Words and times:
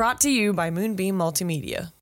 Brought 0.00 0.22
to 0.22 0.30
you 0.30 0.54
by 0.54 0.70
Moonbeam 0.70 1.14
Multimedia. 1.14 1.92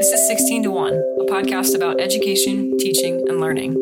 This 0.00 0.10
is 0.10 0.26
16 0.26 0.64
to 0.64 0.72
1, 0.72 0.92
a 0.92 1.24
podcast 1.26 1.76
about 1.76 2.00
education, 2.00 2.76
teaching, 2.78 3.22
and 3.28 3.40
learning. 3.40 3.74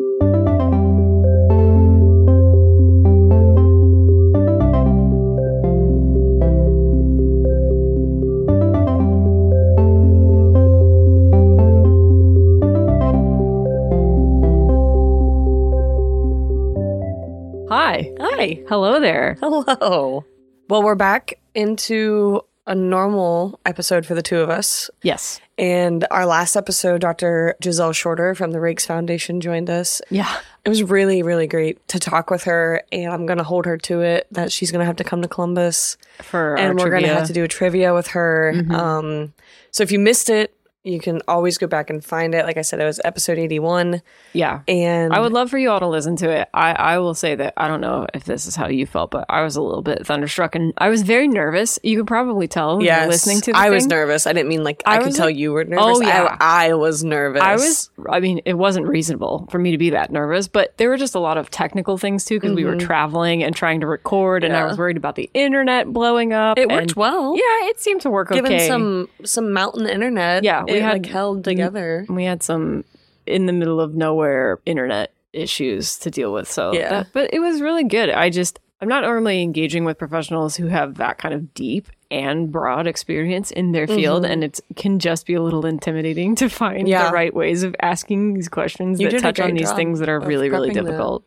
Hi. 18.43 18.61
Hello 18.67 18.99
there. 18.99 19.37
Hello. 19.39 20.25
Well, 20.67 20.83
we're 20.83 20.95
back 20.95 21.39
into 21.55 22.41
a 22.67 22.75
normal 22.75 23.57
episode 23.65 24.05
for 24.05 24.15
the 24.15 24.21
two 24.21 24.39
of 24.39 24.49
us. 24.49 24.89
Yes. 25.01 25.39
And 25.57 26.05
our 26.11 26.25
last 26.25 26.57
episode, 26.57 26.99
Dr. 26.99 27.55
Giselle 27.63 27.93
Shorter 27.93 28.35
from 28.35 28.51
the 28.51 28.59
Rakes 28.59 28.85
Foundation 28.85 29.39
joined 29.39 29.69
us. 29.69 30.01
Yeah. 30.09 30.29
It 30.65 30.67
was 30.67 30.83
really, 30.83 31.23
really 31.23 31.47
great 31.47 31.87
to 31.87 31.99
talk 31.99 32.29
with 32.29 32.43
her, 32.43 32.83
and 32.91 33.13
I'm 33.13 33.25
going 33.25 33.37
to 33.37 33.45
hold 33.45 33.65
her 33.65 33.77
to 33.77 34.01
it 34.01 34.27
that 34.31 34.51
she's 34.51 34.73
going 34.73 34.81
to 34.81 34.87
have 34.87 34.97
to 34.97 35.05
come 35.05 35.21
to 35.21 35.29
Columbus, 35.29 35.95
For 36.19 36.57
and 36.57 36.77
we're 36.77 36.89
going 36.89 37.03
to 37.03 37.13
have 37.13 37.27
to 37.27 37.33
do 37.33 37.45
a 37.45 37.47
trivia 37.47 37.93
with 37.93 38.07
her. 38.07 38.53
Um, 38.71 39.33
so 39.71 39.83
if 39.83 39.91
you 39.93 39.99
missed 39.99 40.29
it, 40.29 40.53
you 40.83 40.99
can 40.99 41.21
always 41.27 41.57
go 41.57 41.65
back 41.67 41.89
and 41.89 42.03
find 42.03 42.35
it. 42.35 42.45
Like 42.45 42.57
I 42.57 42.61
said, 42.61 42.79
it 42.81 42.85
was 42.85 42.99
episode 43.05 43.37
81, 43.37 44.01
Yeah. 44.33 44.61
and 44.67 45.13
I 45.13 45.21
would 45.21 45.31
love 45.31 45.49
for 45.49 45.57
you 45.57 45.69
all 45.71 45.79
to 45.79 45.87
listen 45.87 46.17
to 46.17 46.29
it. 46.29 46.49
I, 46.53 46.73
I 46.73 46.97
will 46.99 47.13
say 47.13 47.35
that 47.35 47.53
I 47.55 47.69
don't 47.69 47.79
know 47.79 48.05
if 48.13 48.25
this 48.25 48.45
is 48.47 48.55
how 48.57 48.67
you 48.67 48.85
felt, 48.85 49.09
but 49.11 49.25
I 49.29 49.43
was 49.43 49.55
a 49.55 49.61
little 49.61 49.81
bit 49.81 50.05
thunderstruck 50.05 50.55
and 50.55 50.73
I 50.77 50.89
was 50.89 51.01
very 51.03 51.27
nervous. 51.29 51.79
You 51.83 51.97
could 51.99 52.07
probably 52.07 52.47
tell 52.49 52.77
when 52.77 52.81
you 52.85 52.91
were 52.91 52.97
yes, 52.97 53.07
listening 53.09 53.39
to 53.41 53.51
the 53.53 53.57
I 53.57 53.69
was 53.69 53.87
nervous. 53.87 54.27
I 54.27 54.33
didn't 54.33 54.49
mean 54.49 54.63
like 54.65 54.83
I, 54.85 54.97
I 54.97 55.03
could 55.03 55.15
tell 55.15 55.27
like- 55.27 55.37
you 55.37 55.53
were 55.53 55.63
nervous. 55.63 55.85
Oh, 55.99 56.01
yeah. 56.01 56.35
I, 56.41 56.67
I 56.69 56.73
was 56.73 57.01
nervous. 57.03 57.41
I 57.41 57.53
was, 57.53 57.89
I 58.09 58.19
mean, 58.19 58.41
it 58.45 58.55
wasn't 58.55 58.87
reasonable 58.87 59.47
for 59.51 59.59
me 59.59 59.71
to 59.71 59.77
be 59.77 59.91
that 59.91 60.11
nervous, 60.11 60.47
but 60.49 60.77
there 60.77 60.89
were 60.89 60.97
just 60.97 61.15
a 61.15 61.19
lot 61.19 61.37
of 61.37 61.49
technical 61.49 61.97
things 61.97 62.25
too 62.25 62.39
because 62.41 62.55
we 62.55 62.65
were 62.65 62.75
traveling 62.75 63.41
and 63.43 63.55
trying 63.55 63.79
to 63.81 63.87
record, 63.87 64.43
and 64.43 64.53
I 64.53 64.59
Mm-hmm. 64.63 64.69
Was 64.69 64.77
worried 64.77 64.97
about 64.97 65.15
the 65.15 65.29
internet 65.33 65.91
blowing 65.91 66.31
up. 66.31 66.57
It 66.57 66.69
worked 66.69 66.95
well. 66.95 67.35
Yeah, 67.35 67.69
it 67.69 67.79
seemed 67.81 67.99
to 68.01 68.09
work 68.09 68.31
Given 68.31 68.53
okay. 68.53 68.67
some 68.67 69.09
some 69.25 69.51
mountain 69.51 69.87
internet, 69.87 70.43
Yeah, 70.43 70.63
we 70.73 70.79
had- 70.81 70.93
like 70.93 71.05
held 71.05 71.43
together. 71.43 72.05
we 72.09 72.23
had 72.25 72.43
some 72.43 72.83
in 73.25 73.45
the 73.45 73.53
middle 73.53 73.79
of 73.79 73.95
nowhere 73.95 74.59
internet 74.65 75.11
issues 75.31 75.97
to 75.99 76.11
deal 76.11 76.31
with. 76.33 76.49
So, 76.51 76.73
Yeah. 76.73 76.89
that- 76.89 77.07
but 77.13 77.33
it 77.33 77.39
was 77.39 77.61
really 77.61 77.83
good. 77.85 78.09
I 78.09 78.29
just, 78.29 78.59
I'm 78.81 78.89
not 78.89 79.03
normally 79.03 79.41
engaging 79.41 79.85
with 79.85 79.97
professionals 79.97 80.55
who 80.57 80.67
have 80.67 80.95
that 80.95 81.17
kind 81.17 81.33
of 81.33 81.53
deep 81.53 81.87
and 82.11 82.51
broad 82.51 82.85
experience 82.85 83.49
in 83.49 83.71
their 83.71 83.87
field, 83.87 84.23
and 84.25 84.43
it 84.43 84.59
can 84.75 84.99
just 84.99 85.25
be 85.25 85.33
a 85.33 85.41
little 85.41 85.65
intimidating 85.65 86.35
to 86.35 86.49
find 86.49 86.79
Mm-hmm. 86.79 86.87
Yeah. 86.87 87.07
the 87.07 87.13
right 87.13 87.33
ways 87.33 87.63
of 87.63 87.75
asking 87.81 88.33
these 88.35 88.49
questions 88.49 88.99
You 88.99 89.09
that 89.09 89.21
touch 89.21 89.39
on 89.39 89.53
these 89.55 89.71
things 89.71 89.99
that 89.99 90.09
are 90.09 90.19
really, 90.19 90.49
really 90.49 90.69
that. 90.71 90.83
difficult. 90.83 91.23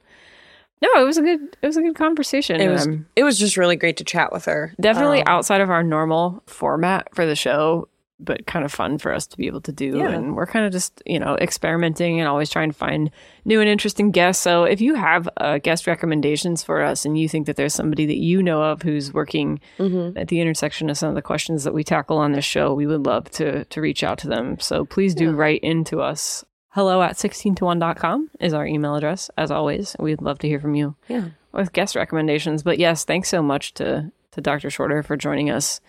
No, 0.83 0.91
it 1.01 1.05
was 1.05 1.17
a 1.17 1.23
good, 1.23 1.57
it 1.63 1.67
was 1.67 1.77
a 1.79 1.83
good 1.83 1.97
conversation. 1.97 2.61
It 2.61 2.69
was 2.69 2.87
I'm- 2.87 3.07
it 3.17 3.25
was 3.25 3.39
just 3.39 3.57
really 3.57 3.77
great 3.77 3.97
to 3.97 4.05
chat 4.05 4.31
with 4.31 4.45
her. 4.45 4.75
definitely 4.79 5.21
Um, 5.21 5.29
outside 5.29 5.63
of 5.63 5.71
our 5.71 5.83
normal 5.83 6.43
format 6.47 7.09
for 7.15 7.25
the 7.27 7.35
show 7.35 7.89
but 8.19 8.47
kind 8.47 8.65
of 8.65 8.73
fun 8.73 8.97
for 8.99 9.13
us 9.13 9.27
to 9.27 9.37
be 9.37 9.47
able 9.47 9.61
to 9.61 9.73
do 9.73 9.99
Yeah. 9.99 10.09
and 10.11 10.35
we're 10.35 10.47
kind 10.47 10.65
of 10.65 10.73
just 10.73 11.03
you 11.05 11.19
know 11.19 11.37
experimenting 11.37 12.19
and 12.19 12.29
always 12.29 12.49
trying 12.49 12.71
to 12.71 12.77
find 12.77 13.11
new 13.45 13.61
and 13.61 13.69
interesting 13.69 14.11
guests 14.11 14.43
so 14.43 14.65
if 14.65 14.81
you 14.81 14.95
have 14.95 15.29
uh, 15.37 15.59
guest 15.59 15.87
recommendations 15.87 16.63
for 16.63 16.83
us 16.83 17.05
and 17.05 17.19
you 17.19 17.29
think 17.29 17.47
that 17.47 17.57
there's 17.57 17.75
somebody 17.75 18.07
that 18.07 18.17
you 18.17 18.43
know 18.43 18.63
of 18.63 18.83
who's 18.83 19.13
working 19.13 19.61
Mm-hmm. 19.79 20.17
at 20.19 20.29
the 20.29 20.41
intersection 20.41 20.89
of 20.89 20.97
some 20.97 21.11
of 21.11 21.15
the 21.15 21.23
questions 21.23 21.65
that 21.65 21.75
we 21.75 21.85
tackle 21.85 22.17
on 22.19 22.33
this 22.33 22.45
show 22.45 22.73
we 22.73 22.87
would 22.87 23.05
love 23.05 23.31
to 23.33 23.65
to 23.67 23.81
reach 23.81 24.03
out 24.03 24.19
to 24.19 24.29
them 24.29 24.59
so 24.61 24.85
please 24.87 25.15
do 25.15 25.33
write 25.33 25.61
into 25.63 26.01
us 26.01 26.45
hello 26.71 27.03
at 27.03 27.17
16to1.com 27.17 28.31
is 28.41 28.53
our 28.55 28.67
email 28.67 28.95
address 28.97 29.31
as 29.37 29.51
always 29.51 29.97
we'd 29.99 30.23
love 30.23 30.39
to 30.41 30.49
hear 30.49 30.61
from 30.61 30.75
you 30.75 30.95
Yeah. 31.09 31.29
with 31.53 31.73
guest 31.73 31.97
recommendations. 31.97 32.63
But 32.63 32.79
yes, 32.79 33.05
thanks 33.05 33.29
so 33.29 33.43
much 33.43 33.75
to 33.75 34.11
to 34.33 34.41
Dr. 34.43 34.69
Shorter 34.69 35.03
for 35.03 35.17
joining 35.17 35.49
us 35.51 35.81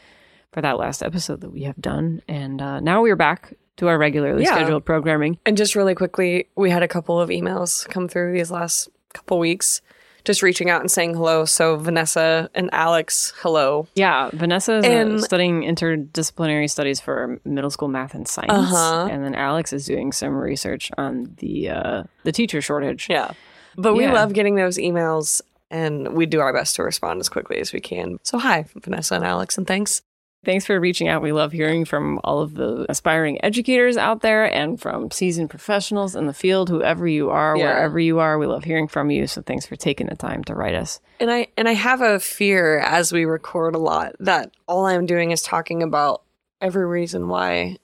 for 0.54 0.62
that 0.62 0.78
last 0.78 1.04
episode 1.04 1.42
that 1.42 1.52
we 1.52 1.64
have 1.64 1.78
done. 1.80 2.22
And 2.28 2.62
uh, 2.62 2.80
now 2.80 3.02
we're 3.02 3.16
back 3.16 3.54
to 3.78 3.88
our 3.88 3.98
regularly 3.98 4.44
Yeah. 4.44 4.56
scheduled 4.56 4.86
programming. 4.86 5.38
And 5.46 5.56
just 5.58 5.76
really 5.76 5.94
quickly, 5.96 6.48
we 6.56 6.70
had 6.70 6.84
a 6.84 6.88
couple 6.88 7.20
of 7.20 7.30
emails 7.30 7.88
come 7.90 8.08
through 8.08 8.34
these 8.34 8.50
last 8.50 8.90
couple 9.14 9.38
weeks, 9.40 9.82
just 10.26 10.42
reaching 10.42 10.70
out 10.70 10.82
and 10.82 10.90
saying 10.90 11.14
hello. 11.14 11.46
So 11.46 11.76
Vanessa 11.78 12.50
and 12.56 12.70
Alex, 12.74 13.34
hello. 13.42 13.88
Yeah, 13.96 14.30
Vanessa 14.34 14.78
is 14.80 15.24
uh, 15.24 15.26
studying 15.26 15.62
interdisciplinary 15.62 16.70
studies 16.70 17.00
for 17.00 17.40
middle 17.46 17.70
school 17.70 17.88
math 17.88 18.14
and 18.16 18.28
science, 18.28 18.52
Uh-huh. 18.52 19.08
and 19.12 19.24
then 19.24 19.36
Alex 19.36 19.72
is 19.74 19.86
doing 19.86 20.12
some 20.12 20.36
research 20.36 20.90
on 20.98 21.36
the 21.38 21.70
uh, 21.70 22.04
the 22.24 22.32
teacher 22.32 22.62
shortage. 22.62 23.08
Yeah. 23.10 23.32
But 23.78 23.94
we 23.94 24.06
Yeah. 24.06 24.14
love 24.14 24.34
getting 24.34 24.56
those 24.56 24.78
emails 24.78 25.42
and 25.70 26.14
we 26.14 26.26
do 26.26 26.40
our 26.40 26.52
best 26.54 26.76
to 26.78 26.84
respond 26.84 27.20
as 27.20 27.30
quickly 27.30 27.60
as 27.60 27.74
we 27.74 27.80
can. 27.80 28.18
So 28.24 28.38
hi, 28.40 28.66
Vanessa 28.76 29.16
and 29.16 29.24
Alex, 29.26 29.58
and 29.58 29.68
thanks. 29.68 30.02
Thanks 30.46 30.66
for 30.66 30.80
reaching 30.80 31.08
out. 31.08 31.22
We 31.22 31.32
love 31.32 31.52
hearing 31.52 31.84
from 31.84 32.20
all 32.24 32.40
of 32.42 32.54
the 32.54 32.86
aspiring 32.90 33.44
educators 33.44 33.98
out 33.98 34.22
there 34.22 34.46
and 34.46 34.80
from 34.80 35.12
seasoned 35.12 35.50
professionals 35.50 36.16
in 36.16 36.28
the 36.28 36.34
field, 36.34 36.70
whoever 36.70 37.08
you 37.08 37.30
are, 37.30 37.58
Yeah. 37.58 37.66
wherever 37.66 38.00
you 38.00 38.20
are. 38.20 38.38
We 38.38 38.46
love 38.46 38.64
hearing 38.64 38.88
from 38.88 39.10
you. 39.10 39.28
So 39.28 39.42
thanks 39.42 39.66
for 39.66 39.76
taking 39.76 40.08
the 40.08 40.16
time 40.16 40.44
to 40.46 40.54
write 40.56 40.76
us. 40.76 41.00
And 41.20 41.32
I 41.32 41.48
and 41.58 41.68
I 41.68 41.74
have 41.74 42.02
a 42.02 42.20
fear 42.20 42.80
as 42.80 43.12
we 43.12 43.26
record 43.26 43.76
a 43.76 43.80
lot 43.80 44.16
that 44.20 44.52
all 44.68 44.86
I'm 44.86 45.06
doing 45.06 45.32
is 45.32 45.42
talking 45.42 45.82
about 45.84 46.22
every 46.62 46.86
reason 46.86 47.28
why 47.28 47.78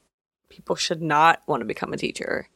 people 0.50 0.76
should 0.76 1.02
not 1.02 1.42
want 1.48 1.62
to 1.62 1.66
become 1.66 1.92
a 1.92 1.98
teacher. 1.98 2.48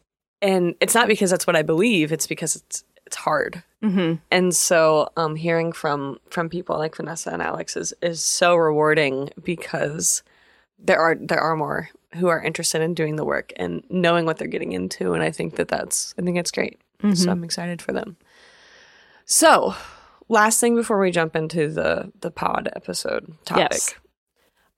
And 0.41 0.75
it's 0.79 0.93
not 0.93 1.07
because 1.07 1.31
that's 1.31 1.47
what 1.47 1.55
I 1.55 1.63
believe, 1.63 2.11
it's 2.11 2.27
because 2.27 2.55
it's 2.55 2.83
it's 3.07 3.15
hard. 3.17 3.63
Mm-hmm. 3.83 4.15
And 4.31 4.55
so 4.55 5.09
um 5.17 5.35
hearing 5.35 5.71
from 5.71 6.19
from 6.29 6.49
people 6.49 6.77
like 6.77 6.95
Vanessa 6.95 7.31
and 7.31 7.41
Alex 7.41 7.77
is 7.77 7.93
is 8.01 8.23
so 8.23 8.55
rewarding 8.55 9.29
because 9.43 10.23
there 10.79 10.99
are 10.99 11.15
there 11.15 11.39
are 11.39 11.55
more 11.55 11.89
who 12.15 12.27
are 12.27 12.41
interested 12.41 12.81
in 12.81 12.93
doing 12.93 13.17
the 13.17 13.25
work 13.25 13.53
and 13.57 13.83
knowing 13.89 14.25
what 14.25 14.37
they're 14.37 14.47
getting 14.47 14.71
into 14.71 15.13
and 15.13 15.21
I 15.21 15.31
think 15.31 15.55
that 15.57 15.67
that's 15.67 16.15
I 16.17 16.23
think 16.23 16.37
it's 16.37 16.51
great. 16.51 16.79
So 17.13 17.31
I'm 17.31 17.43
excited 17.43 17.81
for 17.81 17.93
them. 17.93 18.17
So, 19.25 19.75
last 20.29 20.59
thing 20.59 20.75
before 20.75 20.99
we 20.99 21.11
jump 21.11 21.35
into 21.35 21.67
the 21.69 22.11
the 22.21 22.31
pod 22.31 22.69
episode 22.75 23.33
topic. 23.45 23.67
Yes. 23.71 23.95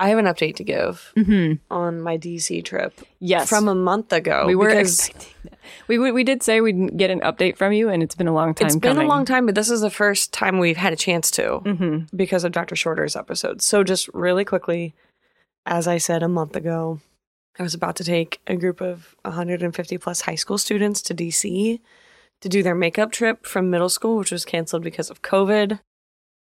I 0.02 0.10
have 0.10 0.18
an 0.18 0.26
update 0.26 0.56
to 0.58 0.64
give 0.64 1.12
Mm-hmm. 1.18 1.56
on 1.70 2.02
my 2.02 2.18
DC 2.18 2.64
trip 2.64 3.00
Yes. 3.20 3.50
from 3.50 3.68
a 3.68 3.76
month 3.76 4.14
ago. 4.14 4.46
we 4.48 4.56
were 4.56 4.70
expecting 4.70 5.28
that. 5.44 5.60
We, 5.88 6.00
we 6.00 6.12
we 6.12 6.24
did 6.24 6.42
say 6.42 6.62
we'd 6.62 6.98
get 6.98 7.10
an 7.12 7.20
update 7.20 7.58
from 7.58 7.74
you, 7.74 7.90
and 7.90 8.02
it's 8.02 8.16
been 8.16 8.28
a 8.28 8.34
long 8.34 8.54
time. 8.54 8.68
it's 8.68 8.76
been 8.76 8.98
a 8.98 9.04
long 9.06 9.26
time, 9.26 9.46
but 9.46 9.56
this 9.56 9.70
is 9.70 9.82
the 9.82 9.90
first 9.90 10.32
time 10.34 10.58
we've 10.58 10.78
had 10.78 10.94
a 10.94 10.96
chance 10.96 11.30
to 11.32 11.60
Mm-hmm. 11.66 12.16
because 12.16 12.44
of 12.44 12.52
Dr. 12.54 12.76
Shorter's 12.76 13.16
episode. 13.16 13.62
So 13.62 13.84
just 13.84 14.08
really 14.14 14.46
quickly, 14.46 14.94
as 15.66 15.88
I 15.88 15.98
said 15.98 16.24
a 16.24 16.28
month 16.30 16.56
ago, 16.56 17.02
I 17.60 17.64
was 17.64 17.74
about 17.74 17.98
to 17.98 18.04
take 18.06 18.40
a 18.48 18.56
group 18.56 18.80
of 18.82 19.16
150 19.24 19.98
plus 19.98 20.22
high 20.22 20.36
school 20.36 20.58
students 20.58 21.02
to 21.04 21.14
DC 21.14 21.80
to 22.42 22.50
do 22.50 22.64
their 22.64 22.74
makeup 22.76 23.12
trip 23.12 23.46
from 23.46 23.70
middle 23.70 23.90
school, 23.90 24.18
which 24.18 24.32
was 24.32 24.46
canceled 24.46 24.82
because 24.82 25.10
of 25.10 25.22
COVID. 25.22 25.82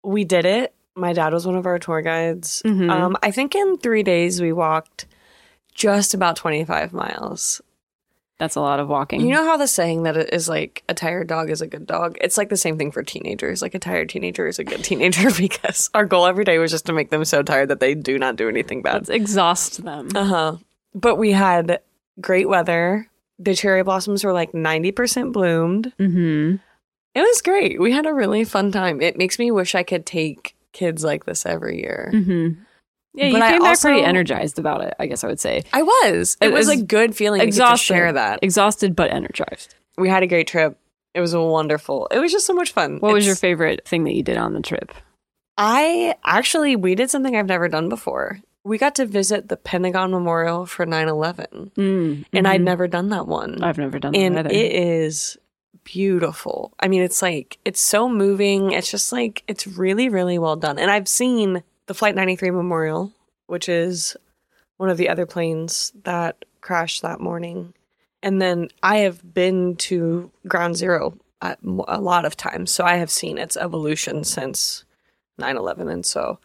We 0.04 0.24
did 0.24 0.44
it. 0.44 0.74
My 0.96 1.12
dad 1.12 1.32
was 1.32 1.46
one 1.46 1.56
of 1.56 1.66
our 1.66 1.78
tour 1.78 2.00
guides. 2.02 2.62
Mhm. 2.64 2.90
Um, 2.90 3.16
I 3.22 3.30
think 3.30 3.54
in 3.54 3.76
three 3.78 4.02
days 4.02 4.40
we 4.40 4.52
walked 4.52 5.06
just 5.74 6.14
about 6.14 6.36
25 6.36 6.92
miles. 6.92 7.60
That's 8.38 8.56
a 8.56 8.60
lot 8.60 8.80
of 8.80 8.88
walking. 8.88 9.20
You 9.22 9.32
know 9.32 9.44
how 9.44 9.56
the 9.56 9.66
saying 9.66 10.02
that 10.02 10.16
it 10.16 10.30
is 10.32 10.46
like 10.48 10.82
a 10.90 10.94
tired 10.94 11.26
dog 11.26 11.48
is 11.50 11.62
a 11.62 11.66
good 11.66 11.86
dog? 11.86 12.18
It's 12.20 12.36
like 12.36 12.50
the 12.50 12.56
same 12.56 12.76
thing 12.76 12.90
for 12.90 13.02
teenagers. 13.02 13.62
Like 13.62 13.74
a 13.74 13.78
tired 13.78 14.08
teenager 14.10 14.46
is 14.46 14.58
a 14.58 14.64
good 14.64 14.84
teenager 14.84 15.30
because 15.38 15.88
our 15.94 16.04
goal 16.04 16.26
every 16.26 16.44
day 16.44 16.58
was 16.58 16.70
just 16.70 16.84
to 16.86 16.92
make 16.92 17.10
them 17.10 17.24
so 17.24 17.42
tired 17.42 17.68
that 17.68 17.80
they 17.80 17.94
do 17.94 18.18
not 18.18 18.36
do 18.36 18.48
anything 18.48 18.82
bad. 18.82 18.94
let's 18.94 19.08
exhaust 19.10 19.84
them. 19.84 20.08
Uh 20.14 20.24
huh. 20.24 20.56
But 20.94 21.16
we 21.16 21.32
had 21.32 21.80
great 22.20 22.48
weather. 22.48 23.08
The 23.38 23.54
cherry 23.54 23.82
blossoms 23.82 24.24
were 24.24 24.32
like 24.32 24.52
90% 24.52 25.32
bloomed. 25.32 25.92
Mm-hmm. 25.98 26.56
It 27.14 27.20
was 27.20 27.42
great. 27.42 27.80
We 27.80 27.92
had 27.92 28.06
a 28.06 28.12
really 28.14 28.44
fun 28.44 28.72
time. 28.72 29.00
It 29.02 29.16
makes 29.18 29.38
me 29.38 29.50
wish 29.50 29.74
I 29.74 29.82
could 29.82 30.04
take 30.06 30.55
kids 30.76 31.02
like 31.02 31.24
this 31.24 31.46
every 31.46 31.78
year. 31.78 32.10
Mm-hmm. 32.14 32.60
Yeah, 33.14 33.26
you 33.28 33.32
But 33.32 33.42
I 33.42 33.50
came 33.52 33.62
back 33.62 33.80
pretty 33.80 34.02
energized 34.02 34.58
about 34.58 34.82
it. 34.82 34.94
I 34.98 35.06
guess 35.06 35.24
I 35.24 35.28
would 35.28 35.40
say 35.40 35.62
I 35.72 35.82
was. 35.82 36.36
It 36.40 36.48
It 36.48 36.52
was 36.52 36.68
a 36.68 36.76
good 36.76 37.16
feeling 37.16 37.40
to, 37.40 37.44
to 37.46 37.48
exhausted. 37.48 37.84
share 37.86 38.12
that. 38.12 38.40
exhausted 38.42 38.94
but 38.94 39.10
energized. 39.10 39.74
We 39.96 40.08
had 40.10 40.22
a 40.22 40.26
great 40.26 40.46
trip. 40.46 40.78
It 41.14 41.20
was 41.20 41.32
a 41.32 41.40
wonderful. 41.40 42.08
It 42.10 42.18
was 42.18 42.30
just 42.30 42.44
so 42.46 42.52
much 42.52 42.72
fun. 42.72 42.98
What 42.98 43.14
was 43.14 43.26
your 43.26 43.36
favorite 43.36 43.88
thing 43.88 44.04
that 44.04 44.12
you 44.14 44.22
did 44.22 44.36
on 44.36 44.52
the 44.52 44.60
trip? 44.60 44.92
I 45.58 46.14
actually 46.24 46.76
we 46.76 46.94
did 46.94 47.10
something 47.10 47.34
I've 47.34 47.46
never 47.46 47.68
done 47.68 47.88
before. 47.88 48.40
We 48.64 48.78
got 48.78 48.96
to 48.96 49.06
visit 49.06 49.48
the 49.48 49.56
Pentagon 49.56 50.10
Memorial 50.10 50.66
for 50.66 50.84
9/11, 50.84 51.70
Mm, 51.74 52.24
and 52.32 52.48
I'd 52.48 52.60
mhm. 52.60 52.64
never 52.64 52.88
done 52.88 53.08
that 53.10 53.26
one. 53.26 53.62
I've 53.62 53.78
never 53.78 53.98
done 53.98 54.14
and 54.14 54.38
either. 54.38 54.50
it 54.50 54.72
is 54.72 55.38
beautiful. 55.86 56.74
I 56.80 56.88
mean, 56.88 57.00
it's 57.00 57.22
like 57.22 57.58
it's 57.64 57.80
so 57.80 58.08
moving. 58.08 58.72
It's 58.72 58.90
just 58.90 59.12
like 59.12 59.42
it's 59.46 59.66
really 59.66 60.10
really 60.10 60.38
well 60.38 60.56
done. 60.56 60.78
And 60.78 60.90
I've 60.90 61.08
seen 61.08 61.62
the 61.86 61.94
Flight 61.94 62.14
93 62.14 62.50
Memorial, 62.50 63.12
which 63.46 63.68
is 63.68 64.16
one 64.76 64.90
of 64.90 64.98
the 64.98 65.08
other 65.08 65.24
planes 65.24 65.92
that 66.04 66.44
crashed 66.60 67.02
that 67.02 67.20
morning. 67.20 67.72
And 68.22 68.42
then 68.42 68.68
I 68.82 68.98
have 68.98 69.32
been 69.32 69.76
to 69.76 70.30
Ground 70.48 70.76
Zero 70.76 71.16
a, 71.40 71.56
a 71.86 72.00
lot 72.00 72.24
of 72.24 72.36
times. 72.36 72.72
So 72.72 72.84
I 72.84 72.96
have 72.96 73.10
seen 73.10 73.38
its 73.38 73.56
evolution 73.56 74.24
since 74.24 74.84
9 75.38 75.56
11. 75.56 75.88
And 75.88 76.04
so 76.04 76.38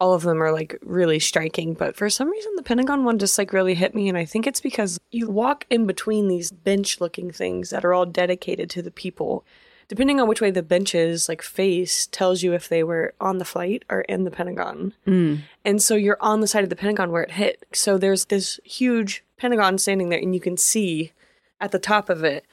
all 0.00 0.12
of 0.12 0.22
them 0.22 0.42
are 0.42 0.52
like 0.52 0.78
really 0.82 1.18
striking. 1.18 1.74
But 1.74 1.96
for 1.96 2.10
some 2.10 2.30
reason, 2.30 2.52
the 2.56 2.62
Pentagon 2.62 3.04
one 3.04 3.18
just 3.18 3.38
like 3.38 3.52
really 3.52 3.74
hit 3.74 3.94
me. 3.94 4.08
And 4.08 4.18
I 4.18 4.24
think 4.24 4.46
it's 4.46 4.60
because 4.60 4.98
you 5.10 5.30
walk 5.30 5.66
in 5.70 5.86
between 5.86 6.28
these 6.28 6.50
bench 6.50 7.00
looking 7.00 7.30
things 7.30 7.70
that 7.70 7.84
are 7.84 7.94
all 7.94 8.06
dedicated 8.06 8.68
to 8.70 8.82
the 8.82 8.90
people. 8.90 9.44
Depending 9.86 10.18
on 10.18 10.28
which 10.28 10.40
way 10.40 10.50
the 10.50 10.62
benches 10.62 11.28
like 11.28 11.42
face 11.42 12.06
tells 12.06 12.42
you 12.42 12.54
if 12.54 12.68
they 12.68 12.82
were 12.82 13.14
on 13.20 13.38
the 13.38 13.44
flight 13.44 13.84
or 13.90 14.00
in 14.02 14.24
the 14.24 14.30
Pentagon. 14.30 14.94
Mm. 15.06 15.40
And 15.64 15.82
so 15.82 15.94
you're 15.94 16.16
on 16.20 16.40
the 16.40 16.46
side 16.46 16.64
of 16.64 16.70
the 16.70 16.76
Pentagon 16.76 17.12
where 17.12 17.22
it 17.22 17.32
hit. 17.32 17.64
So 17.72 17.98
there's 17.98 18.24
this 18.26 18.58
huge 18.64 19.22
Pentagon 19.36 19.76
standing 19.76 20.08
there, 20.08 20.18
and 20.18 20.34
you 20.34 20.40
can 20.40 20.56
see 20.56 21.12
at 21.60 21.70
the 21.70 21.78
top 21.78 22.08
of 22.08 22.24
it 22.24 22.46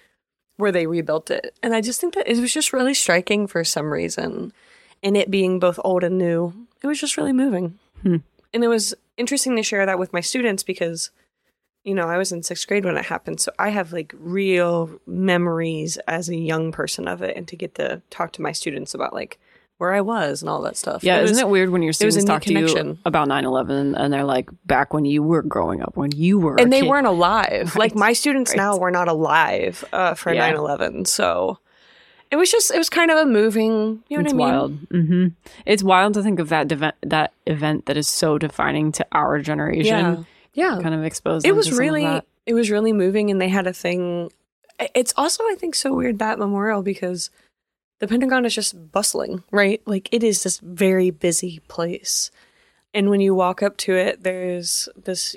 where 0.57 0.73
they 0.73 0.87
rebuilt 0.87 1.31
it. 1.31 1.55
And 1.63 1.73
I 1.73 1.79
just 1.79 2.01
think 2.01 2.15
that 2.15 2.27
it 2.27 2.37
was 2.37 2.53
just 2.53 2.73
really 2.73 2.93
striking 2.93 3.47
for 3.47 3.63
some 3.63 3.93
reason. 3.93 4.51
And 5.01 5.15
it 5.15 5.31
being 5.31 5.57
both 5.57 5.79
old 5.83 6.03
and 6.03 6.17
new, 6.17 6.67
it 6.83 6.87
was 6.87 6.99
just 6.99 7.17
really 7.17 7.33
moving. 7.33 7.77
And 8.03 8.63
it 8.63 8.67
was 8.67 8.93
interesting 9.17 9.55
to 9.55 9.63
share 9.63 9.85
that 9.85 9.99
with 9.99 10.11
my 10.13 10.19
students 10.21 10.63
because, 10.63 11.11
you 11.83 11.93
know, 11.93 12.07
I 12.09 12.17
was 12.17 12.31
in 12.31 12.43
sixth 12.43 12.67
grade 12.67 12.83
when 12.85 12.97
it 12.97 13.05
happened. 13.05 13.39
So 13.39 13.51
I 13.59 13.69
have 13.69 13.93
like 13.93 14.13
real 14.17 14.89
memories 15.05 15.97
as 16.07 16.27
a 16.29 16.35
young 16.35 16.71
person 16.71 17.07
of 17.07 17.21
it 17.21 17.37
and 17.37 17.47
to 17.47 17.55
get 17.55 17.75
to 17.75 18.01
talk 18.09 18.33
to 18.33 18.41
my 18.41 18.51
students 18.51 18.93
about 18.93 19.13
like 19.13 19.39
where 19.77 19.93
I 19.93 20.01
was 20.01 20.41
and 20.41 20.49
all 20.49 20.61
that 20.63 20.77
stuff. 20.77 21.03
Yeah, 21.03 21.19
It 21.19 21.23
isn't 21.25 21.35
was- 21.35 21.39
it 21.41 21.49
weird 21.49 21.69
when 21.69 21.81
your 21.81 21.93
students 21.93 22.23
talk 22.25 22.43
to 22.43 22.53
you 22.53 22.97
about 23.05 23.27
9-11 23.27 23.95
and 23.97 24.11
they're 24.13 24.25
like, 24.25 24.49
back 24.65 24.93
when 24.93 25.05
you 25.05 25.23
were 25.23 25.41
growing 25.43 25.81
up, 25.81 25.95
when 25.97 26.11
you 26.11 26.37
were 26.39 26.59
and 26.59 26.71
they 26.73 26.81
kid." 26.81 26.89
weren't 26.89 27.07
alive. 27.07 27.75
Like 27.81 27.95
my 27.95 28.13
students 28.13 28.51
right. 28.51 28.57
now 28.57 28.77
were 28.77 28.91
not 28.91 29.07
alive 29.07 29.83
uh, 29.93 30.13
for 30.15 30.33
Yeah. 30.33 30.51
9/11. 30.53 31.07
So 31.07 31.57
it 32.31 32.37
was 32.37 32.49
just 32.49 32.71
it 32.71 32.77
was 32.77 32.89
kind 32.89 33.11
of 33.11 33.17
a 33.17 33.25
moving. 33.25 34.03
You 34.07 34.17
know 34.17 34.23
it's 34.23 34.33
what 34.33 34.43
I 34.43 34.51
mean? 34.51 34.55
wild. 34.55 34.77
hmm 34.89 35.27
It's 35.65 35.83
wild 35.83 36.13
to 36.15 36.23
think 36.23 36.39
of 36.39 36.49
that 36.49 36.71
event, 36.71 36.95
that 37.01 37.33
event 37.45 37.85
that 37.87 37.97
is 37.97 38.07
so 38.07 38.37
defining 38.37 38.91
to 38.93 39.05
our 39.11 39.39
generation. 39.39 39.85
Yeah, 39.85 40.23
yeah. 40.53 40.79
Kind 40.81 40.95
of 40.95 41.03
exposed. 41.03 41.45
it 41.45 41.55
was 41.55 41.67
to 41.67 41.71
some 41.71 41.75
of 41.75 41.79
really 41.79 42.21
it 42.45 42.53
was 42.53 42.71
really 42.71 42.93
moving, 42.93 43.29
and 43.29 43.39
they 43.41 43.49
had 43.49 43.67
a 43.67 43.73
thing. 43.73 44.31
It's 44.95 45.13
also 45.17 45.43
I 45.43 45.55
think 45.59 45.75
so 45.75 45.93
weird 45.93 46.19
that 46.19 46.39
memorial 46.39 46.81
because 46.81 47.29
the 47.99 48.07
Pentagon 48.07 48.45
is 48.45 48.55
just 48.55 48.91
bustling, 48.91 49.43
right? 49.51 49.81
Like 49.85 50.09
it 50.11 50.23
is 50.23 50.43
this 50.43 50.59
very 50.59 51.11
busy 51.11 51.59
place, 51.67 52.31
and 52.93 53.09
when 53.09 53.21
you 53.21 53.35
walk 53.35 53.61
up 53.61 53.77
to 53.77 53.95
it, 53.95 54.23
there's 54.23 54.87
this 54.95 55.35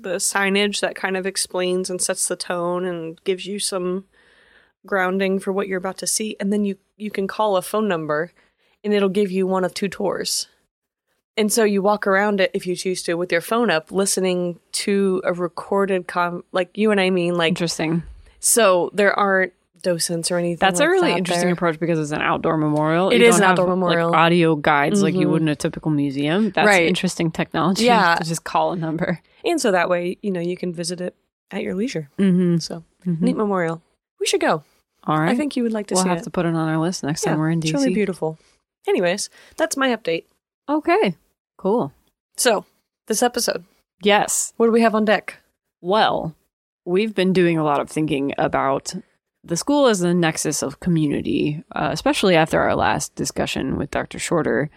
the 0.00 0.16
signage 0.16 0.80
that 0.80 0.94
kind 0.94 1.16
of 1.16 1.26
explains 1.26 1.90
and 1.90 2.00
sets 2.00 2.28
the 2.28 2.36
tone 2.36 2.84
and 2.84 3.22
gives 3.24 3.46
you 3.46 3.58
some 3.58 4.04
grounding 4.88 5.38
for 5.38 5.52
what 5.52 5.68
you're 5.68 5.78
about 5.84 5.98
to 5.98 6.06
see 6.06 6.36
and 6.40 6.52
then 6.52 6.64
you 6.64 6.76
you 6.96 7.10
can 7.10 7.26
call 7.28 7.56
a 7.56 7.62
phone 7.62 7.86
number 7.86 8.32
and 8.82 8.92
it'll 8.94 9.08
give 9.20 9.30
you 9.30 9.46
one 9.46 9.64
of 9.64 9.72
two 9.74 9.88
tours 9.88 10.48
and 11.36 11.52
so 11.52 11.62
you 11.62 11.80
walk 11.82 12.06
around 12.06 12.40
it 12.40 12.50
if 12.54 12.66
you 12.66 12.74
choose 12.74 13.02
to 13.04 13.14
with 13.14 13.30
your 13.30 13.40
phone 13.40 13.70
up 13.70 13.92
listening 13.92 14.58
to 14.72 15.22
a 15.24 15.32
recorded 15.32 16.08
com 16.08 16.42
like 16.52 16.76
you 16.76 16.90
and 16.90 17.00
I 17.00 17.10
mean 17.10 17.36
like 17.36 17.50
interesting. 17.50 18.02
so 18.40 18.90
there 18.94 19.12
aren't 19.18 19.52
docents 19.82 20.32
or 20.32 20.38
anything 20.38 20.58
That's 20.58 20.80
like 20.80 20.88
a 20.88 20.90
really 20.90 21.10
that 21.12 21.18
interesting 21.18 21.46
there. 21.46 21.52
approach 21.54 21.78
because 21.78 22.00
it's 22.00 22.10
an 22.10 22.20
outdoor 22.20 22.56
memorial. 22.56 23.10
It 23.10 23.20
You 23.20 23.28
is 23.28 23.36
an 23.36 23.42
have, 23.42 23.50
outdoor 23.52 23.66
like, 23.66 23.76
memorial. 23.76 24.12
audio 24.12 24.56
guides 24.56 25.04
like 25.04 25.14
you 25.14 25.28
Mhm. 25.28 25.30
would 25.30 25.42
in 25.42 25.48
a 25.48 25.54
typical 25.54 25.92
museum. 25.92 26.50
That's 26.50 26.66
Right. 26.66 26.88
interesting 26.88 27.30
technology. 27.30 27.84
Yeah. 27.84 28.16
to 28.20 28.24
just 28.24 28.42
call 28.42 28.72
a 28.72 28.76
number. 28.76 29.20
and 29.44 29.60
so 29.60 29.70
that 29.70 29.88
way 29.88 30.18
you 30.20 30.32
know 30.32 30.40
you 30.40 30.56
can 30.56 30.72
visit 30.72 31.00
it 31.00 31.14
at 31.52 31.62
your 31.62 31.76
leisure 31.76 32.10
Mm-hmm. 32.18 32.58
so 32.58 32.82
neat 33.06 33.36
memorial 33.36 33.80
we 34.18 34.26
should 34.26 34.40
go 34.40 34.64
All 35.08 35.18
right. 35.18 35.30
I 35.30 35.34
think 35.34 35.56
you 35.56 35.62
would 35.64 35.72
like 35.72 35.86
to 35.88 35.94
we'll 35.94 36.04
see 36.04 36.08
have 36.10 36.18
it 36.18 36.24
to 36.24 36.30
put 36.30 36.44
it 36.46 36.50
on 36.54 36.68
our 36.68 36.78
list 36.78 37.02
next 37.02 37.22
time 37.22 37.38
we're 37.38 37.50
in 37.50 37.58
it's 37.60 37.70
DC. 37.70 37.74
really 37.74 37.94
beautiful 37.94 38.38
anyways 38.86 39.30
that's 39.56 39.76
my 39.76 39.88
update 39.96 40.24
Okay. 40.68 41.14
Cool. 41.56 41.92
so 42.36 42.64
this 43.06 43.22
episode 43.22 43.64
Yes. 44.02 44.52
what 44.58 44.66
do 44.66 44.72
we 44.72 44.82
have 44.82 44.94
on 44.94 45.04
deck 45.06 45.38
Well, 45.80 46.34
we've 46.84 47.14
been 47.14 47.32
doing 47.32 47.58
a 47.58 47.64
lot 47.64 47.80
of 47.80 47.88
thinking 47.90 48.34
about 48.38 48.94
the 49.44 49.56
school 49.56 49.86
as 49.86 50.00
the 50.00 50.12
nexus 50.14 50.62
of 50.62 50.80
community, 50.80 51.62
uh, 51.74 51.88
especially 51.92 52.34
after 52.36 52.60
our 52.60 52.74
last 52.74 53.14
discussion 53.14 53.76
with 53.78 53.90
Dr. 53.90 54.18
Shorter. 54.18 54.68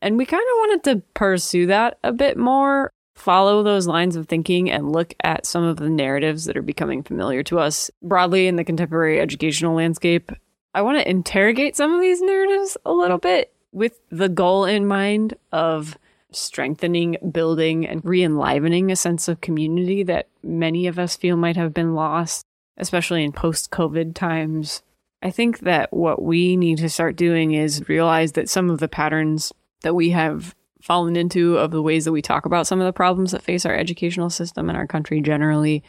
And 0.00 0.16
we 0.16 0.24
kind 0.24 0.40
of 0.42 0.58
wanted 0.58 0.84
to 0.84 1.02
pursue 1.12 1.66
that 1.66 1.98
a 2.02 2.12
bit 2.12 2.38
more, 2.38 2.90
follow 3.20 3.62
those 3.62 3.86
lines 3.86 4.16
of 4.16 4.26
thinking, 4.26 4.70
and 4.70 4.92
look 4.92 5.14
at 5.22 5.46
some 5.46 5.62
of 5.62 5.76
the 5.76 5.90
narratives 5.90 6.46
that 6.46 6.56
are 6.56 6.62
becoming 6.62 7.02
familiar 7.02 7.42
to 7.44 7.58
us 7.58 7.90
broadly 8.02 8.46
in 8.46 8.56
the 8.56 8.64
contemporary 8.64 9.20
educational 9.20 9.74
landscape. 9.74 10.32
I 10.74 10.82
want 10.82 10.98
to 10.98 11.08
interrogate 11.08 11.76
some 11.76 11.92
of 11.92 12.00
these 12.00 12.22
narratives 12.22 12.76
a 12.84 12.92
little 12.92 13.18
bit 13.18 13.52
with 13.72 14.00
the 14.10 14.28
goal 14.28 14.64
in 14.64 14.86
mind 14.86 15.34
of 15.52 15.98
strengthening, 16.32 17.16
building, 17.32 17.86
and 17.86 18.04
re 18.04 18.22
enlivening 18.22 18.90
a 18.90 18.96
sense 18.96 19.28
of 19.28 19.40
community 19.40 20.02
that 20.04 20.28
many 20.42 20.86
of 20.86 20.98
us 20.98 21.16
feel 21.16 21.36
might 21.36 21.56
have 21.56 21.74
been 21.74 21.94
lost, 21.94 22.46
especially 22.76 23.24
in 23.24 23.32
post 23.32 23.70
COVID 23.70 24.14
times. 24.14 24.82
I 25.22 25.30
think 25.30 25.60
that 25.60 25.92
what 25.92 26.22
we 26.22 26.56
need 26.56 26.78
to 26.78 26.88
start 26.88 27.16
doing 27.16 27.52
is 27.52 27.88
realize 27.88 28.32
that 28.32 28.48
some 28.48 28.70
of 28.70 28.78
the 28.78 28.88
patterns 28.88 29.52
that 29.82 29.94
we 29.94 30.10
have 30.10 30.54
fallen 30.80 31.16
into 31.16 31.56
of 31.58 31.70
the 31.70 31.82
ways 31.82 32.04
that 32.04 32.12
we 32.12 32.22
talk 32.22 32.46
about 32.46 32.66
some 32.66 32.80
of 32.80 32.86
the 32.86 32.92
problems 32.92 33.32
that 33.32 33.42
face 33.42 33.66
our 33.66 33.74
educational 33.74 34.30
system 34.30 34.68
and 34.68 34.78
our 34.78 34.86
country 34.86 35.20
generally 35.20 35.82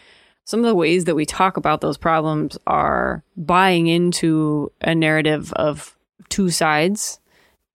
some 0.44 0.60
of 0.60 0.66
the 0.66 0.76
ways 0.76 1.06
that 1.06 1.16
we 1.16 1.26
talk 1.26 1.58
about 1.58 1.82
those 1.82 1.98
problems 1.98 2.58
are 2.68 3.24
buying 3.38 3.88
into 3.88 4.72
a 4.82 4.96
narrative 4.96 5.54
of 5.54 5.96
two 6.30 6.50
sides 6.50 7.20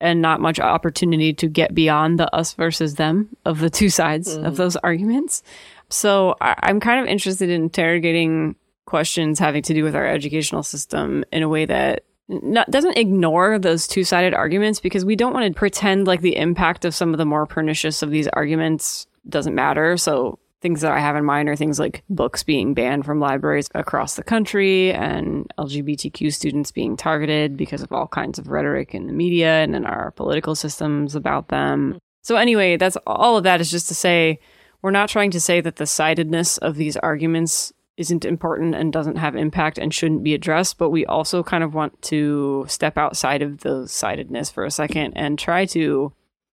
and 0.01 0.21
not 0.21 0.41
much 0.41 0.61
opportunity 0.61 1.33
to 1.33 1.49
get 1.49 1.75
beyond 1.75 2.19
the 2.19 2.35
us 2.35 2.55
versus 2.55 2.97
them 2.97 3.35
of 3.45 3.61
the 3.61 3.71
two 3.71 3.89
sides 3.89 4.35
of 4.35 4.55
mm. 4.55 4.57
those 4.57 4.77
arguments. 4.77 5.43
So 5.89 6.37
I- 6.41 6.59
I'm 6.65 6.81
kind 6.81 7.01
of 7.01 7.07
interested 7.07 7.49
in 7.49 7.63
interrogating 7.63 8.57
questions 8.85 9.39
having 9.39 9.63
to 9.63 9.75
do 9.75 9.83
with 9.83 9.97
our 9.97 10.07
educational 10.07 10.63
system 10.63 11.25
in 11.33 11.43
a 11.43 11.49
way 11.49 11.65
that 11.65 12.05
not, 12.29 12.71
doesn't 12.71 12.99
ignore 12.99 13.59
those 13.59 13.87
two 13.87 14.05
sided 14.05 14.35
arguments 14.35 14.81
because 14.81 15.05
we 15.05 15.17
don't 15.17 15.33
want 15.33 15.47
to 15.53 15.59
pretend 15.59 16.07
like 16.07 16.21
the 16.21 16.37
impact 16.37 16.85
of 16.85 16.95
some 16.95 17.13
of 17.13 17.19
the 17.19 17.25
more 17.25 17.47
pernicious 17.47 18.03
of 18.03 18.11
these 18.11 18.29
arguments 18.29 19.07
doesn't 19.29 19.55
matter. 19.55 19.97
So 19.97 20.39
things 20.61 20.81
that 20.81 20.93
I 20.93 20.99
have 20.99 21.17
in 21.17 21.25
mind 21.25 21.49
are 21.49 21.57
things 21.57 21.79
like 21.79 22.03
books 22.09 22.43
being 22.43 22.75
banned 22.75 23.05
from 23.05 23.21
libraries 23.21 23.69
across 23.75 24.17
the 24.17 24.25
country 24.25 24.93
and 24.93 25.51
LGBTQ 25.59 26.33
students 26.33 26.73
being 26.73 26.97
targeted 26.97 27.57
because 27.57 27.83
of 27.83 27.93
all 27.93 28.09
kinds 28.09 28.39
of 28.39 28.49
rhetoric 28.49 28.95
in 28.95 29.07
the 29.07 29.13
media 29.13 29.63
and 29.63 29.77
in 29.77 29.87
our 29.87 30.11
political 30.13 30.55
systems 30.55 31.15
about 31.15 31.49
them. 31.49 31.99
So 32.23 32.37
anyway, 32.37 32.77
that's 32.77 32.97
all 33.07 33.37
of 33.37 33.45
that 33.45 33.61
is 33.61 33.71
just 33.71 33.89
to 33.89 33.95
say 33.95 34.41
we're 34.83 34.91
not 34.91 35.09
trying 35.09 35.31
to 35.33 35.41
say 35.41 35.61
that 35.61 35.77
the 35.77 35.87
sidedness 35.87 36.59
of 36.59 36.77
these 36.77 36.97
arguments 36.97 37.73
isn't 37.97 38.25
important 38.25 38.75
and 38.75 38.93
doesn't 38.93 39.17
have 39.17 39.37
impact 39.37 39.79
and 39.79 39.93
shouldn't 39.93 40.23
be 40.23 40.35
addressed, 40.35 40.79
but 40.79 40.91
we 40.91 41.07
also 41.07 41.43
kind 41.43 41.65
of 41.65 41.75
want 41.75 42.01
to 42.03 42.65
step 42.69 42.99
outside 42.99 43.43
of 43.43 43.59
the 43.61 43.89
sidedness 43.89 44.51
for 44.51 44.65
a 44.65 44.71
second 44.71 45.15
and 45.15 45.39
try 45.39 45.65
to 45.67 46.13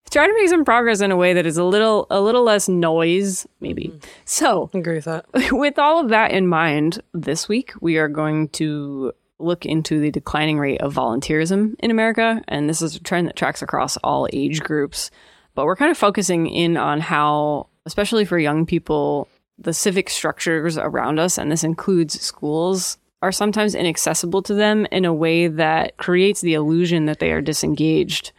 try 0.09 0.27
to 0.27 0.33
make 0.33 0.50
some 0.50 0.63
progress 0.63 1.01
in 1.01 1.12
a 1.12 1.17
way 1.17 1.33
that 1.33 1.45
is 1.45 1.57
a 1.57 1.63
little 1.63 2.05
a 2.09 2.21
little 2.21 2.43
less 2.43 2.69
noise 2.69 3.47
maybe. 3.59 3.88
Mm-hmm. 3.88 4.09
So, 4.25 4.69
I 4.73 4.77
agree 4.77 4.95
with 4.95 5.05
that. 5.05 5.25
with 5.51 5.79
all 5.79 6.00
of 6.00 6.09
that 6.09 6.31
in 6.31 6.47
mind, 6.47 7.01
this 7.13 7.50
week 7.50 7.73
we 7.81 7.97
are 7.97 8.09
going 8.09 8.50
to 8.50 9.13
look 9.39 9.65
into 9.65 10.00
the 10.00 10.12
declining 10.12 10.57
rate 10.57 10.81
of 10.81 10.93
volunteerism 10.93 11.75
in 11.79 11.91
America. 11.91 12.41
And 12.47 12.69
this 12.69 12.81
is 12.81 12.95
a 12.95 13.00
trend 13.03 13.27
that 13.27 13.35
tracks 13.35 13.62
across 13.62 13.97
all 13.97 14.27
age 14.31 14.62
groups. 14.62 15.12
But 15.55 15.65
we're 15.65 15.75
kind 15.75 15.91
of 15.91 15.97
focusing 15.97 16.47
in 16.47 16.77
on 16.77 17.00
how, 17.00 17.67
especially 17.85 18.25
for 18.25 18.39
young 18.39 18.65
people, 18.65 19.27
the 19.57 19.74
civic 19.74 20.10
structures 20.10 20.77
around 20.77 21.19
us, 21.19 21.38
and 21.38 21.51
this 21.51 21.63
includes 21.63 22.19
schools, 22.19 22.98
are 23.22 23.31
sometimes 23.31 23.75
inaccessible 23.75 24.41
to 24.43 24.53
them 24.53 24.86
in 24.91 25.05
a 25.05 25.13
way 25.13 25.48
that 25.48 25.95
creates 25.98 26.41
the 26.41 26.53
illusion 26.53 27.05
that 27.05 27.19
they 27.19 27.31
are 27.31 27.41
disengaged. 27.41 28.33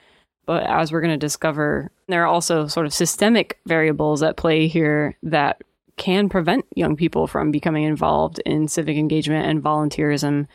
But 0.46 0.64
as 0.64 0.92
we're 0.92 1.00
going 1.00 1.18
to 1.18 1.26
discover, 1.26 1.90
there 2.06 2.22
are 2.22 2.26
also 2.26 2.66
sort 2.66 2.84
of 2.84 2.92
systemic 2.92 3.58
variables 3.66 4.22
at 4.22 4.36
play 4.36 4.68
here 4.68 5.16
that 5.22 5.62
can 5.96 6.28
prevent 6.28 6.66
young 6.74 6.96
people 6.96 7.26
from 7.26 7.50
becoming 7.50 7.84
involved 7.84 8.40
in 8.44 8.68
civic 8.68 8.96
engagement 8.96 9.46
and 9.46 9.62
volunteerism 9.62 10.46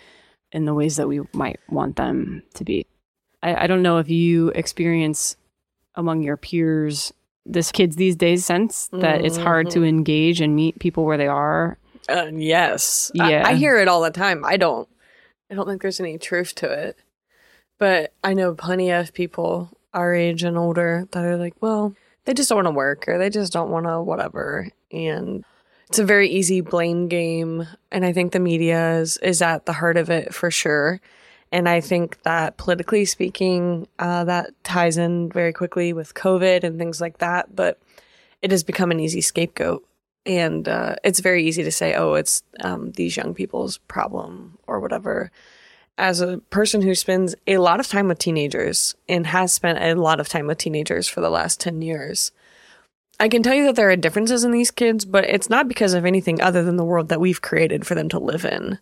in 0.51 0.66
the 0.66 0.74
ways 0.74 0.98
that 0.98 1.08
we 1.08 1.22
might 1.34 1.60
want 1.70 1.96
them 1.96 2.44
to 2.54 2.63
be. 2.63 2.86
I, 3.42 3.63
I 3.63 3.68
don't 3.68 3.82
know 3.82 3.98
if 3.98 4.10
you 4.10 4.50
experience 4.50 5.38
among 5.96 6.24
your 6.24 6.38
peers 6.38 7.13
this 7.51 7.72
kids 7.72 7.96
these 7.96 8.15
days 8.15 8.46
sense 8.46 8.89
that 8.94 9.25
it's 9.25 9.38
hard 9.38 9.70
to 9.72 9.84
engage 9.84 10.39
and 10.41 10.56
meet 10.56 10.79
people 10.79 11.03
where 11.06 11.18
they 11.18 11.27
are. 11.27 11.77
Uh, 12.08 12.27
yes. 12.34 13.12
I- 13.20 13.29
Yeah. 13.32 13.44
I, 13.48 13.56
hear 13.56 13.77
it 13.77 13.88
all 13.88 14.01
the 14.01 14.12
time. 14.12 14.44
I 14.46 14.58
don't 14.58 14.88
I 15.51 15.56
don't 15.56 15.65
think 15.68 15.82
there's 15.82 16.00
any 16.00 16.18
truth 16.18 16.53
to 16.56 16.72
it. 16.72 16.98
But 17.79 18.13
I 18.24 18.34
know 18.34 18.53
plenty 18.53 18.91
of 18.91 19.13
people 19.13 19.70
our 19.94 20.13
age 20.13 20.44
and 20.44 20.58
older 20.58 21.08
that 21.12 21.25
are 21.25 21.38
like, 21.38 21.56
well, 21.62 21.96
they 22.25 22.34
just 22.34 22.50
don't 22.50 22.58
want 22.58 22.68
to 22.68 22.72
work 22.72 23.06
or 23.08 23.18
they 23.18 23.29
just 23.29 23.51
don't 23.53 23.72
want 23.72 23.86
to 23.88 24.01
whatever. 24.01 24.70
And 24.91 25.44
it's 25.88 25.98
a 26.00 26.06
very 26.06 26.29
easy 26.29 26.62
blame 26.62 27.08
game. 27.08 27.68
And 27.91 28.06
I 28.06 28.13
think 28.13 28.32
the 28.32 28.39
media 28.39 28.98
is, 29.00 29.18
is 29.18 29.41
at 29.41 29.65
the 29.65 29.74
heart 29.74 29.98
of 29.98 30.10
it 30.12 30.34
for 30.34 30.51
sure. 30.51 31.00
And 31.51 31.68
I 31.68 31.82
think 31.82 32.22
that 32.24 32.58
politically 32.58 33.06
speaking, 33.06 33.88
uh, 33.98 34.24
that 34.25 34.51
ties 34.63 34.98
in 34.98 35.32
very 35.32 35.51
quickly 35.51 35.94
with 35.94 36.13
COVID 36.13 36.63
and 36.63 36.77
things 36.77 37.01
like 37.01 37.18
that. 37.20 37.56
But 37.56 37.79
it 38.41 38.51
has 38.51 38.63
become 38.63 38.91
an 38.91 39.00
easy 39.00 39.22
scapegoat. 39.22 39.86
And 40.25 40.68
uh, 40.68 40.96
it's 41.03 41.22
very 41.22 41.44
easy 41.46 41.63
to 41.63 41.72
say, 41.72 41.96
oh, 41.96 42.13
it's 42.13 42.44
um, 42.62 42.91
these 42.91 43.18
young 43.18 43.34
people's 43.34 43.77
problem 43.77 44.58
or 44.68 44.79
whatever. 44.79 45.32
As 45.98 46.22
a 46.22 46.38
person 46.50 46.82
who 46.82 46.96
spends 46.96 47.36
a 47.48 47.58
lot 47.58 47.79
of 47.79 47.88
time 47.88 48.08
with 48.08 48.20
teenagers 48.20 48.96
and 49.08 49.27
has 49.27 49.51
spent 49.51 49.79
a 49.79 50.00
lot 50.00 50.20
of 50.20 50.29
time 50.29 50.48
with 50.48 50.58
teenagers 50.58 51.08
for 51.08 51.20
the 51.20 51.29
last 51.29 51.60
10 51.60 51.82
years, 51.82 52.32
I 53.20 53.27
can 53.27 53.44
tell 53.44 53.53
you 53.53 53.65
that 53.65 53.75
there 53.75 53.89
are 53.89 53.98
differences 53.98 54.46
in 54.46 54.51
these 54.51 54.72
kids, 54.72 55.03
but 55.03 55.25
it's 55.25 55.50
not 55.50 55.68
because 55.68 55.94
of 55.94 56.06
anything 56.06 56.41
other 56.41 56.63
than 56.63 56.77
the 56.77 56.86
world 56.86 57.10
that 57.10 57.20
we've 57.20 57.41
created 57.41 57.86
for 57.86 57.96
them 57.96 58.08
to 58.10 58.20
live 58.20 58.46
in. 58.46 58.79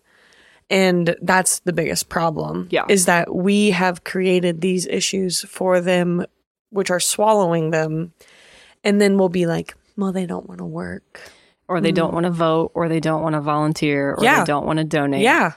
And 0.69 1.15
that's 1.21 1.59
the 1.59 1.73
biggest 1.73 2.09
problem. 2.09 2.67
Yeah. 2.71 2.85
Is 2.89 3.05
that 3.05 3.33
we 3.33 3.71
have 3.71 4.03
created 4.03 4.61
these 4.61 4.85
issues 4.85 5.41
for 5.41 5.79
them, 5.79 6.25
which 6.71 6.91
are 6.91 6.99
swallowing 6.99 7.71
them. 7.71 8.13
And 8.83 8.99
then 8.99 9.17
we'll 9.17 9.29
be 9.29 9.45
like, 9.45 9.75
well, 9.95 10.11
they 10.11 10.25
don't 10.25 10.47
want 10.47 10.59
to 10.59 10.65
work. 10.65 11.21
Or 11.69 11.81
they 11.81 11.91
don't 11.91 12.11
mm. 12.11 12.13
want 12.13 12.25
to 12.25 12.31
vote, 12.31 12.71
or 12.75 12.87
they 12.87 13.01
don't 13.01 13.21
want 13.23 13.33
to 13.33 13.41
volunteer, 13.41 14.13
or 14.13 14.23
Yeah. 14.23 14.39
they 14.39 14.45
don't 14.45 14.65
want 14.65 14.77
to 14.79 14.85
donate. 14.85 15.21
Yeah. 15.21 15.53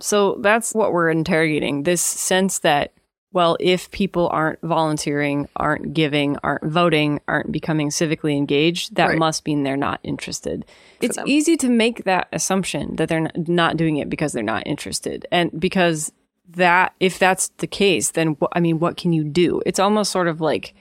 So 0.00 0.36
that's 0.42 0.74
what 0.74 0.92
we're 0.92 1.08
interrogating 1.08 1.82
this 1.82 2.02
sense 2.02 2.58
that, 2.58 2.92
well, 3.36 3.58
if 3.60 3.90
people 3.90 4.30
aren't 4.32 4.58
volunteering, 4.62 5.46
aren't 5.56 5.92
giving, 5.92 6.38
aren't 6.42 6.64
voting, 6.64 7.20
aren't 7.28 7.52
becoming 7.52 7.90
civically 7.90 8.34
engaged, 8.34 8.94
that 8.94 9.10
Right. 9.10 9.18
must 9.18 9.44
mean 9.44 9.62
they're 9.62 9.76
not 9.76 10.00
interested. 10.02 10.64
It's 11.02 11.16
them. 11.16 11.28
easy 11.28 11.58
to 11.58 11.68
make 11.68 12.04
that 12.04 12.28
assumption 12.32 12.96
that 12.96 13.10
they're 13.10 13.30
not 13.46 13.76
doing 13.76 13.98
it 13.98 14.08
because 14.08 14.32
they're 14.32 14.42
not 14.42 14.66
interested. 14.66 15.26
And 15.30 15.50
because 15.60 16.10
that, 16.48 16.94
if 16.98 17.18
that's 17.18 17.48
the 17.58 17.66
case, 17.66 18.12
then 18.12 18.38
I 18.52 18.60
mean, 18.60 18.78
what 18.78 18.96
can 18.96 19.12
you 19.12 19.22
do? 19.22 19.60
It's 19.66 19.78
almost 19.78 20.12
sort 20.12 20.28
of 20.28 20.40
like 20.40 20.74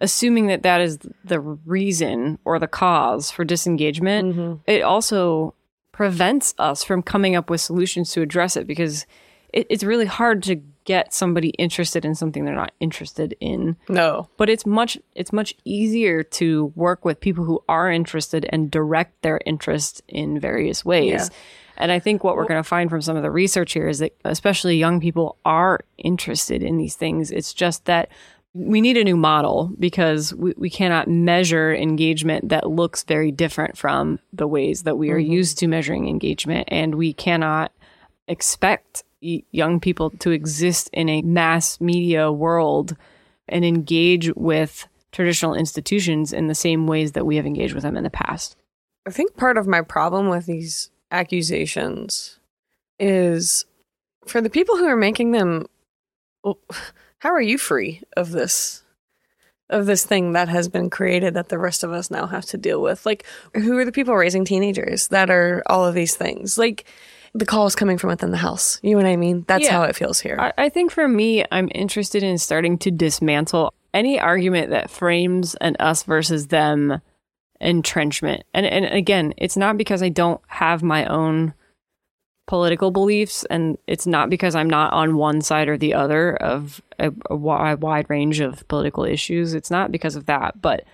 assuming 0.00 0.46
that 0.46 0.62
that 0.62 0.80
is 0.80 1.00
the 1.24 1.40
reason 1.40 2.38
or 2.44 2.60
the 2.60 2.68
cause 2.68 3.32
for 3.32 3.44
disengagement. 3.44 4.36
Mm-hmm. 4.36 4.70
It 4.70 4.82
also 4.82 5.52
prevents 5.90 6.54
us 6.60 6.84
from 6.84 7.02
coming 7.02 7.34
up 7.34 7.50
with 7.50 7.60
solutions 7.60 8.12
to 8.12 8.22
address 8.22 8.56
it 8.56 8.68
because 8.68 9.04
it, 9.52 9.66
it's 9.68 9.82
really 9.82 10.06
hard 10.06 10.44
to 10.44 10.62
get 10.88 11.12
somebody 11.12 11.50
interested 11.50 12.02
in 12.06 12.14
something 12.14 12.46
they're 12.46 12.54
not 12.54 12.72
interested 12.80 13.36
in. 13.40 13.76
No. 13.90 14.26
but 14.38 14.48
it's 14.48 14.64
much 14.64 14.96
it's 15.14 15.34
much 15.34 15.54
easier 15.66 16.22
to 16.22 16.72
work 16.74 17.04
with 17.04 17.20
people 17.20 17.44
who 17.44 17.62
are 17.68 17.90
interested 17.92 18.46
and 18.48 18.70
direct 18.70 19.20
their 19.20 19.38
interest 19.44 20.02
in 20.08 20.40
various 20.40 20.86
ways. 20.86 21.12
Yeah. 21.12 21.28
and 21.76 21.92
i 21.92 21.98
think 21.98 22.24
what 22.24 22.36
we're 22.36 22.50
going 22.52 22.64
to 22.64 22.72
find 22.76 22.88
from 22.88 23.02
some 23.02 23.16
of 23.18 23.22
the 23.22 23.30
research 23.30 23.74
here 23.74 23.86
is 23.86 23.98
that 23.98 24.12
especially 24.24 24.78
young 24.78 24.98
people 24.98 25.36
are 25.44 25.80
interested 25.98 26.62
in 26.62 26.78
these 26.78 26.96
things. 26.96 27.30
It's 27.30 27.52
just 27.52 27.84
that 27.84 28.08
we 28.54 28.80
need 28.80 28.96
a 28.96 29.04
new 29.04 29.16
model 29.16 29.70
because 29.78 30.32
we, 30.34 30.54
we 30.56 30.70
cannot 30.70 31.06
measure 31.06 31.74
engagement 31.74 32.48
that 32.48 32.70
looks 32.70 33.04
very 33.04 33.30
different 33.30 33.76
from 33.76 34.18
the 34.32 34.48
ways 34.48 34.84
that 34.84 34.96
we 34.96 35.10
are 35.10 35.20
mm-hmm. 35.20 35.32
used 35.32 35.58
to 35.58 35.68
measuring 35.68 36.08
engagement. 36.08 36.66
And 36.70 36.94
we 36.94 37.12
cannot 37.12 37.72
expect 38.26 39.04
young 39.20 39.80
people 39.80 40.10
to 40.10 40.30
exist 40.30 40.90
in 40.92 41.08
a 41.08 41.22
mass 41.22 41.80
media 41.80 42.30
world 42.30 42.96
and 43.48 43.64
engage 43.64 44.30
with 44.34 44.86
traditional 45.12 45.54
institutions 45.54 46.32
in 46.32 46.48
the 46.48 46.54
same 46.54 46.86
ways 46.86 47.12
that 47.12 47.26
we 47.26 47.36
have 47.36 47.46
engaged 47.46 47.74
with 47.74 47.82
them 47.82 47.96
in 47.96 48.04
the 48.04 48.10
past. 48.10 48.56
I 49.06 49.10
think 49.10 49.36
part 49.36 49.56
of 49.56 49.66
my 49.66 49.80
problem 49.80 50.28
with 50.28 50.46
these 50.46 50.90
accusations 51.10 52.38
is 52.98 53.64
for 54.26 54.40
the 54.40 54.50
people 54.50 54.76
who 54.76 54.86
are 54.86 54.96
making 54.96 55.32
them. 55.32 55.66
Well, 56.44 56.58
how 57.18 57.30
are 57.30 57.40
you 57.40 57.58
free 57.58 58.02
of 58.16 58.30
this? 58.30 58.82
Of 59.70 59.86
this 59.86 60.04
thing 60.04 60.32
that 60.32 60.48
has 60.48 60.68
been 60.68 60.88
created 60.88 61.34
that 61.34 61.50
the 61.50 61.58
rest 61.58 61.84
of 61.84 61.92
us 61.92 62.10
now 62.10 62.26
have 62.26 62.46
to 62.46 62.56
deal 62.56 62.80
with? 62.80 63.04
Like, 63.04 63.26
who 63.54 63.76
are 63.76 63.84
the 63.84 63.92
people 63.92 64.14
raising 64.14 64.44
teenagers 64.44 65.08
that 65.08 65.28
are 65.30 65.62
all 65.66 65.84
of 65.84 65.94
these 65.94 66.16
things? 66.16 66.56
Like, 66.56 66.86
the 67.34 67.46
call 67.46 67.66
is 67.66 67.74
coming 67.74 67.98
from 67.98 68.08
within 68.08 68.30
the 68.30 68.36
house. 68.38 68.78
You 68.82 68.92
know 68.92 68.96
what 68.98 69.06
I 69.06 69.16
mean? 69.16 69.44
That's 69.48 69.64
Yeah. 69.64 69.72
how 69.72 69.82
it 69.82 69.96
feels 69.96 70.20
here. 70.20 70.36
I, 70.38 70.52
I 70.56 70.68
think 70.68 70.90
for 70.90 71.06
me, 71.08 71.44
I'm 71.52 71.68
interested 71.74 72.22
in 72.22 72.38
starting 72.38 72.78
to 72.78 72.90
dismantle 72.90 73.72
any 73.94 74.18
argument 74.20 74.70
that 74.70 74.90
frames 74.90 75.54
an 75.56 75.76
us 75.80 76.02
versus 76.02 76.48
them 76.48 77.00
entrenchment. 77.60 78.44
And 78.54 78.66
and 78.66 78.84
again, 78.86 79.34
it's 79.36 79.56
not 79.56 79.76
because 79.76 80.02
I 80.02 80.08
don't 80.08 80.40
have 80.46 80.82
my 80.82 81.04
own 81.06 81.54
political 82.46 82.90
beliefs 82.90 83.44
and 83.50 83.76
it's 83.86 84.06
not 84.06 84.30
because 84.30 84.54
I'm 84.54 84.70
not 84.70 84.92
on 84.94 85.16
one 85.16 85.42
side 85.42 85.68
or 85.68 85.76
the 85.76 85.92
other 85.92 86.34
of 86.36 86.80
a, 86.98 87.12
a 87.28 87.36
wide 87.36 88.08
range 88.08 88.40
of 88.40 88.66
political 88.68 89.04
issues. 89.04 89.52
It's 89.52 89.70
not 89.70 89.92
because 89.92 90.16
of 90.16 90.26
that, 90.26 90.60
but 90.62 90.84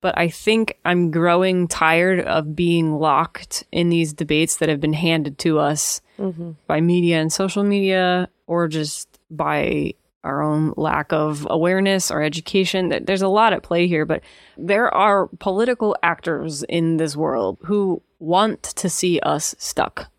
but 0.00 0.16
I 0.16 0.28
think 0.28 0.78
I'm 0.84 1.10
growing 1.10 1.66
tired 1.68 2.20
of 2.20 2.54
being 2.54 2.98
locked 2.98 3.64
in 3.72 3.88
these 3.88 4.12
debates 4.12 4.56
that 4.58 4.68
have 4.68 4.80
been 4.80 4.92
handed 4.92 5.38
to 5.38 5.58
us 5.58 6.00
mm-hmm. 6.18 6.52
by 6.66 6.80
media 6.80 7.20
and 7.20 7.32
social 7.32 7.64
media 7.64 8.28
or 8.46 8.68
just 8.68 9.18
by 9.30 9.94
our 10.24 10.42
own 10.42 10.74
lack 10.76 11.12
of 11.12 11.46
awareness 11.50 12.10
or 12.10 12.22
education. 12.22 13.04
There's 13.04 13.22
a 13.22 13.28
lot 13.28 13.52
at 13.52 13.62
play 13.62 13.86
here, 13.86 14.04
but 14.04 14.22
there 14.56 14.92
are 14.92 15.28
political 15.38 15.96
actors 16.02 16.62
in 16.64 16.96
this 16.96 17.16
world 17.16 17.58
who 17.64 18.02
want 18.18 18.62
to 18.62 18.88
see 18.88 19.20
us 19.20 19.54
stuck, 19.58 20.10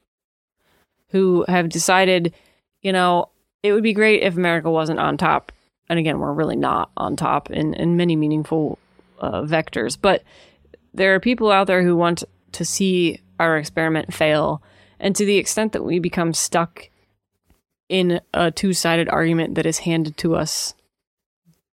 who 1.09 1.45
have 1.47 1.69
decided, 1.69 2.33
you 2.81 2.91
know, 2.91 3.29
it 3.61 3.73
would 3.73 3.83
be 3.83 3.93
great 3.93 4.23
if 4.23 4.37
America 4.37 4.71
wasn't 4.71 4.99
on 4.99 5.17
top. 5.17 5.51
And 5.89 5.99
again, 5.99 6.19
we're 6.19 6.33
really 6.33 6.55
not 6.55 6.91
on 6.95 7.15
top 7.15 7.49
in, 7.49 7.73
in 7.73 7.97
many 7.97 8.15
meaningful 8.15 8.79
uh, 9.19 9.41
vectors, 9.41 9.97
but 9.99 10.23
there 10.93 11.13
are 11.15 11.19
people 11.19 11.51
out 11.51 11.67
there 11.67 11.83
who 11.83 11.95
want 11.95 12.23
to 12.53 12.65
see 12.65 13.21
our 13.39 13.57
experiment 13.57 14.13
fail. 14.13 14.61
And 14.99 15.15
to 15.15 15.25
the 15.25 15.37
extent 15.37 15.73
that 15.73 15.83
we 15.83 15.99
become 15.99 16.33
stuck 16.33 16.89
in 17.87 18.21
a 18.33 18.51
two 18.51 18.73
sided 18.73 19.09
argument 19.09 19.55
that 19.55 19.65
is 19.65 19.79
handed 19.79 20.17
to 20.17 20.35
us 20.35 20.73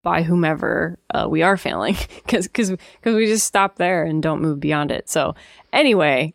by 0.03 0.23
whomever 0.23 0.99
uh, 1.13 1.27
we 1.29 1.43
are 1.43 1.57
failing, 1.57 1.97
because 2.27 2.77
we 3.05 3.27
just 3.27 3.47
stop 3.47 3.77
there 3.77 4.05
and 4.05 4.23
don't 4.23 4.43
move 4.43 4.61
beyond 4.61 4.91
it. 4.91 5.09
So, 5.09 5.35
anyway, 5.73 6.35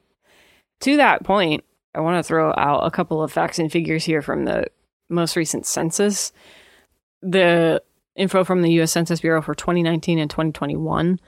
to 0.81 0.97
that 0.97 1.23
point, 1.23 1.63
I 1.93 2.01
want 2.01 2.17
to 2.17 2.27
throw 2.27 2.53
out 2.57 2.85
a 2.85 2.91
couple 2.91 3.21
of 3.21 3.31
facts 3.31 3.59
and 3.59 3.71
figures 3.71 4.03
here 4.03 4.21
from 4.21 4.45
the 4.45 4.65
most 5.07 5.35
recent 5.35 5.65
census. 5.65 6.33
The 7.21 7.81
info 8.19 8.43
from 8.43 8.61
the 8.61 8.71
US 8.81 8.91
Census 8.91 9.21
Bureau 9.21 9.41
for 9.41 9.55
2019 9.55 10.19
and 10.19 10.29
2021 10.29 11.19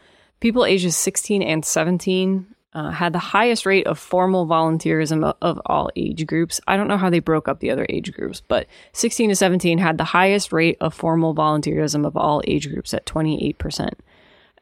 people 0.41 0.65
ages 0.65 0.97
16 0.97 1.41
and 1.41 1.63
17 1.63 2.45
uh, 2.73 2.89
had 2.89 3.13
the 3.13 3.19
highest 3.19 3.65
rate 3.65 3.87
of 3.87 3.99
formal 3.99 4.47
volunteerism 4.47 5.35
of, 5.41 5.61
all 5.65 5.89
age 5.95 6.25
groups. 6.25 6.59
I 6.67 6.77
don't 6.77 6.87
know 6.87 6.97
how 6.97 7.09
they 7.09 7.19
broke 7.19 7.47
up 7.47 7.59
the 7.59 7.69
other 7.69 7.85
age 7.89 8.11
groups, 8.13 8.41
but 8.47 8.67
16 8.93 9.29
to 9.29 9.35
17 9.35 9.77
had 9.77 9.97
the 9.97 10.05
highest 10.05 10.51
rate 10.51 10.77
of 10.79 10.93
formal 10.93 11.35
volunteerism 11.35 12.05
of 12.05 12.15
all 12.15 12.41
age 12.47 12.69
groups 12.69 12.93
at 12.93 13.05
28%. 13.05 13.91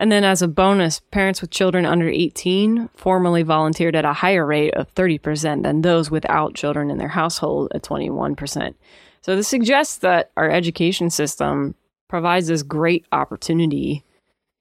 And 0.01 0.12
then, 0.12 0.24
as 0.24 0.41
a 0.41 0.48
bonus, 0.48 1.01
parents 1.12 1.41
with 1.41 1.51
children 1.51 1.86
under 1.86 2.07
18 2.07 2.89
formally 2.95 3.43
volunteered 3.43 3.95
at 3.95 4.05
a 4.05 4.13
higher 4.13 4.45
rate 4.45 4.74
of 4.74 4.93
30% 4.95 5.63
than 5.63 5.81
those 5.81 6.09
without 6.09 6.55
children 6.55 6.89
in 6.89 6.98
their 6.98 7.09
household 7.09 7.69
at 7.75 7.83
21%. 7.83 8.75
So, 9.21 9.36
this 9.36 9.50
suggests 9.50 9.98
that 9.98 10.31
our 10.38 10.50
education 10.50 11.09
system 11.09 11.75
provides 12.10 12.48
this 12.48 12.63
great 12.63 13.06
opportunity 13.13 14.04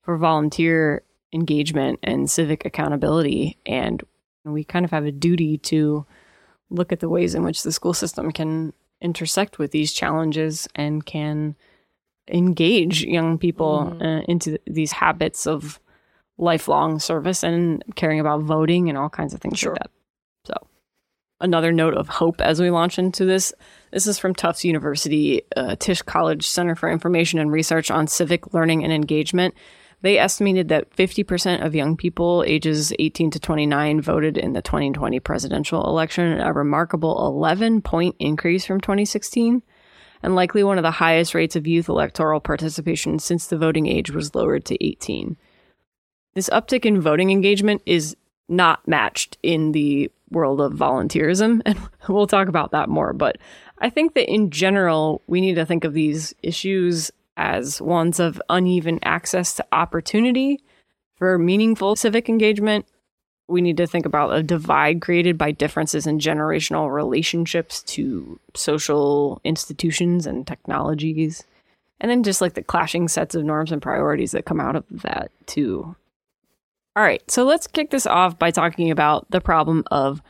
for 0.03 0.17
volunteer 0.17 1.03
engagement 1.33 1.99
and 2.05 2.31
civic 2.31 2.65
accountability. 2.65 3.59
And 3.67 4.03
we 4.45 4.63
kind 4.63 4.85
of 4.85 4.93
have 4.93 5.05
a 5.05 5.11
duty 5.13 5.59
to 5.59 6.07
look 6.71 6.93
at 6.93 7.01
the 7.01 7.09
ways 7.09 7.35
in 7.35 7.43
which 7.43 7.63
the 7.65 7.73
school 7.73 7.95
system 7.95 8.31
can 8.31 8.73
intersect 9.01 9.59
with 9.59 9.73
these 9.73 9.93
challenges 9.93 10.69
and 10.75 11.05
can 11.05 11.57
engage 12.31 13.03
young 13.05 13.39
people 13.39 13.97
uh, 14.01 14.21
into 14.29 14.51
th- 14.51 14.63
these 14.67 14.93
habits 14.93 15.47
of 15.47 15.81
lifelong 16.37 16.99
service 16.99 17.43
and 17.43 17.83
caring 17.97 18.21
about 18.21 18.43
voting 18.43 18.89
and 18.89 18.97
all 18.99 19.09
kinds 19.09 19.33
of 19.35 19.41
things 19.41 19.59
Sure. 19.59 19.73
like 19.73 19.83
that. 19.83 19.91
Another 21.41 21.71
note 21.73 21.95
of 21.95 22.09
hope 22.09 22.41
as 22.41 22.61
we 22.61 22.69
launch 22.69 22.99
into 22.99 23.25
this. 23.25 23.53
This 23.93 24.09
is 24.09 24.19
from 24.19 24.35
Tufts 24.35 24.65
University, 24.65 25.43
uh, 25.57 25.77
Tisch 25.77 26.03
College 26.03 26.45
Center 26.45 26.75
for 26.75 26.91
Information 26.91 27.39
and 27.39 27.53
Research 27.53 27.93
on 27.93 28.09
Civic 28.09 28.53
Learning 28.53 28.83
and 28.83 28.93
Engagement. 28.93 29.55
They 30.03 30.19
estimated 30.19 30.69
that 30.69 30.91
50% 30.97 31.65
of 31.65 31.77
young 31.77 31.97
people 31.97 32.45
ages 32.47 32.93
18 32.99 33.31
to 33.33 33.41
29 33.41 34.01
voted 34.01 34.37
in 34.37 34.53
the 34.53 34.63
2020 34.63 35.21
presidential 35.21 35.85
election, 35.87 36.41
a 36.41 36.53
remarkable 36.53 37.27
11 37.27 37.83
point 37.83 38.17
increase 38.19 38.65
from 38.65 38.81
2016, 38.81 39.63
and 40.25 40.35
likely 40.35 40.65
one 40.65 40.79
of 40.79 40.83
the 40.83 40.91
highest 40.91 41.35
rates 41.35 41.55
of 41.55 41.69
youth 41.69 41.89
electoral 41.89 42.41
participation 42.41 43.21
since 43.21 43.47
the 43.47 43.59
voting 43.59 43.87
age 43.87 44.11
was 44.11 44.35
lowered 44.35 44.65
to 44.65 44.85
18. 44.85 45.37
This 46.35 46.49
uptick 46.51 46.85
in 46.85 47.01
voting 47.01 47.31
engagement 47.31 47.83
is 47.87 48.17
not 48.49 48.87
matched 48.89 49.37
in 49.43 49.73
the 49.73 50.11
world 50.31 50.61
of 50.61 50.73
volunteerism, 50.73 51.63
and 51.67 51.79
we'll 52.09 52.27
talk 52.27 52.49
about 52.49 52.73
that 52.73 52.89
more. 52.89 53.13
But 53.13 53.39
I 53.79 53.91
think 53.91 54.15
that 54.15 54.31
in 54.31 54.51
general, 54.51 55.23
we 55.27 55.41
need 55.41 55.55
to 55.55 55.67
think 55.67 55.85
of 55.85 55.95
these 55.95 56.35
issues 56.43 57.11
as 57.37 57.81
ones 57.81 58.19
of 58.19 58.43
uneven 58.49 58.99
access 59.05 59.55
to 59.55 59.67
opportunity 59.73 60.61
for 61.17 61.39
meaningful 61.39 61.97
civic 61.97 62.29
engagement. 62.29 62.87
We 63.47 63.63
need 63.63 63.77
to 63.79 63.87
think 63.87 64.05
about 64.05 64.35
a 64.35 64.43
divide 64.43 65.01
created 65.01 65.39
by 65.39 65.53
differences 65.53 66.07
in 66.07 66.19
generational 66.19 66.93
relationships 66.93 67.83
to 67.85 68.39
social 68.55 69.41
institutions 69.45 70.27
and 70.27 70.47
technologies. 70.47 71.45
And 72.01 72.11
then 72.11 72.23
just 72.23 72.41
like 72.41 72.55
the 72.55 72.63
clashing 72.63 73.09
sets 73.09 73.35
of 73.35 73.45
norms 73.45 73.73
and 73.73 73.81
priorities 73.81 74.33
that 74.33 74.45
come 74.45 74.61
out 74.61 74.77
of 74.77 74.85
that, 74.91 75.31
too. 75.47 75.97
All 76.99 77.05
right, 77.05 77.23
so 77.31 77.45
let's 77.45 77.69
kick 77.69 77.91
this 77.91 78.09
off 78.09 78.41
by 78.41 78.51
talking 78.51 78.91
about 78.91 79.31
the 79.31 79.41
problem 79.41 79.85
of 79.89 80.21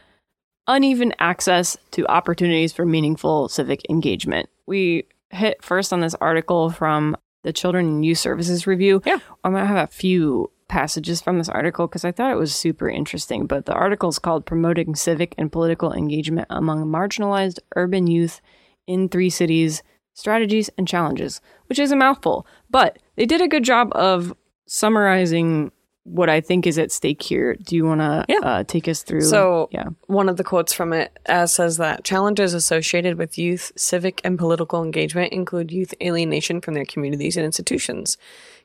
uneven 0.67 1.15
access 1.19 1.79
to 1.93 2.07
opportunities 2.09 2.75
for 2.75 2.85
meaningful 2.85 3.49
civic 3.49 3.89
engagement. 3.89 4.51
We 4.67 5.07
hit 5.31 5.65
first 5.65 5.95
on 5.95 6.03
this 6.03 6.15
article 6.17 6.69
from 6.69 7.17
the 7.43 7.55
Children 7.55 7.87
and 7.87 8.05
Youth 8.05 8.19
Services 8.19 8.67
Review. 8.67 9.01
Yeah. 9.07 9.19
I'm 9.43 9.53
going 9.53 9.65
to 9.65 9.67
have 9.67 9.89
a 9.89 9.91
few 9.91 10.53
passages 10.69 11.23
from 11.23 11.39
this 11.39 11.49
article 11.49 11.87
because 11.87 12.05
I 12.05 12.13
thought 12.13 12.33
it 12.33 12.39
was 12.39 12.55
super 12.55 12.91
interesting. 12.91 13.47
But 13.47 13.65
the 13.65 13.73
article 13.73 14.11
is 14.11 14.19
called 14.19 14.45
Promoting 14.45 14.95
Civic 14.95 15.35
and 15.39 15.51
Political 15.51 15.95
Engagement 15.95 16.49
Among 16.51 16.85
Marginalized 16.85 17.61
Urban 17.77 18.07
Youth 18.07 18.43
in 18.87 19.09
Three 19.09 19.31
Cities 19.31 19.83
Strategies 20.13 20.69
and 20.77 20.87
Challenges, 20.87 21.41
which 21.71 21.79
is 21.79 21.93
a 21.93 21.97
mouthful. 21.97 22.47
But 22.69 22.99
they 23.17 23.25
did 23.25 23.41
a 23.41 23.49
good 23.49 23.65
job 23.65 23.91
of 23.95 24.35
summarizing 24.67 25.73
what 26.11 26.29
I 26.29 26.41
think 26.41 26.67
is 26.67 26.79
at 26.79 26.91
stake 26.93 27.23
here. 27.23 27.55
Do 27.55 27.77
you 27.77 27.85
want 27.85 28.01
to 28.01 28.25
Yeah. 28.29 28.39
uh, 28.43 28.65
take 28.65 28.89
us 28.89 29.03
through? 29.03 29.23
So, 29.23 29.69
yeah. 29.73 29.87
one 30.07 30.29
of 30.29 30.37
the 30.37 30.45
quotes 30.45 30.73
from 30.73 30.93
it 30.93 31.17
uh, 31.29 31.47
says 31.47 31.77
that 31.77 32.05
challenges 32.05 32.55
associated 32.55 33.19
with 33.19 33.39
youth 33.39 33.73
civic 33.77 34.21
and 34.25 34.39
political 34.39 34.83
engagement 34.83 35.33
include 35.33 35.71
youth 35.71 35.95
alienation 36.03 36.61
from 36.61 36.75
their 36.75 36.85
communities 36.85 37.37
and 37.37 37.45
institutions, 37.47 38.17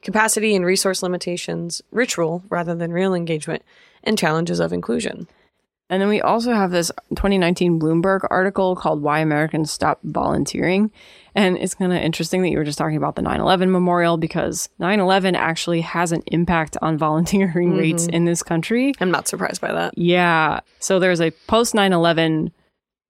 capacity 0.02 0.56
and 0.56 0.66
resource 0.66 1.04
limitations, 1.04 1.82
ritual 1.92 2.44
rather 2.50 2.76
than 2.76 2.92
real 2.92 3.14
engagement, 3.14 3.62
and 4.04 4.18
challenges 4.18 4.60
of 4.60 4.74
inclusion. 4.74 5.28
And 5.90 6.02
then 6.02 6.10
we 6.10 6.22
also 6.22 6.54
have 6.54 6.72
this 6.72 6.92
2019 7.10 7.80
Bloomberg 7.80 8.26
article 8.30 8.76
called 8.76 9.02
Why 9.02 9.20
Americans 9.20 9.72
Stop 9.72 10.00
Volunteering. 10.04 10.92
And 11.36 11.58
it's 11.58 11.76
kind 11.76 11.92
of 11.92 12.00
interesting 12.00 12.42
that 12.44 12.50
you 12.50 12.58
were 12.58 12.64
just 12.64 12.78
talking 12.78 12.98
about 12.98 13.16
the 13.16 13.22
9 13.22 13.40
11 13.40 13.72
memorial 13.72 14.18
because 14.18 14.70
9 14.80 15.00
11 15.00 15.36
actually 15.36 15.82
has 15.82 16.12
an 16.12 16.24
impact 16.28 16.78
on 16.82 16.98
volunteering 17.00 17.70
mm-hmm. 17.70 17.80
rates 17.80 18.08
in 18.08 18.26
this 18.26 18.44
country. 18.44 18.94
I'm 19.00 19.12
not 19.12 19.28
surprised 19.28 19.62
by 19.62 19.74
that. 19.74 19.98
Yeah. 19.98 20.62
So 20.80 21.00
there's 21.00 21.22
a 21.22 21.32
post 21.48 21.74
9 21.74 21.92
11 21.92 22.52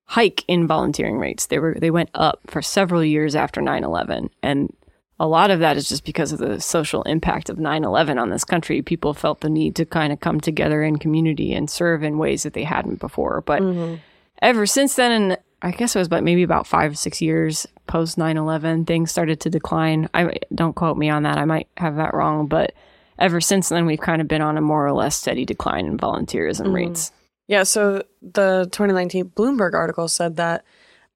hike 0.06 0.44
in 0.48 0.68
volunteering 0.68 1.18
rates. 1.18 1.48
They 1.48 1.60
were 1.60 1.76
they 1.80 1.92
went 1.92 2.10
up 2.14 2.40
for 2.48 2.62
several 2.62 3.04
years 3.04 3.36
after 3.36 3.62
9 3.62 3.84
11. 3.84 4.30
And 4.42 4.76
a 5.20 5.28
lot 5.28 5.52
of 5.52 5.60
that 5.60 5.78
is 5.78 5.88
just 5.88 6.06
because 6.06 6.32
of 6.32 6.40
the 6.40 6.60
social 6.60 7.04
impact 7.04 7.50
of 7.50 7.60
9 7.60 7.84
11 7.84 8.18
on 8.18 8.30
this 8.30 8.44
country. 8.44 8.82
People 8.82 9.14
felt 9.14 9.42
the 9.42 9.50
need 9.50 9.76
to 9.76 9.86
kind 9.86 10.12
of 10.12 10.20
come 10.20 10.40
together 10.40 10.84
in 10.84 10.98
community 10.98 11.54
and 11.54 11.70
serve 11.70 12.04
in 12.04 12.18
ways 12.18 12.44
that 12.44 12.54
they 12.54 12.64
hadn't 12.64 13.00
before. 13.00 13.42
But 13.42 13.62
mm-hmm. 13.62 13.96
ever 14.42 14.66
since 14.66 14.96
then, 14.96 15.12
and 15.12 15.38
I 15.62 15.72
guess 15.72 15.96
it 15.96 16.00
was 16.00 16.08
about 16.08 16.24
maybe 16.24 16.44
about 16.44 16.68
five, 16.68 16.98
six 16.98 17.22
years 17.22 17.68
post 17.88 18.18
9 18.18 18.38
11, 18.38 18.86
things 18.86 19.12
started 19.12 19.40
to 19.42 19.50
decline. 19.50 20.10
I 20.14 20.40
don't 20.54 20.76
quote 20.76 20.98
me 20.98 21.10
on 21.10 21.24
that. 21.24 21.38
I 21.38 21.46
might 21.46 21.68
have 21.78 21.96
that 21.98 22.14
wrong. 22.14 22.48
But 22.48 22.74
ever 23.20 23.40
since 23.40 23.70
then, 23.70 23.86
we've 23.86 24.00
kind 24.00 24.22
of 24.22 24.28
been 24.28 24.42
on 24.42 24.58
a 24.58 24.62
more 24.62 24.86
or 24.86 24.94
less 24.94 25.16
steady 25.16 25.46
decline 25.46 25.86
in 25.86 25.98
volunteerism 25.98 26.62
mm-hmm. 26.62 26.74
rates. 26.74 27.12
Yeah, 27.48 27.64
so 27.64 28.04
the 28.22 28.68
2019 28.72 29.26
Bloomberg 29.32 29.74
article 29.74 30.08
said 30.08 30.38
that 30.38 30.64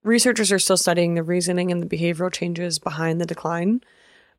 researchers 0.08 0.52
are 0.52 0.60
still 0.60 0.78
studying 0.78 1.14
the 1.14 1.24
reasoning 1.24 1.72
and 1.72 1.84
the 1.84 1.98
behavioral 1.98 2.32
changes 2.32 2.80
behind 2.80 3.22
the 3.22 3.26
decline. 3.26 3.82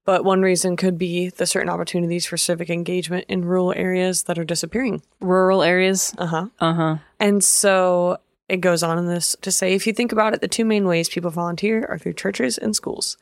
But 0.04 0.24
one 0.24 0.40
reason 0.40 0.76
could 0.76 0.96
be 0.96 1.28
the 1.28 1.46
certain 1.46 1.68
opportunities 1.68 2.24
for 2.24 2.38
civic 2.38 2.70
engagement 2.70 3.26
in 3.28 3.44
rural 3.44 3.74
areas 3.76 4.22
that 4.22 4.38
are 4.38 4.44
disappearing. 4.44 5.02
Rural 5.20 5.62
areas. 5.62 6.14
Uh 6.16 6.26
huh. 6.26 6.46
Uh 6.58 6.72
huh. 6.72 6.96
And 7.20 7.44
so 7.44 8.18
it 8.48 8.62
goes 8.62 8.82
on 8.82 8.98
in 8.98 9.06
this 9.06 9.36
to 9.42 9.52
say 9.52 9.74
if 9.74 9.86
you 9.86 9.92
think 9.92 10.10
about 10.10 10.32
it, 10.32 10.40
the 10.40 10.48
two 10.48 10.64
main 10.64 10.86
ways 10.86 11.10
people 11.10 11.30
volunteer 11.30 11.84
are 11.90 11.98
through 11.98 12.14
churches 12.14 12.56
and 12.56 12.74
schools. 12.74 13.18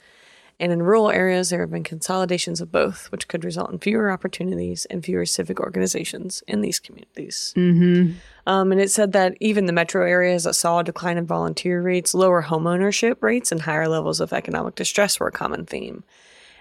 And 0.58 0.72
in 0.72 0.82
rural 0.82 1.10
areas, 1.10 1.50
there 1.50 1.60
have 1.60 1.70
been 1.70 1.84
consolidations 1.84 2.62
of 2.62 2.72
both, 2.72 3.12
which 3.12 3.28
could 3.28 3.44
result 3.44 3.70
in 3.70 3.78
fewer 3.78 4.10
opportunities 4.10 4.86
and 4.86 5.04
fewer 5.04 5.26
civic 5.26 5.60
organizations 5.60 6.42
in 6.48 6.62
these 6.62 6.80
communities. 6.80 7.52
Mm-hmm. 7.56 8.12
Um, 8.46 8.72
and 8.72 8.80
it 8.80 8.90
said 8.90 9.12
that 9.12 9.36
even 9.40 9.66
the 9.66 9.74
metro 9.74 10.06
areas 10.06 10.44
that 10.44 10.54
saw 10.54 10.78
a 10.78 10.84
decline 10.84 11.18
in 11.18 11.26
volunteer 11.26 11.82
rates, 11.82 12.14
lower 12.14 12.42
homeownership 12.42 13.22
rates, 13.22 13.52
and 13.52 13.60
higher 13.60 13.86
levels 13.86 14.18
of 14.18 14.32
economic 14.32 14.76
distress 14.76 15.20
were 15.20 15.28
a 15.28 15.32
common 15.32 15.66
theme. 15.66 16.04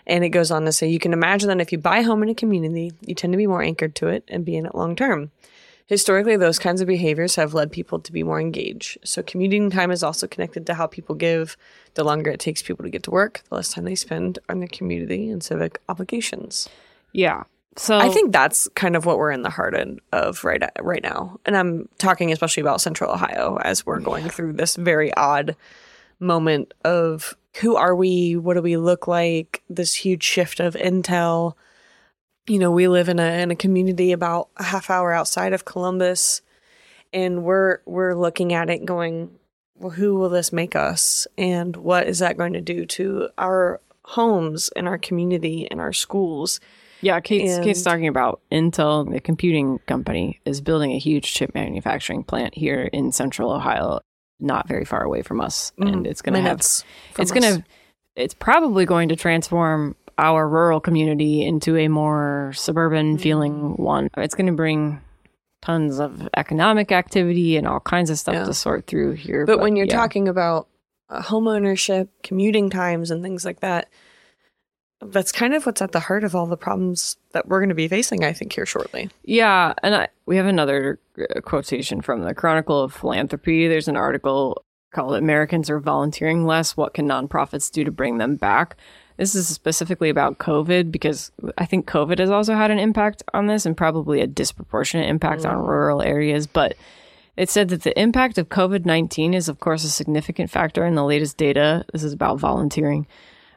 And 0.07 0.23
it 0.23 0.29
goes 0.29 0.51
on 0.51 0.65
to 0.65 0.71
say 0.71 0.87
you 0.87 0.99
can 0.99 1.13
imagine 1.13 1.47
that 1.49 1.61
if 1.61 1.71
you 1.71 1.77
buy 1.77 1.99
a 1.99 2.03
home 2.03 2.21
in 2.21 2.29
a 2.29 2.35
community, 2.35 2.91
you 3.01 3.15
tend 3.15 3.31
to 3.33 3.37
be 3.37 3.47
more 3.47 3.63
anchored 3.63 3.95
to 3.95 4.07
it 4.09 4.25
and 4.27 4.45
be 4.45 4.57
in 4.57 4.65
it 4.65 4.75
long 4.75 4.95
term. 4.95 5.31
Historically, 5.87 6.35
those 6.35 6.57
kinds 6.57 6.81
of 6.81 6.87
behaviors 6.87 7.35
have 7.35 7.53
led 7.53 7.71
people 7.71 7.99
to 7.99 8.11
be 8.11 8.23
more 8.23 8.39
engaged. 8.39 8.97
So, 9.03 9.21
commuting 9.21 9.69
time 9.69 9.91
is 9.91 10.01
also 10.01 10.27
connected 10.27 10.65
to 10.65 10.73
how 10.73 10.87
people 10.87 11.13
give. 11.15 11.55
The 11.93 12.03
longer 12.03 12.31
it 12.31 12.39
takes 12.39 12.61
people 12.63 12.83
to 12.83 12.89
get 12.89 13.03
to 13.03 13.11
work, 13.11 13.43
the 13.49 13.55
less 13.55 13.71
time 13.71 13.85
they 13.85 13.95
spend 13.95 14.39
on 14.49 14.59
their 14.59 14.67
community 14.67 15.29
and 15.29 15.43
civic 15.43 15.79
obligations. 15.87 16.67
Yeah. 17.13 17.43
So 17.77 17.97
I 17.97 18.09
think 18.09 18.31
that's 18.31 18.69
kind 18.75 18.95
of 18.95 19.05
what 19.05 19.17
we're 19.17 19.31
in 19.31 19.41
the 19.41 19.49
heart 19.49 19.73
of- 19.75 19.99
of 20.13 20.43
right 20.45 20.63
right 20.79 21.03
now, 21.03 21.39
and 21.45 21.57
I'm 21.57 21.89
talking 21.97 22.31
especially 22.31 22.61
about 22.61 22.79
Central 22.79 23.11
Ohio 23.11 23.57
as 23.63 23.85
we're 23.85 23.99
going 23.99 24.29
through 24.29 24.53
this 24.53 24.77
very 24.77 25.13
odd 25.15 25.57
moment 26.19 26.73
of 26.85 27.35
who 27.61 27.75
are 27.75 27.93
we, 27.93 28.37
what 28.37 28.53
do 28.53 28.61
we 28.61 28.77
look 28.77 29.07
like, 29.07 29.61
this 29.69 29.93
huge 29.93 30.23
shift 30.23 30.59
of 30.61 30.73
intel. 30.75 31.53
You 32.47 32.59
know, 32.59 32.71
we 32.71 32.87
live 32.87 33.09
in 33.09 33.19
a 33.19 33.41
in 33.41 33.51
a 33.51 33.55
community 33.55 34.11
about 34.11 34.49
a 34.57 34.63
half 34.63 34.89
hour 34.89 35.11
outside 35.11 35.53
of 35.53 35.65
Columbus, 35.65 36.41
and 37.11 37.43
we're 37.43 37.79
we're 37.85 38.13
looking 38.13 38.53
at 38.53 38.69
it 38.69 38.85
going, 38.85 39.31
well, 39.75 39.91
who 39.91 40.15
will 40.15 40.29
this 40.29 40.53
make 40.53 40.75
us, 40.75 41.27
and 41.37 41.75
what 41.75 42.07
is 42.07 42.19
that 42.19 42.37
going 42.37 42.53
to 42.53 42.61
do 42.61 42.85
to 42.85 43.29
our 43.37 43.81
homes 44.03 44.69
and 44.75 44.87
our 44.87 44.97
community 44.97 45.67
and 45.69 45.81
our 45.81 45.93
schools? 45.93 46.59
Yeah, 47.01 47.19
Kate's, 47.19 47.59
Kate's 47.59 47.81
talking 47.81 48.07
about 48.07 48.41
Intel, 48.51 49.11
the 49.11 49.19
computing 49.19 49.79
company, 49.79 50.39
is 50.45 50.61
building 50.61 50.91
a 50.91 50.97
huge 50.97 51.33
chip 51.33 51.53
manufacturing 51.53 52.23
plant 52.23 52.55
here 52.55 52.89
in 52.93 53.11
Central 53.11 53.51
Ohio, 53.51 53.99
not 54.39 54.67
very 54.67 54.85
far 54.85 55.03
away 55.03 55.21
from 55.21 55.41
us, 55.41 55.71
and 55.77 56.05
mm, 56.05 56.07
it's 56.07 56.21
going 56.21 56.35
to 56.35 56.41
have 56.41 56.59
it's 56.59 57.31
going 57.31 57.41
to 57.41 57.63
it's 58.15 58.33
probably 58.33 58.85
going 58.85 59.09
to 59.09 59.15
transform 59.15 59.95
our 60.17 60.47
rural 60.47 60.79
community 60.79 61.45
into 61.45 61.77
a 61.77 61.87
more 61.87 62.51
suburban 62.55 63.17
feeling 63.17 63.75
one. 63.77 64.09
It's 64.17 64.35
going 64.35 64.47
to 64.47 64.53
bring 64.53 65.01
tons 65.61 65.99
of 65.99 66.29
economic 66.37 66.91
activity 66.91 67.57
and 67.57 67.67
all 67.67 67.79
kinds 67.79 68.09
of 68.09 68.19
stuff 68.19 68.35
Yeah. 68.35 68.45
to 68.45 68.53
sort 68.53 68.87
through 68.87 69.13
here. 69.13 69.45
But, 69.45 69.59
when 69.59 69.75
you're 69.75 69.87
yeah. 69.87 69.95
talking 69.95 70.27
about 70.27 70.67
uh, 71.09 71.21
home 71.21 71.47
ownership, 71.47 72.09
commuting 72.23 72.69
times, 72.69 73.11
and 73.11 73.21
things 73.23 73.43
like 73.45 73.59
that, 73.61 73.89
that's 75.01 75.31
kind 75.31 75.53
of 75.53 75.65
what's 75.65 75.81
at 75.81 75.91
the 75.91 75.99
heart 75.99 76.23
of 76.23 76.35
all 76.35 76.45
the 76.45 76.57
problems 76.57 77.17
that 77.33 77.47
we're 77.47 77.59
going 77.59 77.69
to 77.69 77.75
be 77.75 77.87
facing, 77.87 78.23
I 78.23 78.31
think, 78.33 78.53
here 78.53 78.65
shortly. 78.65 79.09
Yeah, 79.23 79.73
and 79.83 79.95
I, 79.95 80.07
we 80.25 80.37
have 80.37 80.45
another 80.45 80.99
uh, 81.19 81.41
quotation 81.41 82.01
from 82.01 82.21
the 82.21 82.33
Chronicle 82.33 82.81
of 82.81 82.93
Philanthropy. 82.93 83.67
There's 83.67 83.87
an 83.87 83.97
article 83.97 84.63
called 84.93 85.15
Americans 85.15 85.69
Are 85.69 85.79
Volunteering 85.79 86.45
Less. 86.45 86.77
What 86.77 86.93
can 86.93 87.07
nonprofits 87.07 87.69
do 87.71 87.83
to 87.83 87.91
bring 87.91 88.17
them 88.17 88.35
back? 88.35 88.77
This 89.17 89.35
is 89.35 89.47
specifically 89.47 90.09
about 90.09 90.39
COVID 90.39 90.91
because 90.91 91.31
I 91.57 91.65
think 91.65 91.87
COVID 91.87 92.19
has 92.19 92.29
also 92.29 92.53
had 92.53 92.71
an 92.71 92.79
impact 92.79 93.23
on 93.33 93.47
this 93.47 93.65
and 93.65 93.77
probably 93.77 94.21
a 94.21 94.27
disproportionate 94.27 95.09
impact 95.09 95.45
on 95.45 95.57
rural 95.57 96.01
areas. 96.01 96.47
But 96.47 96.75
it 97.37 97.49
said 97.49 97.69
that 97.69 97.83
the 97.83 97.97
impact 97.99 98.37
of 98.37 98.49
COVID 98.49 98.85
19 98.85 99.33
is, 99.33 99.47
of 99.47 99.59
course, 99.59 99.83
a 99.83 99.89
significant 99.89 100.49
factor 100.49 100.85
in 100.85 100.95
the 100.95 101.03
latest 101.03 101.37
data. 101.37 101.85
This 101.93 102.03
is 102.03 102.13
about 102.13 102.39
volunteering. 102.39 103.07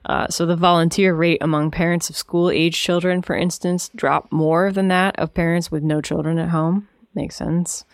Uh, 0.04 0.28
so 0.28 0.46
the 0.46 0.56
volunteer 0.56 1.14
rate 1.14 1.38
among 1.40 1.70
parents 1.70 2.08
of 2.08 2.16
school 2.16 2.50
age 2.50 2.80
children, 2.80 3.20
for 3.20 3.36
instance, 3.36 3.90
dropped 3.94 4.32
more 4.32 4.72
than 4.72 4.88
that 4.88 5.18
of 5.18 5.34
parents 5.34 5.70
with 5.70 5.82
no 5.82 6.00
children 6.00 6.38
at 6.38 6.48
home. 6.48 6.88
Makes 7.14 7.36
sense. 7.36 7.84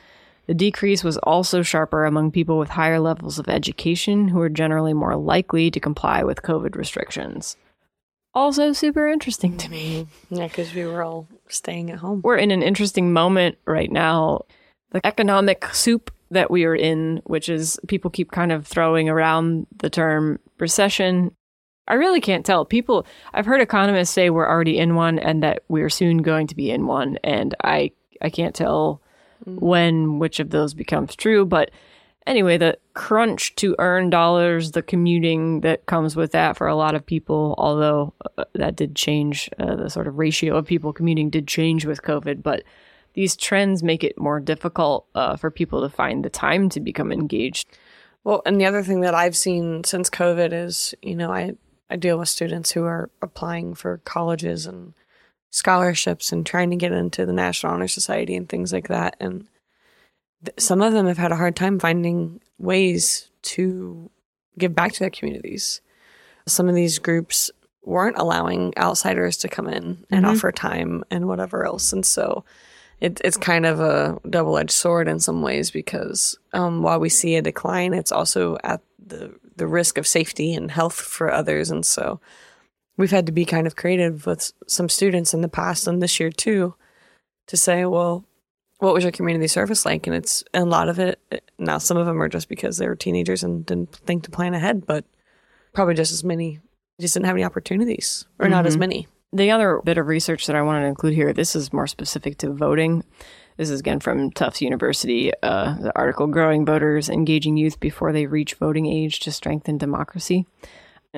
The 0.47 0.55
decrease 0.55 1.03
was 1.03 1.17
also 1.19 1.63
sharper 1.63 2.05
among 2.05 2.31
people 2.31 2.59
with 2.59 2.69
higher 2.71 3.01
levels 3.01 3.39
of 3.39 3.49
education 3.49 4.29
who 4.29 4.41
are 4.41 4.51
generally 4.51 4.93
more 4.93 5.17
likely 5.17 5.71
to 5.71 5.81
comply 5.81 6.23
with 6.23 6.43
COVID 6.43 6.77
restrictions. 6.77 7.57
also 8.35 8.73
super 8.73 9.09
interesting 9.09 9.57
to 9.59 9.71
me. 9.71 10.03
Mm-hmm. 10.03 10.35
Yeah, 10.35 10.49
because 10.49 10.75
we 10.75 10.85
were 10.85 11.03
all 11.03 11.29
staying 11.49 11.91
at 11.91 11.99
home. 11.99 12.21
We're 12.25 12.37
in 12.37 12.51
an 12.51 12.63
interesting 12.63 13.13
moment 13.13 13.57
right 13.65 13.91
now. 13.91 14.43
The 14.91 15.07
economic 15.07 15.67
soup 15.73 16.11
that 16.31 16.51
we 16.51 16.65
are 16.65 16.75
in, 16.75 17.23
which 17.25 17.49
is 17.49 17.79
people 17.87 18.11
keep 18.11 18.33
kind 18.33 18.53
of 18.53 18.67
throwing 18.67 19.09
around 19.09 19.67
the 19.79 19.91
term 19.91 20.41
recession. 20.59 21.35
I 21.87 21.95
really 21.95 22.21
can't 22.21 22.47
tell. 22.47 22.65
People, 22.65 23.07
I've 23.33 23.47
heard 23.47 23.61
economists 23.61 24.11
say 24.11 24.31
we're 24.31 24.49
already 24.49 24.79
in 24.79 24.95
one 24.95 25.19
and 25.19 25.43
that 25.43 25.63
we're 25.69 25.91
soon 25.91 26.19
going 26.19 26.47
to 26.49 26.57
be 26.57 26.71
in 26.71 26.87
one, 26.87 27.19
and 27.23 27.55
I 27.63 27.93
I 28.23 28.31
can't 28.31 28.55
tell 28.55 29.03
when 29.47 30.19
which 30.19 30.41
of 30.41 30.51
those 30.51 30.75
becomes 30.75 31.17
true. 31.17 31.45
But 31.45 31.71
anyway, 32.27 32.57
the 32.57 32.79
crunch 32.95 33.55
to 33.57 33.77
earn 33.79 34.11
dollars, 34.11 34.73
the 34.73 34.83
commuting 34.83 35.61
that 35.61 35.87
comes 35.87 36.17
with 36.17 36.33
that 36.33 36.57
for 36.57 36.67
a 36.67 36.77
lot 36.77 36.95
of 36.95 37.05
people, 37.05 37.55
although 37.59 38.15
uh, 38.39 38.45
that 38.55 38.77
did 38.77 38.97
change, 38.97 39.51
uh, 39.59 39.77
the 39.77 39.91
sort 39.91 40.07
of 40.07 40.19
ratio 40.19 40.57
of 40.57 40.67
people 40.67 40.93
commuting 40.93 41.31
did 41.31 41.47
change 41.47 41.85
with 41.85 42.03
COVID, 42.03 42.43
but 42.43 42.63
these 43.15 43.37
trends 43.37 43.83
make 43.83 44.03
it 44.03 44.19
more 44.19 44.41
difficult 44.41 45.07
uh, 45.15 45.37
for 45.37 45.51
people 45.51 45.81
to 45.83 45.89
find 45.89 46.25
the 46.25 46.31
time 46.31 46.69
to 46.71 46.81
become 46.81 47.13
engaged. 47.13 47.69
Well, 48.25 48.43
and 48.47 48.61
the 48.61 48.67
other 48.67 48.83
thing 48.83 49.03
that 49.03 49.15
I've 49.15 49.37
seen 49.37 49.85
since 49.85 50.11
COVID 50.11 50.53
is, 50.53 50.95
you 51.03 51.15
know, 51.15 51.31
I, 51.31 51.53
I 51.91 51.97
deal 51.97 52.19
with 52.19 52.29
students 52.29 52.73
who 52.73 52.85
are 52.85 53.11
applying 53.23 53.75
for 53.75 53.99
colleges 53.99 54.67
and 54.67 54.95
scholarships 55.55 56.33
and 56.33 56.45
trying 56.45 56.69
to 56.71 56.77
get 56.77 56.91
into 56.91 57.25
the 57.25 57.33
National 57.33 57.73
Honor 57.73 57.87
Society 57.87 58.35
and 58.35 58.49
things 58.49 58.73
like 58.73 58.89
that. 58.89 59.15
And 59.21 59.47
th- 60.45 60.59
some 60.59 60.83
of 60.83 60.93
them 60.93 61.07
have 61.07 61.17
had 61.17 61.31
a 61.31 61.37
hard 61.37 61.55
time 61.55 61.79
finding 61.79 62.41
ways 62.59 63.31
to 63.43 64.11
give 64.59 64.75
back 64.75 64.93
to 64.95 64.99
their 64.99 65.11
communities. 65.11 65.81
Some 66.49 66.69
of 66.69 66.75
these 66.75 66.99
groups 66.99 67.53
weren't 67.85 68.19
allowing 68.19 68.73
outsiders 68.77 69.37
to 69.37 69.49
come 69.49 69.69
in 69.69 70.05
and 70.11 70.25
Mhm. 70.25 70.31
offer 70.33 70.51
time 70.51 71.05
and 71.09 71.29
whatever 71.29 71.65
else. 71.65 71.93
And 71.93 72.05
so 72.05 72.45
it, 73.01 73.21
it's 73.23 73.37
kind 73.37 73.65
of 73.65 73.79
a 73.79 74.19
double 74.29 74.59
edged 74.59 74.73
sword 74.73 75.07
in 75.07 75.21
some 75.21 75.41
ways 75.41 75.71
because 75.71 76.37
um, 76.53 76.83
while 76.83 76.99
we 76.99 77.09
see 77.09 77.37
a 77.37 77.43
decline, 77.43 77.95
it's 77.95 78.11
also 78.13 78.57
at 78.65 78.81
the, 78.99 79.33
the 79.55 79.69
risk 79.69 79.99
of 79.99 80.07
safety 80.07 80.53
and 80.53 80.71
health 80.73 80.95
for 80.97 81.31
others. 81.33 81.71
And 81.71 81.87
so 81.87 82.19
we've 82.97 83.11
had 83.11 83.27
to 83.27 83.33
be 83.33 83.45
kind 83.45 83.67
of 83.67 83.77
creative 83.77 84.27
with 84.27 84.53
some 84.67 84.89
students 84.89 85.35
in 85.35 85.41
the 85.41 85.49
past 85.49 85.87
and 85.87 86.03
this 86.03 86.19
year 86.21 86.31
too 86.31 86.75
to 87.47 87.57
say, 87.57 87.85
well, 87.85 88.25
what 88.79 88.95
was 88.95 89.05
your 89.05 89.13
community 89.13 89.49
service 89.49 89.85
like? 89.87 90.07
And 90.07 90.15
it's 90.17 90.45
and 90.53 90.65
a 90.65 90.71
lot 90.71 90.89
of 90.89 90.99
it 90.99 91.19
now. 91.59 91.79
Some 91.79 91.97
of 91.97 92.07
them 92.07 92.21
are 92.21 92.29
just 92.29 92.49
because 92.49 92.77
they 92.79 92.87
were 92.89 92.97
teenagers 92.97 93.43
and 93.43 93.65
didn't 93.65 93.95
think 93.95 94.25
to 94.25 94.31
plan 94.31 94.55
ahead, 94.55 94.87
but 94.87 95.05
probably 95.73 95.95
just 95.95 96.13
as 96.13 96.25
many 96.25 96.61
just 97.01 97.15
didn't 97.15 97.27
have 97.27 97.35
any 97.37 97.45
opportunities 97.45 98.25
or 98.39 98.49
not 98.49 98.67
as 98.67 98.77
Mhm. 98.77 98.81
many. 98.81 99.09
The 99.33 99.51
other 99.51 99.81
bit 99.85 99.99
of 99.99 100.07
research 100.07 100.47
that 100.47 100.55
I 100.55 100.63
wanted 100.63 100.83
to 100.83 100.87
include 100.87 101.15
here, 101.15 101.33
this 101.33 101.57
is 101.57 101.73
more 101.73 101.89
specific 101.89 102.39
to 102.39 102.53
voting. 102.53 103.03
This 103.57 103.69
is 103.71 103.81
again 103.81 103.99
from 104.01 104.31
Tufts 104.31 104.61
University, 104.63 105.33
uh, 105.43 105.75
the 105.81 105.93
article 105.97 106.27
Growing 106.29 106.65
Voters, 106.65 107.09
Engaging 107.09 107.57
Youth 107.57 107.81
Before 107.81 108.13
They 108.13 108.27
Reach 108.27 108.55
Voting 108.55 108.87
Age 108.87 109.19
to 109.21 109.33
Strengthen 109.33 109.79
Democracy. 109.79 110.47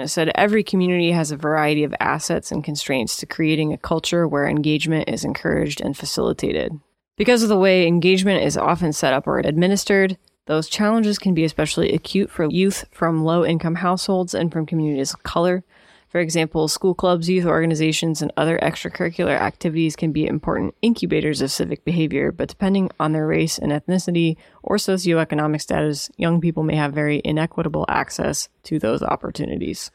Said 0.05 0.31
every 0.35 0.63
community 0.63 1.11
has 1.13 1.31
a 1.31 1.39
variety 1.39 1.83
of 1.83 1.95
assets 2.01 2.53
and 2.53 2.63
constraints 2.63 3.17
to 3.17 3.27
creating 3.27 3.73
a 3.73 3.79
culture 3.79 4.29
where 4.29 4.47
engagement 4.47 5.09
is 5.09 5.25
encouraged 5.25 5.81
and 5.81 5.97
facilitated. 5.97 6.79
Because 7.17 7.43
of 7.43 7.49
the 7.49 7.57
way 7.57 7.87
engagement 7.87 8.45
is 8.45 8.59
often 8.59 8.93
set 8.93 9.15
up 9.15 9.27
or 9.27 9.39
administered, 9.39 10.19
those 10.45 10.69
challenges 10.69 11.19
can 11.19 11.33
be 11.33 11.45
especially 11.45 11.93
acute 11.93 12.31
for 12.31 12.45
youth 12.45 12.85
from 12.93 13.25
low 13.25 13.45
income 13.45 13.77
households 13.77 14.35
and 14.35 14.53
from 14.53 14.67
communities 14.67 15.15
of 15.15 15.23
color. 15.23 15.65
For 16.09 16.21
example, 16.21 16.69
school 16.69 16.95
clubs, 16.95 17.29
youth 17.29 17.47
organizations, 17.47 18.23
and 18.23 18.33
other 18.37 18.59
extracurricular 18.59 19.39
activities 19.39 19.97
can 19.97 20.13
be 20.13 20.27
important 20.27 20.75
incubators 20.81 21.41
of 21.41 21.51
civic 21.51 21.85
behavior, 21.85 22.31
but 22.31 22.49
depending 22.49 22.91
on 23.01 23.13
their 23.13 23.27
race 23.27 23.59
and 23.59 23.73
ethnicity 23.73 24.37
or 24.63 24.77
socioeconomic 24.77 25.61
status, 25.61 26.11
young 26.17 26.41
people 26.41 26.63
may 26.63 26.77
have 26.77 26.93
very 26.93 27.21
inequitable 27.25 27.85
access 27.89 28.49
to 28.63 28.79
those 28.79 29.03
opportunities. 29.03 29.91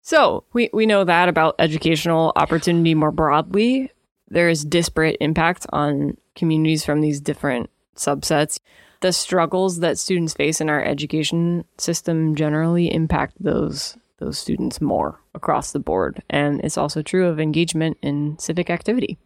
So, 0.00 0.44
we, 0.54 0.70
we 0.72 0.86
know 0.86 1.04
that 1.04 1.28
about 1.28 1.56
educational 1.58 2.32
opportunity 2.34 2.94
more 2.94 3.12
broadly. 3.12 3.92
There 4.28 4.48
is 4.48 4.64
disparate 4.64 5.18
impact 5.20 5.66
on 5.70 6.16
communities 6.34 6.84
from 6.84 7.02
these 7.02 7.20
different 7.20 7.68
subsets. 7.94 8.58
The 9.00 9.12
struggles 9.12 9.80
that 9.80 9.98
students 9.98 10.32
face 10.32 10.62
in 10.62 10.70
our 10.70 10.82
education 10.82 11.66
system 11.76 12.34
generally 12.34 12.92
impact 12.92 13.36
those 13.38 13.96
those 14.18 14.38
students 14.38 14.80
more 14.80 15.20
across 15.34 15.72
the 15.72 15.78
board. 15.78 16.22
And 16.28 16.60
it's 16.62 16.78
also 16.78 17.02
true 17.02 17.26
of 17.26 17.40
engagement 17.40 17.98
in 18.02 18.38
civic 18.38 18.70
activity. 18.70 19.18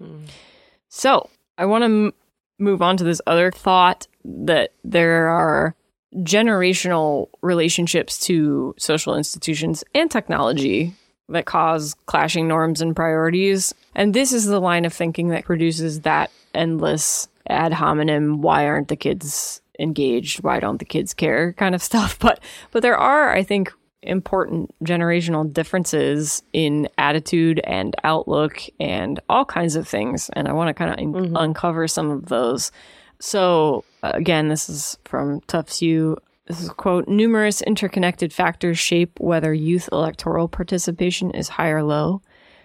So 0.88 1.28
I 1.58 1.64
want 1.66 1.82
to 1.82 1.86
m- 1.86 2.12
move 2.58 2.82
on 2.82 2.96
to 2.98 3.04
this 3.04 3.20
other 3.26 3.50
thought 3.50 4.06
that 4.24 4.72
there 4.84 5.28
are 5.28 5.74
generational 6.16 7.28
relationships 7.40 8.18
to 8.26 8.74
social 8.78 9.16
institutions 9.16 9.82
and 9.94 10.10
technology 10.10 10.94
that 11.28 11.46
cause 11.46 11.94
clashing 12.06 12.46
norms 12.46 12.82
and 12.82 12.94
priorities. 12.94 13.74
And 13.94 14.12
this 14.12 14.32
is 14.32 14.44
the 14.44 14.60
line 14.60 14.84
of 14.84 14.92
thinking 14.92 15.28
that 15.28 15.44
produces 15.44 16.00
that 16.00 16.30
endless 16.54 17.28
ad 17.48 17.72
hominem 17.72 18.40
why 18.40 18.66
aren't 18.66 18.88
the 18.88 18.96
kids 18.96 19.60
engaged 19.78 20.42
why 20.44 20.60
don't 20.60 20.78
the 20.78 20.84
kids 20.84 21.12
care 21.14 21.54
kind 21.54 21.74
of 21.74 21.82
stuff 21.90 22.18
but 22.18 22.38
but 22.70 22.82
there 22.82 22.96
are 22.96 23.32
i 23.32 23.42
think 23.42 23.72
important 24.02 24.74
generational 24.84 25.50
differences 25.50 26.42
in 26.52 26.88
attitude 26.98 27.60
and 27.64 27.94
outlook 28.04 28.62
and 28.80 29.20
all 29.28 29.44
kinds 29.44 29.76
of 29.76 29.86
things. 29.86 30.30
And 30.34 30.48
I 30.48 30.52
want 30.52 30.68
to 30.68 30.74
kind 30.74 30.90
of 30.90 30.98
un- 30.98 31.12
mm-hmm. 31.12 31.36
uncover 31.36 31.86
some 31.88 32.10
of 32.10 32.26
those. 32.26 32.72
So, 33.20 33.84
again, 34.02 34.48
this 34.48 34.68
is 34.68 34.98
from 35.04 35.40
Tufts 35.42 35.80
U. 35.82 36.16
This 36.46 36.60
is 36.60 36.70
quote 36.70 37.06
Numerous 37.06 37.62
interconnected 37.62 38.32
factors 38.32 38.78
shape 38.78 39.20
whether 39.20 39.54
youth 39.54 39.88
electoral 39.92 40.48
participation 40.48 41.30
is 41.30 41.48
high 41.48 41.68
or 41.68 41.84
low. 41.84 42.20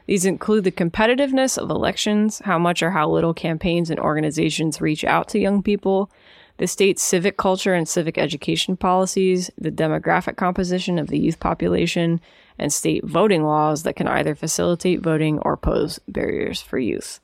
These 0.08 0.26
include 0.26 0.64
the 0.64 0.72
competitiveness 0.72 1.58
of 1.58 1.70
elections, 1.70 2.42
how 2.44 2.58
much 2.58 2.82
or 2.82 2.92
how 2.92 3.10
little 3.10 3.34
campaigns 3.34 3.90
and 3.90 4.00
organizations 4.00 4.82
reach 4.82 5.04
out 5.04 5.28
to 5.30 5.40
young 5.40 5.62
people, 5.62 6.10
the 6.58 6.68
state's 6.68 7.04
civic 7.04 7.38
culture 7.38 7.74
and 7.74 7.88
civic 7.88 8.18
education 8.18 8.76
policies, 8.78 9.50
the 9.58 9.72
demographic 9.72 10.38
composition 10.38 10.98
of 10.98 11.08
the 11.08 11.20
youth 11.20 11.40
population, 11.40 12.20
and 12.60 12.74
state 12.74 13.04
voting 13.06 13.44
laws 13.44 13.84
that 13.84 13.96
can 13.96 14.08
either 14.08 14.34
facilitate 14.36 15.02
voting 15.02 15.38
or 15.40 15.56
pose 15.58 16.00
barriers 16.08 16.62
for 16.62 16.80
youth. 16.80 17.20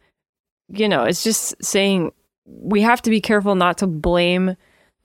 You 0.69 0.87
know, 0.87 1.03
it's 1.03 1.23
just 1.23 1.55
saying 1.63 2.11
we 2.45 2.81
have 2.81 3.01
to 3.03 3.09
be 3.09 3.21
careful 3.21 3.55
not 3.55 3.77
to 3.79 3.87
blame 3.87 4.55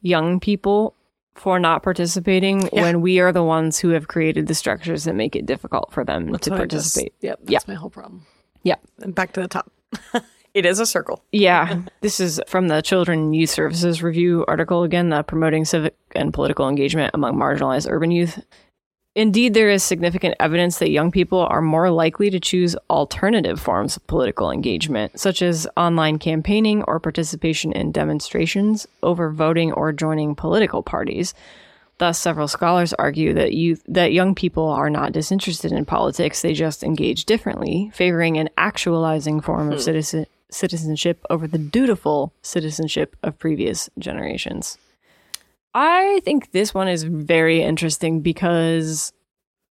young 0.02 0.40
people 0.40 0.94
for 1.34 1.58
not 1.58 1.82
participating 1.82 2.62
Yeah. 2.72 2.82
when 2.82 3.00
we 3.00 3.20
are 3.20 3.32
the 3.32 3.44
ones 3.44 3.78
who 3.78 3.90
have 3.90 4.08
created 4.08 4.48
the 4.48 4.54
structures 4.54 5.04
that 5.04 5.14
make 5.14 5.36
it 5.36 5.46
difficult 5.46 5.92
for 5.92 6.04
them 6.04 6.30
That's 6.32 6.48
to 6.48 6.54
I 6.54 6.66
just- 6.66 6.94
participate. 6.96 7.12
yep, 7.20 7.38
that's 7.44 7.50
Yeah. 7.52 7.58
my 7.68 7.74
whole 7.74 7.90
problem. 7.90 8.26
Yeah. 8.64 8.74
And 9.00 9.14
back 9.14 9.32
to 9.34 9.40
the 9.40 9.48
top. 9.48 9.70
it 10.54 10.66
is 10.66 10.80
a 10.80 10.86
circle. 10.86 11.22
Yeah, 11.32 11.82
this 12.00 12.20
is 12.20 12.40
from 12.46 12.68
the 12.68 12.82
Children 12.82 13.18
and 13.20 13.36
Youth 13.36 13.50
Services 13.50 14.02
Review 14.02 14.44
article 14.48 14.82
again, 14.82 15.08
the 15.10 15.22
promoting 15.22 15.64
civic 15.64 15.94
and 16.14 16.32
political 16.32 16.68
engagement 16.68 17.10
among 17.14 17.34
marginalized 17.34 17.90
urban 17.90 18.10
youth. 18.10 18.42
Indeed, 19.14 19.54
there 19.54 19.70
is 19.70 19.82
significant 19.82 20.36
evidence 20.38 20.78
that 20.78 20.90
young 20.90 21.10
people 21.10 21.40
are 21.40 21.60
more 21.60 21.90
likely 21.90 22.30
to 22.30 22.38
choose 22.38 22.76
alternative 22.88 23.58
forms 23.58 23.96
of 23.96 24.06
political 24.06 24.50
engagement, 24.50 25.18
such 25.18 25.42
as 25.42 25.66
online 25.76 26.20
campaigning 26.20 26.84
or 26.84 27.00
participation 27.00 27.72
in 27.72 27.90
demonstrations, 27.90 28.86
over 29.02 29.30
voting 29.30 29.72
or 29.72 29.92
joining 29.92 30.36
political 30.36 30.84
parties. 30.84 31.34
Thus, 31.98 32.16
several 32.16 32.46
scholars 32.46 32.92
argue 32.92 33.34
that 33.34 33.54
youth 33.54 33.82
that 33.88 34.12
young 34.12 34.36
people 34.36 34.68
are 34.68 34.88
not 34.88 35.10
disinterested 35.10 35.72
in 35.72 35.84
politics; 35.84 36.42
they 36.42 36.52
just 36.52 36.84
engage 36.84 37.24
differently, 37.24 37.90
favoring 37.92 38.36
an 38.36 38.50
actualizing 38.56 39.40
form 39.40 39.72
of 39.72 39.78
hmm. 39.78 39.82
citizen 39.82 40.26
citizenship 40.50 41.24
over 41.30 41.46
the 41.46 41.58
dutiful 41.58 42.32
citizenship 42.42 43.16
of 43.22 43.38
previous 43.38 43.88
generations. 43.98 44.78
I 45.74 46.20
think 46.24 46.52
this 46.52 46.72
one 46.74 46.88
is 46.88 47.02
very 47.04 47.62
interesting 47.62 48.20
because 48.20 49.12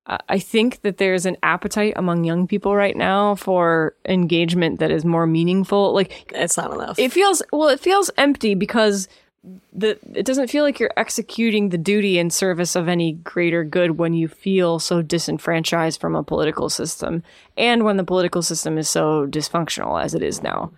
I- 0.07 0.19
I 0.29 0.39
think 0.39 0.81
that 0.81 0.97
there's 0.97 1.25
an 1.25 1.38
appetite 1.41 1.93
among 1.95 2.25
young 2.25 2.45
people 2.45 2.75
right 2.75 2.95
now 2.95 3.33
for 3.35 3.95
engagement 4.07 4.79
that 4.79 4.91
is 4.91 5.03
more 5.03 5.25
meaningful. 5.25 5.93
Like 5.93 6.31
It's 6.35 6.57
not 6.57 6.71
enough. 6.73 6.99
it 6.99 7.11
feels 7.11 7.41
well, 7.51 7.69
it 7.69 7.79
feels 7.79 8.11
empty 8.17 8.53
because 8.53 9.07
the 9.73 9.99
it 10.13 10.25
doesn't 10.25 10.49
feel 10.49 10.63
like 10.63 10.79
you're 10.79 10.91
executing 10.97 11.69
the 11.69 11.77
duty 11.77 12.17
in 12.17 12.29
service 12.29 12.75
of 12.75 12.88
any 12.88 13.13
greater 13.13 13.63
good 13.63 13.97
when 13.97 14.13
you 14.13 14.27
feel 14.27 14.79
so 14.79 15.01
disenfranchised 15.01 15.99
from 15.99 16.15
a 16.15 16.23
political 16.23 16.69
system 16.69 17.23
and 17.58 17.84
when 17.84 17.97
the 17.97 18.03
political 18.03 18.41
system 18.41 18.77
is 18.77 18.89
so 18.89 19.27
dysfunctional 19.27 20.01
as 20.03 20.13
it 20.15 20.21
is 20.23 20.41
now. 20.41 20.71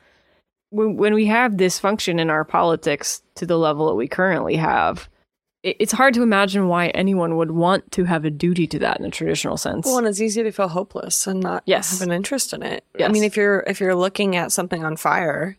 When, 0.70 0.98
when 0.98 1.14
we 1.14 1.28
have 1.28 1.54
dysfunction 1.54 2.20
in 2.20 2.30
our 2.30 2.44
politics 2.44 3.22
to 3.36 3.46
the 3.46 3.58
level 3.58 3.88
that 3.88 3.96
we 3.96 4.08
currently 4.08 4.58
have, 4.58 5.08
it- 5.64 5.78
it's 5.80 5.94
hard 5.94 6.14
to 6.16 6.24
imagine 6.24 6.68
why 6.68 6.88
anyone 6.88 7.38
would 7.38 7.52
want 7.52 7.90
to 7.94 8.04
have 8.04 8.26
a 8.26 8.30
duty 8.30 8.68
to 8.68 8.80
that 8.80 9.00
in 9.00 9.06
a 9.06 9.10
traditional 9.12 9.56
sense. 9.56 9.86
Well, 9.86 9.98
and 10.00 10.08
it's 10.08 10.20
easy 10.20 10.44
to 10.44 10.52
feel 10.52 10.68
hopeless 10.68 11.26
and 11.26 11.40
not 11.40 11.64
Yes. 11.66 11.98
have 11.98 12.06
an 12.08 12.14
interest 12.14 12.52
in 12.54 12.64
it. 12.64 12.84
I 13.02 13.08
mean, 13.08 13.24
if 13.24 13.38
you're 13.38 13.62
if 13.68 13.80
you're 13.80 13.96
looking 13.96 14.36
at 14.36 14.52
something 14.52 14.84
on 14.84 14.98
fire, 14.98 15.56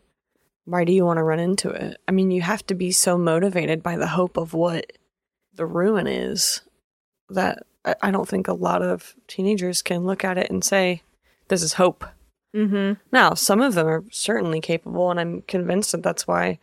why 0.69 0.83
do 0.85 0.91
you 0.91 1.03
want 1.03 1.17
to 1.17 1.23
run 1.23 1.39
into 1.39 1.69
it? 1.69 1.99
I 2.07 2.11
mean, 2.11 2.29
you 2.29 2.41
have 2.41 2.65
to 2.67 2.75
be 2.75 2.91
so 2.91 3.17
motivated 3.17 3.81
by 3.81 3.97
the 3.97 4.07
hope 4.07 4.37
of 4.37 4.53
what 4.53 4.93
the 5.55 5.65
ruin 5.65 6.05
is 6.05 6.61
that 7.29 7.63
I, 8.01 8.11
don't 8.11 8.27
think 8.27 8.47
a 8.47 8.53
lot 8.53 8.81
of 8.81 9.15
teenagers 9.27 9.81
can 9.81 10.05
look 10.05 10.23
at 10.23 10.37
it 10.37 10.51
and 10.51 10.63
say, 10.63 11.01
"This 11.47 11.63
is 11.63 11.73
hope." 11.73 12.05
mm-hmm. 12.55 12.93
Now, 13.11 13.33
some 13.33 13.61
of 13.61 13.73
them 13.73 13.87
are 13.87 14.03
certainly 14.11 14.61
capable, 14.61 15.09
and 15.09 15.19
I'm 15.19 15.41
convinced 15.43 15.91
that 15.93 16.03
that's 16.03 16.27
why 16.27 16.59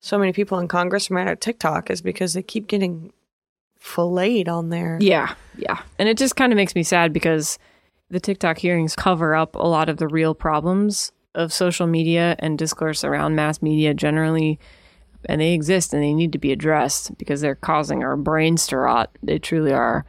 so 0.00 0.18
many 0.18 0.32
people 0.32 0.58
in 0.58 0.68
Congress 0.68 1.10
are 1.10 1.14
mad 1.14 1.28
at 1.28 1.40
TikTok 1.40 1.90
is 1.90 2.02
because 2.02 2.34
they 2.34 2.42
keep 2.42 2.66
getting 2.66 3.12
filleted 3.78 4.48
on 4.48 4.68
there. 4.68 4.98
Yeah, 5.00 5.34
yeah. 5.56 5.80
And 5.98 6.08
it 6.08 6.18
just 6.18 6.36
kind 6.36 6.52
of 6.52 6.56
makes 6.56 6.74
me 6.74 6.82
sad 6.82 7.12
because 7.12 7.58
the 8.10 8.20
TikTok 8.20 8.58
hearings 8.58 8.94
cover 8.94 9.34
up 9.34 9.54
a 9.54 9.66
lot 9.66 9.88
of 9.88 9.96
the 9.96 10.08
real 10.08 10.34
problems 10.34 11.12
of 11.36 11.52
social 11.52 11.86
media 11.86 12.34
and 12.40 12.58
discourse 12.58 13.04
around 13.04 13.36
mass 13.36 13.62
media 13.62 13.94
generally. 13.94 14.58
And 15.26 15.40
they 15.40 15.52
exist 15.52 15.92
and 15.92 16.02
they 16.02 16.14
need 16.14 16.32
to 16.32 16.38
be 16.38 16.52
addressed 16.52 17.16
because 17.18 17.40
they're 17.40 17.54
causing 17.54 18.02
our 18.02 18.16
brains 18.16 18.66
to 18.68 18.78
rot. 18.78 19.10
They 19.22 19.38
truly 19.38 19.72
are. 19.72 20.04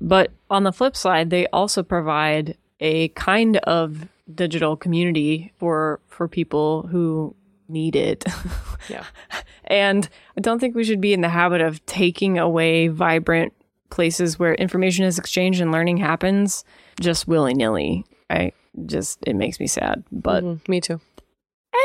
But 0.00 0.32
on 0.50 0.64
the 0.64 0.72
flip 0.72 0.96
side, 0.96 1.30
they 1.30 1.46
also 1.48 1.82
provide 1.82 2.56
a 2.80 3.08
kind 3.08 3.58
of 3.58 4.08
digital 4.34 4.76
community 4.76 5.52
for 5.58 6.00
for 6.08 6.26
people 6.26 6.86
who 6.88 7.34
need 7.68 7.96
it. 7.96 8.24
Yeah. 8.88 9.04
And 9.66 10.08
I 10.36 10.40
don't 10.40 10.58
think 10.58 10.74
we 10.74 10.82
should 10.82 11.00
be 11.00 11.12
in 11.12 11.20
the 11.20 11.28
habit 11.28 11.60
of 11.60 11.86
taking 11.86 12.36
away 12.36 12.88
vibrant 12.88 13.52
places 13.90 14.40
where 14.40 14.54
information 14.54 15.04
is 15.04 15.20
exchanged 15.20 15.60
and 15.60 15.70
learning 15.70 15.98
happens 15.98 16.64
just 16.98 17.28
willy 17.28 17.54
nilly. 17.54 18.04
I 18.28 18.52
just, 18.86 19.18
it 19.26 19.36
makes 19.36 19.60
me 19.60 19.66
sad. 19.66 20.02
But 20.10 20.44
Mhm, 20.44 20.68
me 20.68 20.80
too. 20.80 21.00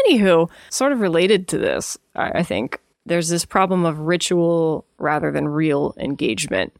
anywho, 0.07 0.49
sort 0.69 0.91
of 0.91 0.99
related 0.99 1.47
to 1.49 1.57
this, 1.57 1.97
I, 2.15 2.39
I 2.39 2.43
think 2.43 2.79
there's 3.05 3.29
this 3.29 3.45
problem 3.45 3.85
of 3.85 3.99
ritual 3.99 4.85
rather 4.97 5.31
than 5.31 5.47
real 5.47 5.93
engagement. 5.97 6.73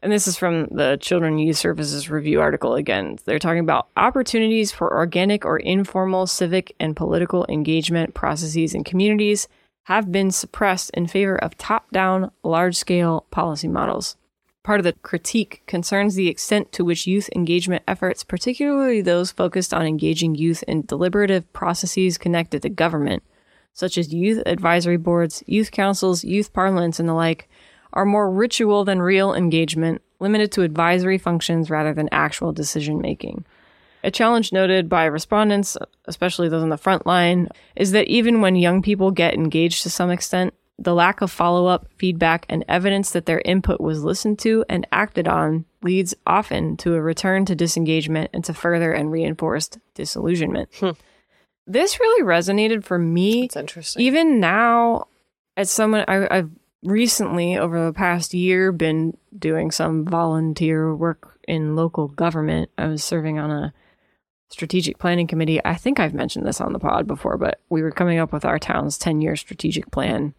And 0.00 0.12
this 0.12 0.28
is 0.28 0.38
from 0.38 0.66
the 0.70 0.96
Children 1.00 1.32
and 1.34 1.42
Youth 1.44 1.56
Services 1.56 2.08
Review 2.08 2.40
article 2.40 2.76
again. 2.76 3.18
They're 3.24 3.40
talking 3.40 3.58
about 3.58 3.88
opportunities 3.96 4.70
for 4.70 4.96
organic 4.96 5.44
or 5.44 5.58
informal 5.58 6.28
civic 6.28 6.74
and 6.78 6.96
political 6.96 7.44
engagement 7.48 8.14
processes 8.14 8.74
in 8.74 8.84
communities 8.84 9.48
have 9.84 10.12
been 10.12 10.30
suppressed 10.30 10.90
in 10.90 11.08
favor 11.08 11.34
of 11.36 11.58
top 11.58 11.90
down, 11.90 12.30
large 12.44 12.76
scale 12.76 13.26
policy 13.32 13.66
models. 13.66 14.16
Part 14.68 14.80
of 14.80 14.84
the 14.84 14.92
critique 14.92 15.62
concerns 15.66 16.14
the 16.14 16.28
extent 16.28 16.72
to 16.72 16.84
which 16.84 17.06
youth 17.06 17.30
engagement 17.34 17.84
efforts, 17.88 18.22
particularly 18.22 19.00
those 19.00 19.32
focused 19.32 19.72
on 19.72 19.86
engaging 19.86 20.34
youth 20.34 20.62
in 20.68 20.84
deliberative 20.84 21.50
processes 21.54 22.18
connected 22.18 22.60
to 22.60 22.68
government, 22.68 23.22
such 23.72 23.96
as 23.96 24.12
youth 24.12 24.42
advisory 24.44 24.98
boards, 24.98 25.42
youth 25.46 25.70
councils, 25.70 26.22
youth 26.22 26.52
parliaments, 26.52 27.00
and 27.00 27.08
the 27.08 27.14
like, 27.14 27.48
are 27.94 28.04
more 28.04 28.30
ritual 28.30 28.84
than 28.84 29.00
real 29.00 29.32
engagement, 29.32 30.02
limited 30.20 30.52
to 30.52 30.60
advisory 30.60 31.16
functions 31.16 31.70
rather 31.70 31.94
than 31.94 32.10
actual 32.12 32.52
decision 32.52 33.00
making. 33.00 33.46
A 34.04 34.10
challenge 34.10 34.52
noted 34.52 34.86
by 34.86 35.06
respondents, 35.06 35.78
especially 36.04 36.50
those 36.50 36.62
on 36.62 36.68
the 36.68 36.76
front 36.76 37.06
line, 37.06 37.48
is 37.74 37.92
that 37.92 38.08
even 38.08 38.42
when 38.42 38.54
young 38.54 38.82
people 38.82 39.12
get 39.12 39.32
engaged 39.32 39.82
to 39.84 39.88
some 39.88 40.10
extent, 40.10 40.52
the 40.78 40.94
lack 40.94 41.20
of 41.20 41.30
follow 41.30 41.66
up, 41.66 41.88
feedback, 41.96 42.46
and 42.48 42.64
evidence 42.68 43.10
that 43.10 43.26
their 43.26 43.42
input 43.44 43.80
was 43.80 44.04
listened 44.04 44.38
to 44.40 44.64
and 44.68 44.86
acted 44.92 45.26
on 45.26 45.64
leads 45.82 46.14
often 46.26 46.76
to 46.78 46.94
a 46.94 47.00
return 47.02 47.44
to 47.46 47.54
disengagement 47.56 48.30
and 48.32 48.44
to 48.44 48.54
further 48.54 48.92
and 48.92 49.10
reinforced 49.10 49.78
disillusionment. 49.94 50.68
Hmm. 50.78 50.90
This 51.66 51.98
really 52.00 52.24
resonated 52.24 52.84
for 52.84 52.98
me 52.98 53.44
It's 53.44 53.56
interesting. 53.56 54.02
even 54.02 54.40
now 54.40 55.08
as 55.56 55.70
someone 55.70 56.04
I, 56.08 56.26
i've 56.38 56.50
recently 56.84 57.58
over 57.58 57.84
the 57.86 57.92
past 57.92 58.32
year 58.32 58.70
been 58.72 59.16
doing 59.36 59.70
some 59.72 60.04
volunteer 60.06 60.94
work 60.94 61.38
in 61.48 61.74
local 61.76 62.06
government 62.08 62.70
i 62.78 62.86
was 62.86 63.02
serving 63.02 63.38
on 63.38 63.50
a 63.50 63.74
strategic 64.48 64.98
planning 64.98 65.26
committee 65.26 65.60
i 65.64 65.74
think 65.74 65.98
i've 66.00 66.14
mentioned 66.14 66.46
this 66.46 66.60
on 66.60 66.72
the 66.72 66.78
pod 66.78 67.06
before 67.06 67.36
but 67.36 67.60
we 67.68 67.82
were 67.82 67.90
coming 67.90 68.18
up 68.18 68.32
with 68.32 68.44
our 68.44 68.58
town's 68.58 68.96
10 68.96 69.20
year 69.20 69.34
strategic 69.36 69.90
plan 69.90 70.32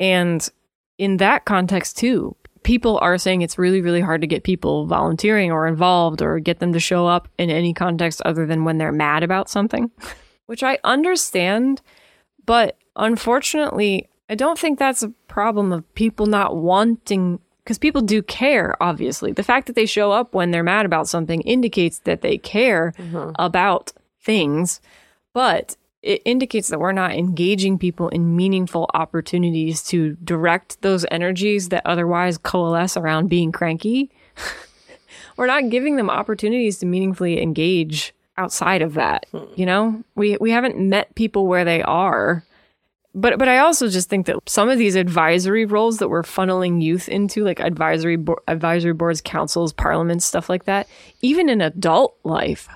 and 0.00 0.50
in 0.98 1.18
that 1.18 1.44
context 1.44 1.96
too 1.96 2.34
people 2.64 2.98
are 3.00 3.16
saying 3.16 3.40
it's 3.40 3.56
really 3.56 3.80
really 3.80 4.00
hard 4.00 4.20
to 4.20 4.26
get 4.26 4.42
people 4.42 4.86
volunteering 4.86 5.52
or 5.52 5.68
involved 5.68 6.20
or 6.20 6.40
get 6.40 6.58
them 6.58 6.72
to 6.72 6.80
show 6.80 7.06
up 7.06 7.28
in 7.38 7.48
any 7.50 7.72
context 7.72 8.20
other 8.24 8.44
than 8.46 8.64
when 8.64 8.78
they're 8.78 8.90
mad 8.90 9.22
about 9.22 9.48
something 9.48 9.90
which 10.46 10.64
i 10.64 10.76
understand. 10.82 11.80
But 12.50 12.76
unfortunately, 12.96 14.08
I 14.28 14.34
don't 14.34 14.58
think 14.58 14.78
that's 14.78 15.04
a 15.04 15.10
problem 15.28 15.72
of 15.72 15.94
people 15.94 16.26
not 16.26 16.56
wanting, 16.56 17.38
because 17.62 17.78
people 17.78 18.00
do 18.00 18.22
care, 18.22 18.76
obviously. 18.82 19.30
The 19.30 19.44
fact 19.44 19.68
that 19.68 19.76
they 19.76 19.86
show 19.86 20.10
up 20.10 20.34
when 20.34 20.50
they're 20.50 20.64
mad 20.64 20.84
about 20.84 21.06
something 21.06 21.42
indicates 21.42 22.00
that 22.00 22.22
they 22.22 22.38
care 22.38 22.92
mm-hmm. 22.98 23.30
about 23.36 23.92
things, 24.20 24.80
but 25.32 25.76
it 26.02 26.22
indicates 26.24 26.68
that 26.68 26.80
we're 26.80 26.92
not 26.92 27.12
engaging 27.12 27.78
people 27.78 28.08
in 28.08 28.36
meaningful 28.36 28.88
opportunities 28.94 29.82
to 29.84 30.16
direct 30.24 30.80
those 30.80 31.04
energies 31.10 31.68
that 31.68 31.84
otherwise 31.84 32.38
coalesce 32.38 32.96
around 32.96 33.28
being 33.28 33.52
cranky. 33.52 34.10
we're 35.36 35.46
not 35.46 35.68
giving 35.68 35.96
them 35.96 36.08
opportunities 36.08 36.78
to 36.78 36.86
meaningfully 36.86 37.42
engage 37.42 38.14
outside 38.38 38.80
of 38.80 38.94
that. 38.94 39.26
Hmm. 39.32 39.44
You 39.56 39.66
know, 39.66 40.04
we 40.14 40.36
we 40.40 40.50
haven't 40.50 40.78
met 40.78 41.14
people 41.14 41.46
where 41.46 41.64
they 41.64 41.82
are. 41.82 42.44
But 43.12 43.38
but 43.38 43.48
I 43.48 43.58
also 43.58 43.88
just 43.88 44.08
think 44.08 44.26
that 44.26 44.36
some 44.48 44.68
of 44.68 44.78
these 44.78 44.94
advisory 44.94 45.64
roles 45.64 45.98
that 45.98 46.08
we're 46.08 46.22
funneling 46.22 46.80
youth 46.80 47.08
into, 47.08 47.44
like 47.44 47.60
advisory 47.60 48.16
bo- 48.16 48.38
advisory 48.46 48.92
boards, 48.92 49.20
councils, 49.20 49.72
parliaments, 49.72 50.24
stuff 50.24 50.48
like 50.48 50.64
that, 50.64 50.88
even 51.20 51.48
in 51.48 51.60
adult 51.60 52.16
life, 52.22 52.68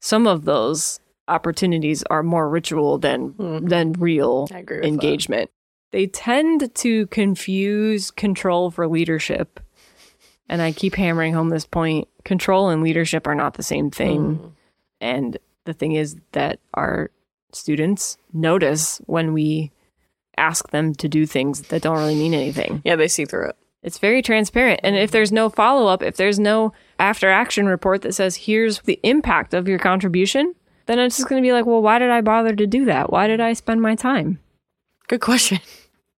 some 0.00 0.26
of 0.26 0.46
those 0.46 0.98
opportunities 1.28 2.02
are 2.04 2.22
more 2.22 2.48
ritual 2.48 2.98
than 2.98 3.32
mm-hmm. 3.32 3.66
than 3.66 3.92
real 3.92 4.42
with 4.42 4.66
that. 4.66 4.84
engagement. 4.84 5.50
They 5.90 6.06
tend 6.06 6.74
to 6.74 7.06
confuse 7.08 8.10
control 8.10 8.70
for 8.70 8.88
leadership. 8.88 9.60
And 10.48 10.60
I 10.60 10.72
keep 10.72 10.94
hammering 10.94 11.34
home 11.34 11.50
this 11.50 11.66
point. 11.66 12.08
Control 12.24 12.68
and 12.68 12.82
leadership 12.82 13.26
are 13.26 13.34
not 13.34 13.54
the 13.54 13.62
same 13.62 13.90
thing. 13.90 14.36
Mm-hmm. 14.36 14.48
And 15.00 15.38
the 15.64 15.72
thing 15.72 15.92
is 15.92 16.16
that 16.32 16.60
our 16.74 17.10
students 17.52 18.16
notice 18.32 19.00
when 19.06 19.32
we 19.32 19.70
ask 20.36 20.70
them 20.70 20.94
to 20.94 21.08
do 21.08 21.26
things 21.26 21.62
that 21.62 21.82
don't 21.82 21.98
really 21.98 22.14
mean 22.14 22.34
anything. 22.34 22.80
yeah, 22.84 22.96
they 22.96 23.08
see 23.08 23.24
through 23.24 23.48
it. 23.48 23.56
It's 23.82 23.98
very 23.98 24.22
transparent. 24.22 24.80
And 24.82 24.96
if 24.96 25.10
there's 25.10 25.32
no 25.32 25.48
follow 25.48 25.88
up, 25.88 26.02
if 26.02 26.16
there's 26.16 26.38
no 26.38 26.72
after 26.98 27.28
action 27.28 27.66
report 27.66 28.02
that 28.02 28.14
says, 28.14 28.36
here's 28.36 28.80
the 28.80 29.00
impact 29.02 29.54
of 29.54 29.68
your 29.68 29.78
contribution, 29.78 30.54
then 30.86 30.98
it's 30.98 31.16
just 31.16 31.28
going 31.28 31.42
to 31.42 31.46
be 31.46 31.52
like, 31.52 31.66
well, 31.66 31.82
why 31.82 31.98
did 31.98 32.10
I 32.10 32.20
bother 32.20 32.54
to 32.54 32.66
do 32.66 32.84
that? 32.86 33.10
Why 33.10 33.26
did 33.26 33.40
I 33.40 33.52
spend 33.52 33.82
my 33.82 33.94
time? 33.94 34.38
Good 35.08 35.20
question. 35.20 35.60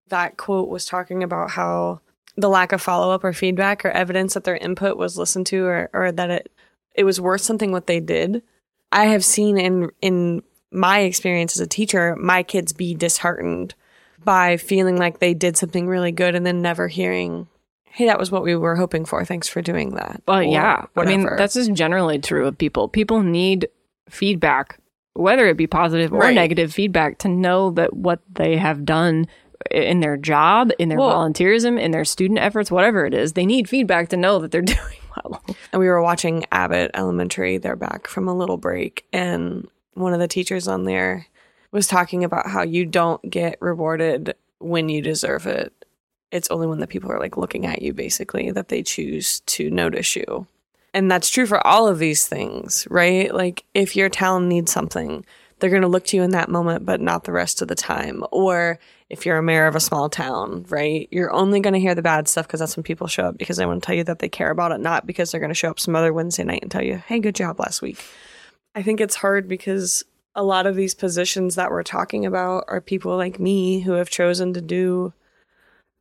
That 0.10 0.38
quote 0.38 0.69
was 0.69 0.86
talking 0.86 1.23
about 1.23 1.52
how 1.52 2.02
the 2.36 2.49
lack 2.49 2.71
of 2.71 2.82
follow 2.82 3.13
up 3.13 3.23
or 3.23 3.34
feedback 3.34 3.86
or 3.86 3.89
evidence 3.89 4.34
that 4.34 4.43
their 4.43 4.58
input 4.58 4.97
was 4.97 5.17
listened 5.17 5.47
to 5.47 5.65
or, 5.65 5.89
or 5.93 6.12
that 6.12 6.30
it 6.30 6.52
it 6.95 7.04
was 7.04 7.19
worth 7.19 7.41
something 7.41 7.71
what 7.71 7.88
they 7.88 7.99
did. 7.99 8.43
I 8.91 9.06
have 9.06 9.26
seen 9.26 9.58
in 9.58 9.89
in 10.02 10.43
my 10.71 10.99
experience 10.99 11.56
as 11.56 11.62
a 11.62 11.67
teacher, 11.67 12.15
my 12.15 12.43
kids 12.43 12.73
be 12.73 12.93
disheartened 12.93 13.76
by 14.23 14.58
feeling 14.58 14.97
like 14.97 15.19
they 15.19 15.34
did 15.34 15.58
something 15.58 15.88
really 15.88 16.12
good 16.12 16.36
and 16.36 16.45
then 16.45 16.62
never 16.62 16.88
hearing, 16.88 17.47
"Hey, 17.86 18.06
that 18.06 18.19
was 18.19 18.32
what 18.32 18.43
we 18.43 18.56
were 18.56 18.76
hoping 18.76 19.06
for. 19.06 19.23
Thanks 19.26 19.47
for 19.47 19.62
doing 19.62 19.95
that." 19.95 20.21
Well, 20.28 20.43
yeah. 20.43 20.86
I 20.95 21.06
mean, 21.06 21.23
whatever. 21.23 21.38
that's 21.38 21.56
just 21.56 21.73
generally 21.73 22.19
true 22.19 22.47
of 22.47 22.58
people. 22.58 22.88
People 22.88 23.21
need 23.21 23.67
feedback, 24.10 24.80
whether 25.13 25.48
it 25.48 25.58
be 25.58 25.68
positive 25.68 26.12
or 26.13 26.20
Right. 26.20 26.36
negative 26.36 26.74
feedback, 26.74 27.18
to 27.20 27.28
know 27.28 27.72
that 27.72 27.96
what 27.96 28.20
they 28.34 28.58
have 28.58 28.86
done 28.86 29.28
in 29.72 30.00
their 30.02 30.18
job, 30.18 30.72
in 30.80 30.89
their 30.89 30.98
Well- 30.98 31.12
volunteerism, 31.13 31.80
in 31.80 31.92
their 31.92 32.06
student 32.06 32.39
efforts, 32.39 32.72
whatever 32.72 33.06
it 33.06 33.13
is, 33.13 33.34
they 33.34 33.46
need 33.46 33.70
feedback 33.70 34.10
to 34.10 34.18
know 34.18 34.39
that 34.39 34.52
they're 34.52 34.62
doing 34.62 34.78
well. 35.16 35.42
And 35.72 35.80
we 35.80 35.88
were 35.88 36.02
watching 36.02 36.46
Abbott 36.52 36.92
Elementary. 36.94 37.58
They're 37.58 37.76
back 37.76 38.08
from 38.08 38.28
a 38.28 38.36
little 38.36 38.58
break, 38.58 39.06
and 39.13 39.68
one 39.94 40.13
of 40.13 40.20
the 40.20 40.28
teachers 40.28 40.68
on 40.68 40.84
there 40.86 41.28
was 41.72 41.88
talking 41.88 42.24
about 42.24 42.48
how 42.50 42.62
you 42.63 42.86
don't 42.86 43.22
get 43.30 43.58
rewarded 43.62 44.36
when 44.60 44.89
you 44.89 45.02
deserve 45.02 45.46
it. 45.48 45.72
It's 46.32 46.50
only 46.50 46.66
when 46.68 46.80
the 46.80 46.88
people 46.88 47.12
are 47.12 47.20
like 47.20 47.38
looking 47.38 47.66
at 47.66 47.82
you, 47.84 47.94
basically, 47.94 48.50
that 48.52 48.68
they 48.70 48.82
choose 48.84 49.39
to 49.42 49.70
notice 49.70 50.16
you. 50.16 50.48
And 50.93 51.10
that's 51.10 51.29
true 51.29 51.47
for 51.47 51.65
all 51.65 51.88
of 51.88 51.99
these 51.99 52.27
things, 52.27 52.88
right? 52.89 53.34
Like 53.34 53.65
if 53.73 53.95
your 53.95 54.10
town 54.10 54.47
needs 54.47 54.71
something, 54.71 55.25
they're 55.60 55.69
going 55.69 55.82
to 55.82 55.88
look 55.88 56.06
to 56.08 56.17
you 56.17 56.23
in 56.23 56.32
that 56.32 56.49
moment, 56.49 56.86
but 56.86 57.01
not 57.01 57.23
the 57.23 57.32
rest 57.32 57.62
of 57.62 57.67
the 57.67 57.75
time. 57.75 58.23
Or 58.32 58.79
if 59.10 59.25
you're 59.25 59.38
a 59.38 59.43
mayor 59.43 59.65
of 59.65 59.75
a 59.75 59.79
small 59.79 60.10
town, 60.10 60.65
right? 60.69 61.08
You're 61.12 61.32
only 61.32 61.60
going 61.60 61.73
to 61.73 61.79
hear 61.79 61.95
the 61.95 62.01
bad 62.01 62.27
stuff 62.27 62.47
because 62.47 62.60
that's 62.60 62.75
when 62.75 62.84
people 62.84 63.08
show 63.08 63.25
up 63.25 63.38
because 63.38 63.58
they 63.58 63.65
want 63.65 63.82
to 63.82 63.86
tell 63.86 63.95
you 63.95 64.03
that 64.03 64.19
they 64.19 64.29
care 64.29 64.51
about 64.51 64.71
it, 64.71 64.82
not 64.82 65.08
because 65.08 65.32
they're 65.32 65.39
going 65.39 65.49
to 65.49 65.56
show 65.56 65.69
up 65.69 65.79
some 65.79 65.95
other 65.95 66.13
Wednesday 66.13 66.43
night 66.43 66.62
and 66.62 66.71
tell 66.71 66.84
you, 66.84 66.97
hey, 66.97 67.19
good 67.19 67.36
job 67.36 67.60
last 67.60 67.82
week. 67.82 68.03
I 68.75 68.82
think 68.82 68.99
it's 68.99 69.15
hard 69.15 69.47
because 69.47 70.03
a 70.36 70.43
lot 70.43 70.65
of 70.65 70.75
these 70.75 70.95
positions 70.95 71.56
that 71.56 71.71
we're 71.71 71.84
talking 71.84 72.25
about 72.25 72.65
are 72.67 72.82
people 72.82 73.15
like 73.15 73.39
me 73.39 73.82
who 73.82 73.93
have 73.93 74.10
chosen 74.10 74.53
to 74.53 74.62
do 74.62 75.13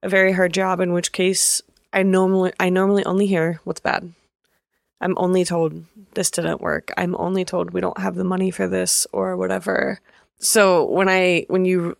a 0.02 0.08
very 0.08 0.32
hard 0.32 0.52
job, 0.52 0.80
in 0.80 0.92
which 0.92 1.12
case 1.12 1.62
I 1.92 2.02
normally 2.02 2.52
I 2.58 2.70
normally 2.70 3.04
only 3.04 3.26
hear 3.26 3.60
what's 3.64 3.80
bad. 3.80 4.12
I'm 5.02 5.18
only 5.18 5.44
told 5.44 5.84
this 6.14 6.30
didn't 6.30 6.60
work. 6.60 6.92
I'm 6.96 7.16
only 7.16 7.44
told 7.44 7.72
we 7.72 7.80
don't 7.80 7.98
have 7.98 8.14
the 8.14 8.24
money 8.24 8.50
for 8.50 8.68
this 8.68 9.06
or 9.12 9.36
whatever. 9.36 9.98
So 10.38 10.84
when 10.84 11.08
I 11.08 11.44
when 11.48 11.64
you 11.64 11.96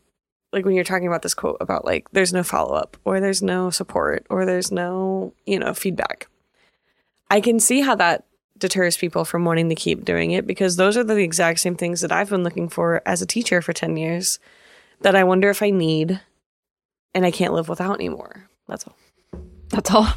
like 0.53 0.65
when 0.65 0.75
you're 0.75 0.85
talking 0.85 1.09
about 1.09 1.23
this 1.23 1.35
quote 1.35 1.57
about 1.61 1.85
like 1.85 2.09
there's 2.13 2.33
no 2.33 2.43
follow 2.43 2.75
up 2.75 2.97
or 3.05 3.21
there's 3.21 3.43
no 3.43 3.71
support 3.71 4.25
or 4.31 4.47
there's 4.47 4.71
no, 4.71 5.35
you 5.47 5.59
know, 5.59 5.75
feedback. 5.75 6.29
I 7.31 7.41
can 7.41 7.59
see 7.59 7.81
how 7.81 7.95
that 7.97 8.25
deters 8.59 8.97
people 8.97 9.25
from 9.25 9.45
wanting 9.45 9.69
to 9.71 9.75
keep 9.75 10.05
doing 10.05 10.31
it 10.31 10.47
because 10.47 10.77
those 10.77 10.97
are 10.97 11.03
the 11.03 11.17
exact 11.17 11.59
same 11.59 11.75
things 11.75 12.03
that 12.03 12.13
I've 12.13 12.31
been 12.31 12.45
looking 12.45 12.69
for 12.69 13.03
as 13.05 13.21
a 13.21 13.27
teacher 13.27 13.61
for 13.61 13.73
10 13.73 13.97
years 13.97 14.39
that 15.01 15.17
I 15.17 15.25
wonder 15.25 15.51
if 15.51 15.63
I 15.63 15.71
need 15.71 16.21
and 17.15 17.27
I 17.27 17.31
can't 17.31 17.55
live 17.55 17.69
without 17.69 17.97
anymore. 17.97 18.49
That's 18.69 18.87
all. 18.87 18.97
That's 19.71 19.91
all. 19.91 20.09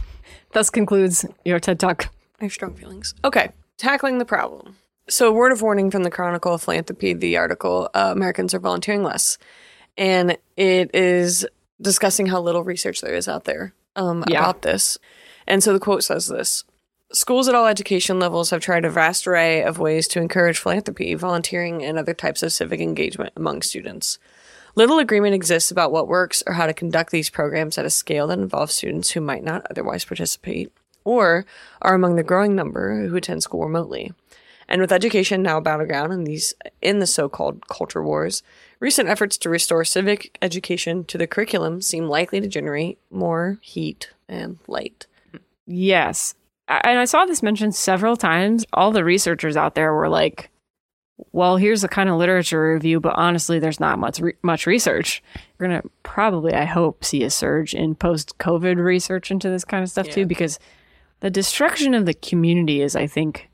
Thus 0.51 0.69
concludes 0.69 1.25
your 1.43 1.59
TED 1.59 1.79
Talk. 1.79 2.14
I 2.39 2.45
have 2.45 2.53
strong 2.53 2.73
feelings. 2.75 3.13
Okay, 3.23 3.49
tackling 3.77 4.17
the 4.17 4.25
problem. 4.25 4.77
So, 5.07 5.29
a 5.29 5.31
word 5.31 5.51
of 5.51 5.61
warning 5.61 5.91
from 5.91 6.03
the 6.03 6.09
Chronicle 6.11 6.53
of 6.53 6.63
Philanthropy, 6.63 7.13
the 7.13 7.37
article 7.37 7.89
uh, 7.93 8.09
Americans 8.11 8.53
are 8.53 8.59
volunteering 8.59 9.03
less. 9.03 9.37
And 9.97 10.37
it 10.57 10.93
is 10.93 11.45
discussing 11.81 12.25
how 12.25 12.41
little 12.41 12.63
research 12.63 13.01
there 13.01 13.13
is 13.13 13.27
out 13.27 13.43
there 13.45 13.73
um, 13.95 14.23
Yeah. 14.27 14.39
about 14.39 14.61
this. 14.63 14.97
And 15.47 15.63
so 15.63 15.73
the 15.73 15.79
quote 15.79 16.03
says 16.03 16.27
this 16.27 16.63
Schools 17.13 17.47
at 17.47 17.55
all 17.55 17.67
education 17.67 18.19
levels 18.19 18.49
have 18.49 18.61
tried 18.61 18.83
a 18.83 18.89
vast 18.89 19.27
array 19.27 19.63
of 19.63 19.77
ways 19.77 20.07
to 20.09 20.19
encourage 20.19 20.57
philanthropy, 20.57 21.13
volunteering, 21.13 21.83
and 21.83 21.97
other 21.97 22.13
types 22.13 22.41
of 22.43 22.51
civic 22.51 22.81
engagement 22.81 23.31
among 23.37 23.61
students. 23.61 24.17
Little 24.73 24.99
agreement 24.99 25.35
exists 25.35 25.71
about 25.71 25.91
what 25.91 26.07
works 26.09 26.43
or 26.45 26.53
how 26.53 26.65
to 26.65 26.73
conduct 26.73 27.11
these 27.11 27.29
programs 27.29 27.77
at 27.77 27.85
a 27.85 27.89
scale 27.89 28.27
that 28.27 28.39
involves 28.39 28.73
students 28.73 29.11
who 29.11 29.21
might 29.21 29.43
not 29.43 29.65
otherwise 29.69 30.03
participate 30.03 30.73
or 31.05 31.45
are 31.81 31.95
among 31.95 32.17
the 32.17 32.23
growing 32.23 32.55
number 32.55 33.07
who 33.07 33.15
attend 33.15 33.43
school 33.43 33.63
remotely. 33.63 34.11
And 34.67 34.81
with 34.81 34.91
education 34.91 35.43
now 35.43 35.59
a 35.59 35.61
battleground 35.61 36.11
in 36.11 36.23
these 36.23 36.53
in 36.81 36.99
the 36.99 37.05
so-called 37.07 37.67
culture 37.67 38.03
wars, 38.03 38.41
recent 38.79 39.07
efforts 39.07 39.37
to 39.37 39.49
restore 39.49 39.85
civic 39.85 40.37
education 40.41 41.05
to 41.05 41.17
the 41.17 41.27
curriculum 41.27 41.81
seem 41.81 42.07
likely 42.07 42.41
to 42.41 42.47
generate 42.47 42.97
more 43.11 43.59
heat 43.61 44.11
and 44.27 44.57
light. 44.67 45.05
Yes. 45.67 46.33
And 46.67 46.97
I 46.97 47.05
saw 47.05 47.25
this 47.25 47.43
mentioned 47.43 47.75
several 47.75 48.17
times. 48.17 48.65
All 48.73 48.91
the 48.91 49.03
researchers 49.03 49.55
out 49.55 49.75
there 49.75 49.93
were 49.93 50.09
like, 50.09 50.49
well, 51.31 51.57
here's 51.57 51.83
the 51.83 51.87
kind 51.87 52.09
of 52.09 52.17
literature 52.17 52.73
review, 52.73 52.99
but 52.99 53.13
honestly, 53.15 53.59
there's 53.59 53.79
not 53.79 53.99
much 53.99 54.19
re- 54.19 54.33
much 54.41 54.65
research. 54.65 55.21
We're 55.59 55.67
going 55.67 55.81
to 55.81 55.89
probably, 56.01 56.53
I 56.55 56.65
hope, 56.65 57.05
see 57.05 57.23
a 57.23 57.29
surge 57.29 57.75
in 57.75 57.93
post 57.93 58.37
COVID 58.39 58.77
research 58.83 59.29
into 59.29 59.47
this 59.49 59.63
kind 59.63 59.83
of 59.83 59.91
stuff 59.91 60.07
Yeah. 60.07 60.13
too, 60.13 60.25
because 60.25 60.57
the 61.19 61.29
destruction 61.29 61.93
of 61.93 62.05
the 62.05 62.13
community 62.13 62.81
is, 62.81 62.95
I 62.95 63.07
think, 63.07 63.49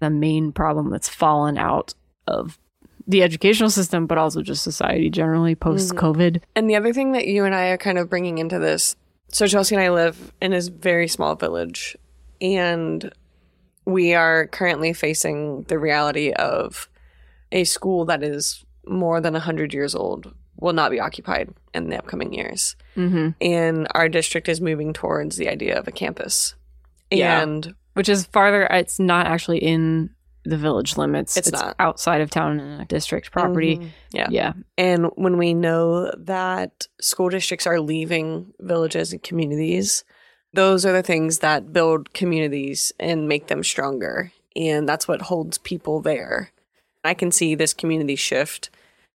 the 0.00 0.10
main 0.10 0.52
problem 0.52 0.90
that's 0.90 1.08
fallen 1.08 1.58
out 1.58 1.94
of 2.26 2.58
the 3.06 3.22
educational 3.22 3.70
system, 3.70 4.06
but 4.06 4.18
also 4.18 4.42
just 4.42 4.64
society 4.64 5.10
generally 5.10 5.54
post 5.54 5.94
COVID. 5.94 6.40
And 6.56 6.68
the 6.68 6.76
other 6.76 6.92
thing 6.92 7.12
that 7.12 7.26
you 7.26 7.44
and 7.44 7.54
I 7.54 7.66
are 7.66 7.76
kind 7.76 7.98
of 7.98 8.08
bringing 8.08 8.38
into 8.38 8.58
this 8.58 8.96
so, 9.34 9.48
Chelsea 9.48 9.74
and 9.74 9.82
I 9.82 9.90
live 9.90 10.32
in 10.40 10.52
a 10.52 10.60
very 10.60 11.08
small 11.08 11.34
village, 11.34 11.96
and 12.40 13.12
we 13.84 14.14
are 14.14 14.46
currently 14.46 14.92
facing 14.92 15.62
the 15.62 15.76
reality 15.76 16.30
of 16.30 16.88
a 17.50 17.64
school 17.64 18.04
that 18.04 18.22
is 18.22 18.64
more 18.86 19.20
than 19.20 19.32
100 19.32 19.74
years 19.74 19.96
old 19.96 20.32
will 20.60 20.72
not 20.72 20.92
be 20.92 21.00
occupied 21.00 21.52
in 21.74 21.88
the 21.88 21.98
upcoming 21.98 22.32
years. 22.32 22.76
Mm-hmm. 22.96 23.30
And 23.40 23.88
our 23.90 24.08
district 24.08 24.48
is 24.48 24.60
moving 24.60 24.92
towards 24.92 25.36
the 25.36 25.48
idea 25.48 25.76
of 25.76 25.88
a 25.88 25.92
campus. 25.92 26.54
Yeah. 27.10 27.42
And 27.42 27.74
which 27.94 28.08
is 28.08 28.26
farther. 28.26 28.64
It's 28.64 28.98
not 28.98 29.26
actually 29.26 29.58
in 29.58 30.10
the 30.44 30.56
village 30.58 30.96
limits. 30.96 31.36
It's 31.36 31.50
not. 31.52 31.74
outside 31.78 32.20
of 32.20 32.28
town 32.30 32.60
in 32.60 32.80
a 32.80 32.84
district 32.84 33.32
property. 33.32 33.78
Mhm. 33.78 33.88
Yeah. 34.12 34.26
Yeah, 34.30 34.52
And 34.76 35.06
when 35.14 35.38
we 35.38 35.54
know 35.54 36.10
that 36.18 36.86
school 37.00 37.30
districts 37.30 37.66
are 37.66 37.80
leaving 37.80 38.52
villages 38.60 39.12
and 39.12 39.22
communities, 39.22 40.04
those 40.52 40.84
are 40.84 40.92
the 40.92 41.02
things 41.02 41.38
that 41.38 41.72
build 41.72 42.12
communities 42.12 42.92
and 43.00 43.26
make 43.28 43.46
them 43.46 43.64
stronger. 43.64 44.32
And 44.54 44.88
that's 44.88 45.08
what 45.08 45.22
holds 45.22 45.56
people 45.58 46.00
there. 46.02 46.50
I 47.04 47.14
can 47.14 47.30
see 47.32 47.54
this 47.54 47.72
community 47.74 48.16
shift 48.16 48.70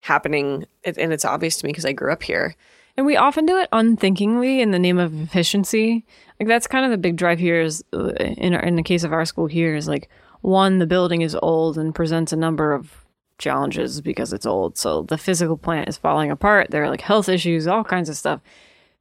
happening, 0.01 0.65
and 0.83 1.11
it's 1.11 1.25
obvious 1.25 1.57
to 1.57 1.65
me 1.65 1.71
because 1.71 1.85
I 1.85 1.91
grew 1.91 2.11
up 2.11 2.23
here. 2.23 2.55
And 2.97 3.05
we 3.05 3.17
often 3.17 3.45
do 3.45 3.57
it 3.57 3.69
unthinkingly 3.71 4.61
in 4.61 4.71
the 4.71 4.79
name 4.79 4.97
of 4.97 5.21
efficiency. 5.21 6.05
Like 6.39 6.47
that's 6.47 6.67
kind 6.67 6.85
of 6.85 6.91
the 6.91 6.97
big 6.97 7.17
drive 7.17 7.39
here. 7.39 7.61
Is 7.61 7.83
uh, 7.93 8.09
in 8.13 8.53
our, 8.53 8.61
in 8.61 8.75
the 8.75 8.83
case 8.83 9.03
of 9.03 9.13
our 9.13 9.25
school 9.25 9.47
here 9.47 9.75
is 9.75 9.87
like 9.87 10.09
one, 10.41 10.79
the 10.79 10.87
building 10.87 11.21
is 11.21 11.37
old 11.41 11.77
and 11.77 11.95
presents 11.95 12.31
a 12.31 12.37
number 12.37 12.73
of 12.73 13.05
challenges 13.37 14.01
because 14.01 14.31
it's 14.31 14.45
old. 14.45 14.77
So 14.77 15.03
the 15.03 15.17
physical 15.17 15.57
plant 15.57 15.89
is 15.89 15.97
falling 15.97 16.31
apart. 16.31 16.71
There 16.71 16.83
are 16.83 16.89
like 16.89 17.01
health 17.01 17.29
issues, 17.29 17.67
all 17.67 17.83
kinds 17.83 18.09
of 18.09 18.17
stuff. 18.17 18.41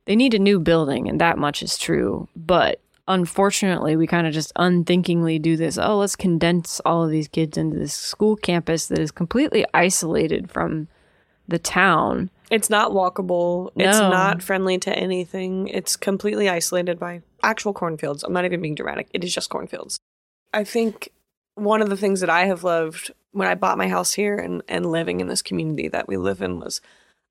They 0.06 0.16
need 0.16 0.34
a 0.34 0.38
new 0.38 0.58
building, 0.58 1.08
and 1.08 1.20
that 1.20 1.38
much 1.38 1.62
is 1.62 1.78
true. 1.78 2.28
But 2.36 2.80
unfortunately, 3.08 3.96
we 3.96 4.06
kind 4.06 4.26
of 4.26 4.34
just 4.34 4.52
unthinkingly 4.56 5.38
do 5.38 5.56
this. 5.56 5.78
Oh, 5.78 5.98
let's 5.98 6.16
condense 6.16 6.80
all 6.84 7.04
of 7.04 7.10
these 7.10 7.28
kids 7.28 7.56
into 7.56 7.78
this 7.78 7.94
school 7.94 8.36
campus 8.36 8.86
that 8.88 8.98
is 8.98 9.10
completely 9.10 9.64
isolated 9.72 10.50
from 10.50 10.88
the 11.48 11.58
town. 11.58 12.30
It's 12.50 12.68
not 12.70 12.92
walkable. 12.92 13.70
No. 13.74 13.88
It's 13.88 13.98
not 13.98 14.42
friendly 14.42 14.78
to 14.78 14.92
anything. 14.96 15.68
It's 15.68 15.96
completely 15.96 16.48
isolated 16.48 16.98
by 16.98 17.22
actual 17.42 17.72
cornfields. 17.72 18.22
I'm 18.22 18.32
not 18.32 18.44
even 18.44 18.60
being 18.60 18.74
dramatic. 18.74 19.08
It 19.12 19.24
is 19.24 19.34
just 19.34 19.50
cornfields. 19.50 19.98
I 20.52 20.64
think 20.64 21.10
one 21.54 21.82
of 21.82 21.88
the 21.90 21.96
things 21.96 22.20
that 22.20 22.30
I 22.30 22.46
have 22.46 22.64
loved 22.64 23.12
when 23.32 23.48
I 23.48 23.54
bought 23.54 23.78
my 23.78 23.88
house 23.88 24.12
here 24.12 24.36
and, 24.36 24.62
and 24.68 24.86
living 24.86 25.20
in 25.20 25.26
this 25.28 25.42
community 25.42 25.88
that 25.88 26.06
we 26.06 26.16
live 26.16 26.40
in 26.42 26.60
was 26.60 26.80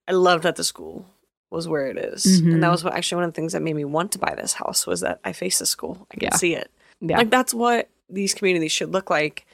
I 0.08 0.12
loved 0.12 0.42
that 0.44 0.56
the 0.56 0.64
school 0.64 1.06
was 1.50 1.68
where 1.68 1.86
it 1.86 1.96
is. 1.96 2.42
Mhm. 2.42 2.54
And 2.54 2.62
that 2.62 2.70
was 2.70 2.82
what, 2.84 2.94
actually 2.94 3.16
one 3.16 3.24
of 3.24 3.32
the 3.32 3.36
things 3.36 3.52
that 3.52 3.62
made 3.62 3.76
me 3.76 3.84
want 3.84 4.12
to 4.12 4.18
buy 4.18 4.34
this 4.34 4.54
house 4.54 4.86
was 4.86 5.00
that 5.00 5.20
I 5.24 5.32
face 5.32 5.58
the 5.60 5.66
school. 5.66 6.06
I 6.10 6.14
can 6.14 6.28
Yeah. 6.32 6.36
see 6.36 6.54
it. 6.54 6.70
Yeah. 7.00 7.18
Like 7.18 7.30
that's 7.30 7.54
what 7.54 7.88
these 8.10 8.34
communities 8.34 8.72
should 8.72 8.92
look 8.92 9.08
like. 9.08 9.46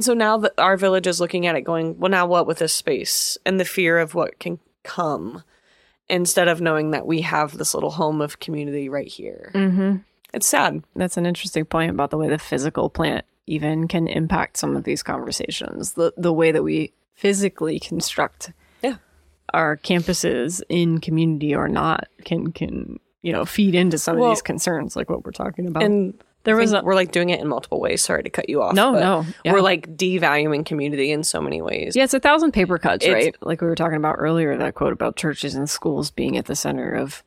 So 0.00 0.14
now 0.14 0.38
that 0.38 0.52
our 0.58 0.76
village 0.76 1.06
is 1.08 1.20
looking 1.20 1.46
at 1.46 1.56
it 1.56 1.62
going, 1.62 1.98
well, 1.98 2.10
now 2.10 2.26
what 2.26 2.46
with 2.46 2.58
this 2.58 2.72
space 2.72 3.36
and 3.44 3.58
the 3.58 3.64
fear 3.64 3.98
of 3.98 4.14
what 4.14 4.38
can 4.38 4.60
come 4.88 5.42
instead 6.08 6.48
of 6.48 6.60
knowing 6.60 6.90
that 6.92 7.06
we 7.06 7.20
have 7.20 7.58
this 7.58 7.74
little 7.74 7.90
home 7.90 8.20
of 8.20 8.40
community 8.40 8.88
right 8.88 9.08
here. 9.08 9.52
mm-hmm. 9.54 9.96
It's 10.34 10.46
sad. 10.46 10.82
That's 10.96 11.16
an 11.16 11.24
interesting 11.24 11.64
point 11.64 11.90
about 11.90 12.10
the 12.10 12.18
way 12.18 12.28
the 12.28 12.38
physical 12.38 12.90
plant 12.90 13.24
even 13.46 13.88
can 13.88 14.06
impact 14.08 14.58
some 14.58 14.76
of 14.76 14.84
these 14.84 15.02
conversations. 15.02 15.92
The 15.92 16.12
the 16.18 16.32
way 16.34 16.52
that 16.52 16.62
we 16.62 16.92
physically 17.14 17.80
construct 17.80 18.52
Yeah. 18.82 18.96
our 19.54 19.76
campuses 19.78 20.60
in 20.68 21.00
community 21.00 21.54
or 21.54 21.66
not 21.68 22.08
can 22.26 22.52
can 22.52 23.00
you 23.22 23.32
know 23.32 23.44
feed 23.46 23.74
into 23.74 23.96
some 23.98 24.18
Well- 24.18 24.30
of 24.30 24.36
these 24.36 24.42
concerns 24.42 24.96
like 24.96 25.08
what 25.08 25.24
we're 25.24 25.32
talking 25.44 25.66
about. 25.66 25.82
And 25.82 26.12
there 26.48 26.56
was 26.56 26.72
a 26.72 26.82
we're 26.82 26.94
like 26.94 27.12
doing 27.12 27.30
it 27.30 27.40
in 27.40 27.46
multiple 27.48 27.80
ways. 27.80 28.02
Sorry 28.02 28.22
to 28.22 28.30
cut 28.30 28.48
you 28.48 28.62
off. 28.62 28.74
No, 28.74 28.92
no, 28.92 29.26
yeah. 29.44 29.52
We're 29.52 29.60
like 29.60 29.96
devaluing 29.96 30.64
community 30.66 31.12
in 31.12 31.22
so 31.22 31.40
many 31.40 31.62
ways. 31.62 31.94
yeah, 31.94 32.04
it's 32.04 32.14
a 32.14 32.20
thousand 32.20 32.52
paper 32.52 32.78
cuts, 32.78 33.04
It's- 33.04 33.14
right? 33.24 33.36
Like 33.40 33.60
we 33.60 33.66
were 33.68 33.74
talking 33.74 33.96
about 33.96 34.16
earlier, 34.18 34.56
that 34.56 34.74
quote 34.74 34.92
about 34.92 35.16
churches 35.16 35.54
and 35.54 35.68
schools 35.68 36.10
being 36.10 36.36
at 36.36 36.46
the 36.46 36.56
center 36.56 36.92
of 36.94 37.22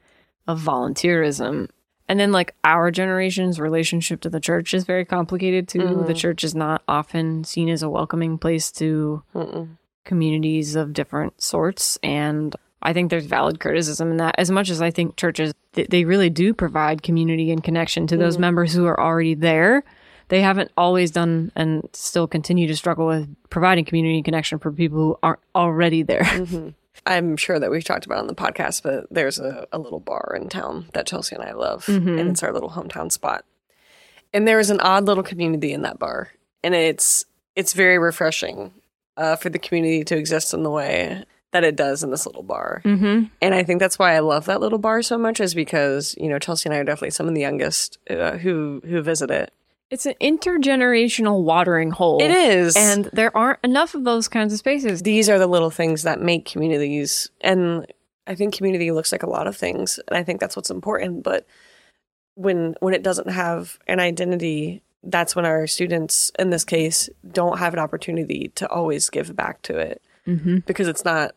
of 0.47 0.59
volunteerism. 0.59 1.69
And 2.09 2.19
then 2.19 2.31
like 2.33 2.53
our 2.65 2.91
generation's 2.91 3.59
relationship 3.59 4.19
to 4.21 4.29
the 4.29 4.39
church 4.41 4.73
is 4.73 4.83
very 4.83 5.05
complicated 5.05 5.67
too. 5.69 5.79
Mm-hmm. 5.79 6.07
The 6.07 6.13
church 6.13 6.43
is 6.43 6.53
not 6.53 6.81
often 6.87 7.43
seen 7.45 7.69
as 7.69 7.83
a 7.83 7.89
welcoming 7.89 8.37
place 8.37 8.69
to 8.73 9.23
Mm-mm. 9.33 9.77
communities 10.03 10.75
of 10.75 10.91
different 10.93 11.41
sorts 11.41 11.97
and 12.03 12.53
I 12.81 12.93
think 12.93 13.09
there's 13.09 13.25
valid 13.25 13.59
criticism 13.59 14.11
in 14.11 14.17
that 14.17 14.35
as 14.37 14.49
much 14.51 14.69
as 14.69 14.81
I 14.81 14.91
think 14.91 15.15
churches 15.17 15.53
they 15.73 16.03
really 16.03 16.29
do 16.29 16.53
provide 16.53 17.01
community 17.03 17.49
and 17.51 17.63
connection 17.63 18.05
to 18.07 18.17
those 18.17 18.37
members 18.37 18.73
who 18.73 18.85
are 18.85 18.99
already 18.99 19.35
there. 19.35 19.83
They 20.27 20.41
haven't 20.41 20.71
always 20.77 21.11
done 21.11 21.51
and 21.55 21.87
still 21.93 22.27
continue 22.27 22.67
to 22.67 22.75
struggle 22.75 23.07
with 23.07 23.27
providing 23.49 23.85
community 23.85 24.15
and 24.15 24.25
connection 24.25 24.59
for 24.59 24.71
people 24.71 24.97
who 24.97 25.17
aren't 25.23 25.39
already 25.55 26.03
there. 26.03 26.25
I'm 27.05 27.35
sure 27.37 27.57
that 27.59 27.71
we've 27.71 27.83
talked 27.83 28.05
about 28.05 28.19
on 28.19 28.27
the 28.27 28.35
podcast, 28.35 28.83
but 28.83 29.07
there's 29.11 29.39
a, 29.39 29.65
a 29.71 29.79
little 29.79 29.99
bar 29.99 30.37
in 30.39 30.49
town 30.49 30.87
that 30.93 31.07
Chelsea 31.07 31.35
and 31.35 31.43
I 31.43 31.53
love, 31.53 31.85
Mhm. 31.85 32.19
and 32.19 32.29
it's 32.29 32.43
our 32.43 32.53
little 32.53 32.69
hometown 32.71 33.11
spot. 33.11 33.43
And 34.33 34.47
there 34.47 34.59
is 34.59 34.69
an 34.69 34.79
odd 34.81 35.05
little 35.05 35.23
community 35.23 35.73
in 35.73 35.81
that 35.81 35.99
bar, 35.99 36.31
and 36.63 36.73
it's 36.75 37.25
it's 37.55 37.73
very 37.73 37.97
refreshing 37.97 38.71
uh, 39.17 39.35
for 39.35 39.49
the 39.49 39.59
community 39.59 40.03
to 40.05 40.15
exist 40.15 40.53
in 40.53 40.63
the 40.63 40.69
way 40.69 41.23
that 41.51 41.63
it 41.63 41.75
does 41.75 42.03
in 42.03 42.11
this 42.11 42.25
little 42.25 42.43
bar. 42.43 42.81
Mm-hmm. 42.85 43.25
And 43.41 43.55
I 43.55 43.63
think 43.63 43.79
that's 43.79 43.99
why 43.99 44.15
I 44.15 44.19
love 44.19 44.45
that 44.45 44.61
little 44.61 44.79
bar 44.79 45.01
so 45.01 45.17
much 45.17 45.39
is 45.39 45.53
because, 45.53 46.15
you 46.17 46.29
know, 46.29 46.39
Chelsea 46.39 46.69
and 46.69 46.73
I 46.75 46.79
are 46.79 46.83
definitely 46.83 47.11
some 47.11 47.27
of 47.27 47.35
the 47.35 47.41
youngest 47.41 47.97
uh, 48.09 48.37
who 48.37 48.81
who 48.85 49.01
visit 49.01 49.29
it. 49.29 49.53
It's 49.89 50.05
an 50.05 50.13
intergenerational 50.21 51.43
watering 51.43 51.91
hole. 51.91 52.21
It 52.21 52.31
is. 52.31 52.77
And 52.77 53.09
there 53.11 53.35
aren't 53.35 53.59
enough 53.63 53.93
of 53.93 54.05
those 54.05 54.29
kinds 54.29 54.53
of 54.53 54.59
spaces. 54.59 55.01
these 55.01 55.29
are 55.29 55.37
the 55.37 55.47
little 55.47 55.69
things 55.69 56.03
that 56.03 56.21
make 56.21 56.45
communities 56.45 57.29
and 57.41 57.85
I 58.27 58.35
think 58.35 58.55
community 58.55 58.91
looks 58.91 59.11
like 59.11 59.23
a 59.23 59.29
lot 59.29 59.47
of 59.47 59.57
things 59.57 59.99
and 60.07 60.17
I 60.17 60.23
think 60.23 60.39
that's 60.39 60.55
what's 60.55 60.69
important, 60.69 61.23
but 61.23 61.45
when 62.35 62.75
when 62.79 62.93
it 62.93 63.03
doesn't 63.03 63.29
have 63.29 63.77
an 63.87 63.99
identity, 63.99 64.81
that's 65.03 65.35
when 65.35 65.45
our 65.45 65.67
students 65.67 66.31
in 66.39 66.49
this 66.51 66.63
case 66.63 67.09
don't 67.29 67.57
have 67.59 67.73
an 67.73 67.79
opportunity 67.79 68.51
to 68.55 68.69
always 68.69 69.09
give 69.09 69.35
back 69.35 69.61
to 69.63 69.77
it 69.77 70.01
Mm-hmm. 70.27 70.59
because 70.67 70.87
it's 70.87 71.03
not 71.03 71.33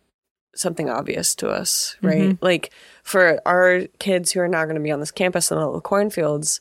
something 0.54 0.88
obvious 0.88 1.34
to 1.36 1.48
us, 1.48 1.96
mm-hmm. 1.96 2.06
right? 2.06 2.38
Like 2.42 2.70
for 3.02 3.40
our 3.46 3.82
kids 3.98 4.32
who 4.32 4.40
are 4.40 4.48
now 4.48 4.64
going 4.64 4.76
to 4.76 4.82
be 4.82 4.90
on 4.90 5.00
this 5.00 5.10
campus 5.10 5.50
in 5.50 5.58
the 5.58 5.64
little 5.64 5.80
cornfields, 5.80 6.60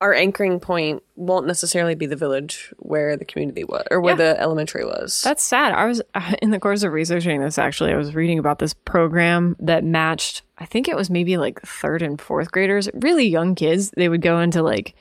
our 0.00 0.12
anchoring 0.12 0.60
point 0.60 1.02
won't 1.16 1.46
necessarily 1.46 1.94
be 1.94 2.04
the 2.06 2.16
village 2.16 2.72
where 2.78 3.16
the 3.16 3.24
community 3.24 3.64
was 3.64 3.84
or 3.90 4.00
where 4.00 4.12
Yeah. 4.18 4.34
the 4.34 4.40
elementary 4.40 4.84
was. 4.84 5.22
That's 5.22 5.42
sad. 5.42 5.72
I 5.72 5.86
was 5.86 6.02
in 6.42 6.50
the 6.50 6.60
course 6.60 6.82
of 6.82 6.92
researching 6.92 7.40
this. 7.40 7.58
Actually, 7.58 7.92
I 7.92 7.96
was 7.96 8.14
reading 8.14 8.38
about 8.38 8.58
this 8.58 8.74
program 8.74 9.56
that 9.60 9.84
matched. 9.84 10.42
I 10.58 10.66
think 10.66 10.88
it 10.88 10.96
was 10.96 11.10
maybe 11.10 11.36
like 11.36 11.60
third 11.62 12.02
and 12.02 12.20
fourth 12.20 12.52
graders, 12.52 12.88
really 12.94 13.26
young 13.26 13.54
kids. 13.54 13.92
They 13.96 14.08
would 14.08 14.22
go 14.22 14.40
into 14.40 14.62
like 14.62 14.94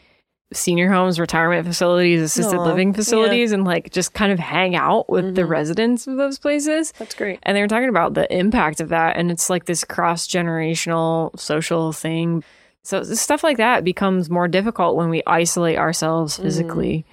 senior 0.54 0.90
homes, 0.92 1.20
retirement 1.20 1.66
facilities, 1.68 2.22
assisted 2.22 2.58
Aw, 2.60 2.64
living 2.64 2.90
yeah. 2.90 2.96
facilities, 2.96 3.52
and 3.52 3.64
like 3.66 3.92
just 3.92 4.14
kind 4.14 4.32
of 4.32 4.40
hang 4.40 4.76
out 4.76 5.10
with 5.10 5.36
the 5.36 5.44
Mhm. 5.44 5.50
residents 5.50 6.08
of 6.08 6.18
those 6.18 6.40
places. 6.40 6.94
That's 7.00 7.16
great. 7.16 7.40
And 7.44 7.56
they 7.56 7.62
were 7.62 7.68
talking 7.68 7.90
about 7.90 8.14
the 8.14 8.32
impact 8.36 8.80
of 8.82 8.90
that. 8.90 9.18
And 9.18 9.32
it's 9.32 9.50
like 9.50 9.66
this 9.66 9.84
cross 9.84 10.28
generational 10.28 11.38
social 11.40 11.92
thing. 11.92 12.44
So 12.84 13.04
stuff 13.04 13.44
like 13.44 13.58
that 13.58 13.84
becomes 13.84 14.30
more 14.30 14.48
difficult 14.48 14.96
when 14.96 15.10
we 15.10 15.24
isolate 15.26 15.78
ourselves 15.78 16.38
physically. 16.38 17.06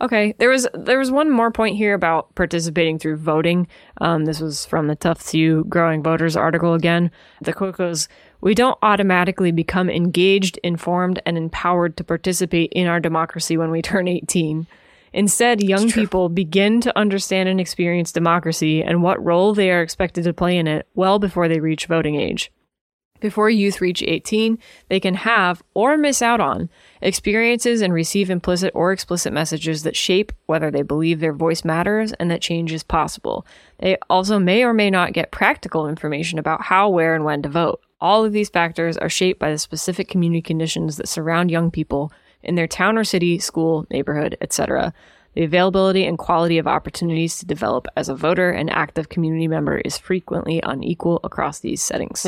Okay, 0.00 0.34
there 0.38 0.48
was 0.48 0.66
there 0.74 0.98
was 0.98 1.12
one 1.12 1.30
more 1.30 1.52
point 1.52 1.76
here 1.76 1.94
about 1.94 2.34
participating 2.34 2.98
through 2.98 3.18
voting. 3.18 3.68
Um, 4.00 4.24
this 4.24 4.40
was 4.40 4.66
from 4.66 4.88
the 4.88 4.96
Tufts 4.96 5.32
U 5.32 5.64
Growing 5.68 6.02
Voters 6.02 6.36
article 6.36 6.74
again. 6.74 7.12
The 7.40 7.52
goes, 7.52 8.08
"We 8.42 8.54
don't 8.54 8.78
automatically 8.82 9.52
become 9.52 9.88
engaged, 9.88 10.58
informed, 10.62 11.22
and 11.24 11.38
empowered 11.38 11.96
to 11.96 12.04
participate 12.04 12.72
in 12.72 12.86
our 12.86 13.00
democracy 13.00 13.56
when 13.56 13.70
we 13.70 13.80
turn 13.80 14.06
18. 14.06 14.66
Instead, 15.14 15.62
young 15.62 15.90
people 15.90 16.28
begin 16.28 16.80
to 16.80 16.98
understand 16.98 17.48
and 17.48 17.60
experience 17.60 18.12
democracy 18.12 18.82
and 18.82 19.02
what 19.02 19.24
role 19.24 19.54
they 19.54 19.70
are 19.70 19.80
expected 19.80 20.24
to 20.24 20.32
play 20.32 20.56
in 20.58 20.66
it 20.66 20.86
well 20.94 21.18
before 21.18 21.48
they 21.48 21.60
reach 21.60 21.86
voting 21.86 22.16
age." 22.16 22.50
Before 23.20 23.48
youth 23.48 23.80
reach 23.80 24.02
18, 24.02 24.58
they 24.88 24.98
can 24.98 25.14
have 25.14 25.62
or 25.74 25.96
miss 25.96 26.20
out 26.20 26.40
on 26.40 26.68
experiences 27.00 27.80
and 27.80 27.94
receive 27.94 28.28
implicit 28.30 28.72
or 28.74 28.90
explicit 28.90 29.32
messages 29.32 29.84
that 29.84 29.94
shape 29.94 30.32
whether 30.46 30.72
they 30.72 30.82
believe 30.82 31.20
their 31.20 31.32
voice 31.32 31.64
matters 31.64 32.12
and 32.14 32.28
that 32.32 32.40
change 32.40 32.72
is 32.72 32.82
possible. 32.82 33.46
They 33.78 33.96
also 34.10 34.40
may 34.40 34.64
or 34.64 34.72
may 34.72 34.90
not 34.90 35.12
get 35.12 35.30
practical 35.30 35.88
information 35.88 36.40
about 36.40 36.62
how, 36.62 36.88
where, 36.88 37.14
and 37.14 37.24
when 37.24 37.42
to 37.42 37.48
vote. 37.48 37.80
All 38.02 38.24
of 38.24 38.32
these 38.32 38.50
factors 38.50 38.98
are 38.98 39.08
shaped 39.08 39.38
by 39.38 39.50
the 39.52 39.58
specific 39.58 40.08
community 40.08 40.42
conditions 40.42 40.96
that 40.96 41.08
surround 41.08 41.50
young 41.50 41.70
people 41.70 42.12
in 42.42 42.56
their 42.56 42.66
town 42.66 42.98
or 42.98 43.04
city, 43.04 43.38
school, 43.38 43.86
neighborhood, 43.90 44.36
etc. 44.40 44.92
The 45.34 45.44
availability 45.44 46.04
and 46.04 46.18
quality 46.18 46.58
of 46.58 46.66
opportunities 46.66 47.38
to 47.38 47.46
develop 47.46 47.86
as 47.96 48.08
a 48.08 48.14
voter 48.16 48.50
and 48.50 48.68
active 48.70 49.08
community 49.08 49.46
member 49.46 49.78
is 49.78 49.96
frequently 49.96 50.60
unequal 50.64 51.20
across 51.22 51.60
these 51.60 51.80
settings. 51.80 52.26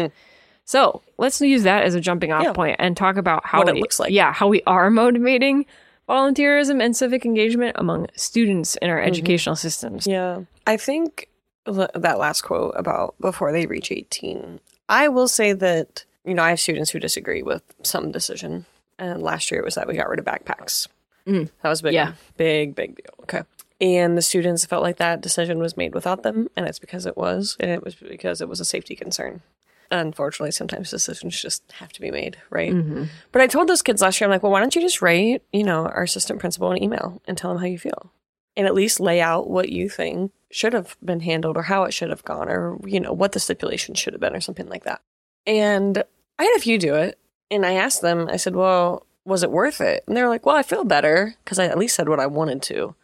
So 0.65 1.03
let's 1.19 1.41
use 1.41 1.65
that 1.65 1.83
as 1.83 1.95
a 1.97 2.01
jumping 2.01 2.33
off 2.33 2.45
Yeah. 2.45 2.53
point 2.53 2.77
and 2.79 2.97
talk 2.97 3.17
about 3.17 3.45
how 3.45 3.59
What 3.59 3.69
it 3.69 3.75
we- 3.75 3.81
looks 3.81 3.99
like. 4.01 4.13
Yeah, 4.13 4.33
how 4.33 4.47
we 4.49 4.63
are 4.67 4.89
motivating 4.91 5.67
volunteerism 6.09 6.81
and 6.83 6.97
civic 6.97 7.27
engagement 7.27 7.75
among 7.79 8.07
students 8.15 8.77
in 8.77 8.89
our 8.91 8.99
Mm-hmm. 8.99 9.09
educational 9.09 9.57
systems. 9.57 10.07
Yeah. 10.07 10.43
I 10.67 10.77
think 10.77 11.29
that 11.67 12.19
last 12.19 12.43
quote 12.43 12.75
about 12.77 13.15
before 13.21 13.51
they 13.53 13.67
reach 13.67 13.91
18, 13.91 14.61
I 14.89 15.09
will 15.09 15.29
say 15.29 15.53
that, 15.53 16.05
you 16.25 16.35
know, 16.35 16.43
I 16.43 16.51
have 16.51 16.61
students 16.61 16.91
who 16.91 16.99
disagree 16.99 17.43
with 17.43 17.63
some 17.83 18.13
decision. 18.13 18.67
And 18.99 19.23
last 19.23 19.51
year 19.51 19.61
it 19.61 19.65
was 19.65 19.75
that 19.75 19.89
we 19.89 19.95
got 19.95 20.09
rid 20.09 20.19
of 20.19 20.25
backpacks. 20.25 20.89
Mm. 21.27 21.51
That 21.63 21.69
was 21.69 21.81
a 21.81 21.85
big, 21.85 21.95
Yeah. 21.95 22.13
big, 22.37 22.75
big 22.75 22.97
deal. 22.97 23.15
Okay. 23.23 23.43
And 23.81 24.17
the 24.17 24.23
students 24.23 24.65
felt 24.65 24.83
like 24.83 24.99
that 24.99 25.21
decision 25.21 25.59
was 25.59 25.77
made 25.77 25.95
without 25.95 26.23
them. 26.23 26.49
And 26.57 26.67
it's 26.67 26.79
because 26.79 27.07
it 27.07 27.17
was. 27.17 27.57
And 27.59 27.71
it 27.71 27.83
was 27.83 27.95
because 27.95 28.41
it 28.41 28.49
was 28.49 28.61
a 28.61 28.65
safety 28.65 28.95
concern. 28.95 29.43
Unfortunately, 29.91 30.51
sometimes 30.51 30.91
decisions 30.91 31.41
just 31.41 31.63
have 31.79 31.93
to 31.93 32.01
be 32.01 32.11
made, 32.11 32.37
right? 32.51 32.73
Mm-hmm. 32.73 33.05
But 33.33 33.43
I 33.43 33.47
told 33.47 33.69
those 33.69 33.83
kids 33.83 34.01
last 34.01 34.21
year, 34.21 34.27
I'm 34.27 34.31
like, 34.31 34.43
well, 34.43 34.53
why 34.53 34.61
don't 34.61 34.75
you 34.75 34.81
just 34.81 35.03
write, 35.03 35.43
you 35.53 35.63
know, 35.63 35.87
our 35.87 36.03
assistant 36.03 36.41
principal 36.41 36.71
an 36.71 36.83
email 36.83 37.21
and 37.27 37.37
tell 37.37 37.51
them 37.53 37.61
how 37.61 37.67
you 37.67 37.79
feel? 37.79 38.11
And 38.57 38.67
at 38.67 38.75
least 38.75 39.01
lay 39.01 39.21
out 39.21 39.51
what 39.51 39.69
you 39.69 39.89
think 39.89 40.33
should 40.55 40.73
have 40.73 40.97
been 41.05 41.19
handled 41.19 41.57
or 41.57 41.63
how 41.63 41.83
it 41.83 41.93
should 41.93 42.11
have 42.11 42.23
gone 42.23 42.49
or, 42.49 42.79
you 42.87 43.01
know, 43.01 43.13
what 43.13 43.33
the 43.33 43.41
stipulation 43.41 43.93
should 43.93 44.13
have 44.15 44.21
been 44.21 44.37
or 44.37 44.41
something 44.41 44.69
like 44.69 44.85
that. 44.85 45.01
And 45.49 46.05
I 46.39 46.45
had 46.45 46.57
a 46.57 46.61
few 46.61 46.79
do 46.79 46.95
it. 46.95 47.19
And 47.51 47.67
I 47.67 47.73
asked 47.73 48.03
them, 48.03 48.29
I 48.31 48.37
said, 48.37 48.55
well, 48.55 49.05
was 49.25 49.43
it 49.43 49.51
worth 49.51 49.81
it? 49.81 50.05
And 50.07 50.17
they 50.17 50.23
were 50.23 50.29
like, 50.29 50.47
well, 50.47 50.55
I 50.55 50.63
feel 50.63 50.85
better 50.85 51.35
because 51.43 51.59
I 51.59 51.65
at 51.67 51.77
least 51.77 51.97
said 51.97 52.09
what 52.09 52.21
I 52.21 52.27
wanted 52.27 52.63
to, 52.63 52.95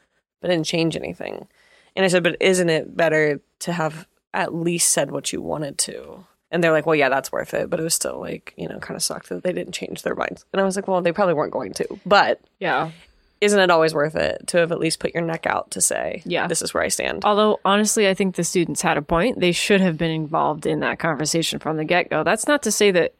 but 0.40 0.46
didn't 0.46 0.66
change 0.66 0.94
anything. 0.94 1.48
And 1.96 2.04
I 2.04 2.08
said, 2.08 2.22
but 2.22 2.36
isn't 2.38 2.70
it 2.70 2.96
better 2.96 3.40
to 3.60 3.72
have 3.72 4.06
at 4.32 4.54
least 4.54 4.92
said 4.92 5.10
what 5.10 5.32
you 5.32 5.42
wanted 5.42 5.76
to? 5.78 6.24
And 6.52 6.62
they're 6.62 6.72
like, 6.72 6.86
well, 6.86 6.94
yeah, 6.94 7.08
that's 7.08 7.32
worth 7.32 7.52
it. 7.52 7.68
But 7.68 7.80
it 7.80 7.84
was 7.84 7.94
still 7.94 8.20
like, 8.20 8.54
you 8.56 8.68
know, 8.68 8.78
kind 8.78 8.96
of 8.96 9.02
sucked 9.02 9.28
that 9.28 9.42
they 9.42 9.52
didn't 9.52 9.74
change 9.74 10.02
their 10.02 10.14
minds. 10.14 10.44
And 10.52 10.60
I 10.60 10.64
was 10.64 10.76
like, 10.76 10.86
well, 10.86 11.02
they 11.02 11.12
probably 11.12 11.34
weren't 11.34 11.52
going 11.52 11.72
to. 11.74 11.98
But 12.06 12.40
Yeah. 12.60 12.92
Isn't 13.40 13.58
it 13.60 13.70
always 13.70 13.94
worth 13.94 14.16
it 14.16 14.46
to 14.48 14.58
have 14.58 14.70
at 14.72 14.78
least 14.78 14.98
put 15.00 15.14
your 15.14 15.22
neck 15.22 15.46
out 15.46 15.70
to 15.72 15.80
say, 15.80 16.22
Yeah. 16.26 16.46
this 16.46 16.60
is 16.62 16.74
where 16.74 16.82
I 16.82 16.88
stand? 16.88 17.24
Although, 17.24 17.58
honestly, 17.64 18.08
I 18.08 18.14
think 18.14 18.34
the 18.36 18.44
students 18.44 18.82
had 18.82 18.98
a 18.98 19.02
point. 19.02 19.40
They 19.40 19.52
should 19.52 19.80
have 19.80 19.96
been 19.96 20.10
involved 20.10 20.66
in 20.66 20.80
that 20.80 20.98
conversation 20.98 21.58
from 21.58 21.76
the 21.76 21.84
get 21.84 22.10
go. 22.10 22.22
That's 22.22 22.46
not 22.46 22.62
to 22.64 22.72
say 22.72 22.90
that 22.90 23.14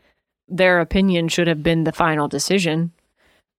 their 0.48 0.80
opinion 0.80 1.28
should 1.28 1.46
have 1.48 1.62
been 1.62 1.84
the 1.84 1.92
final 1.92 2.28
decision. 2.28 2.92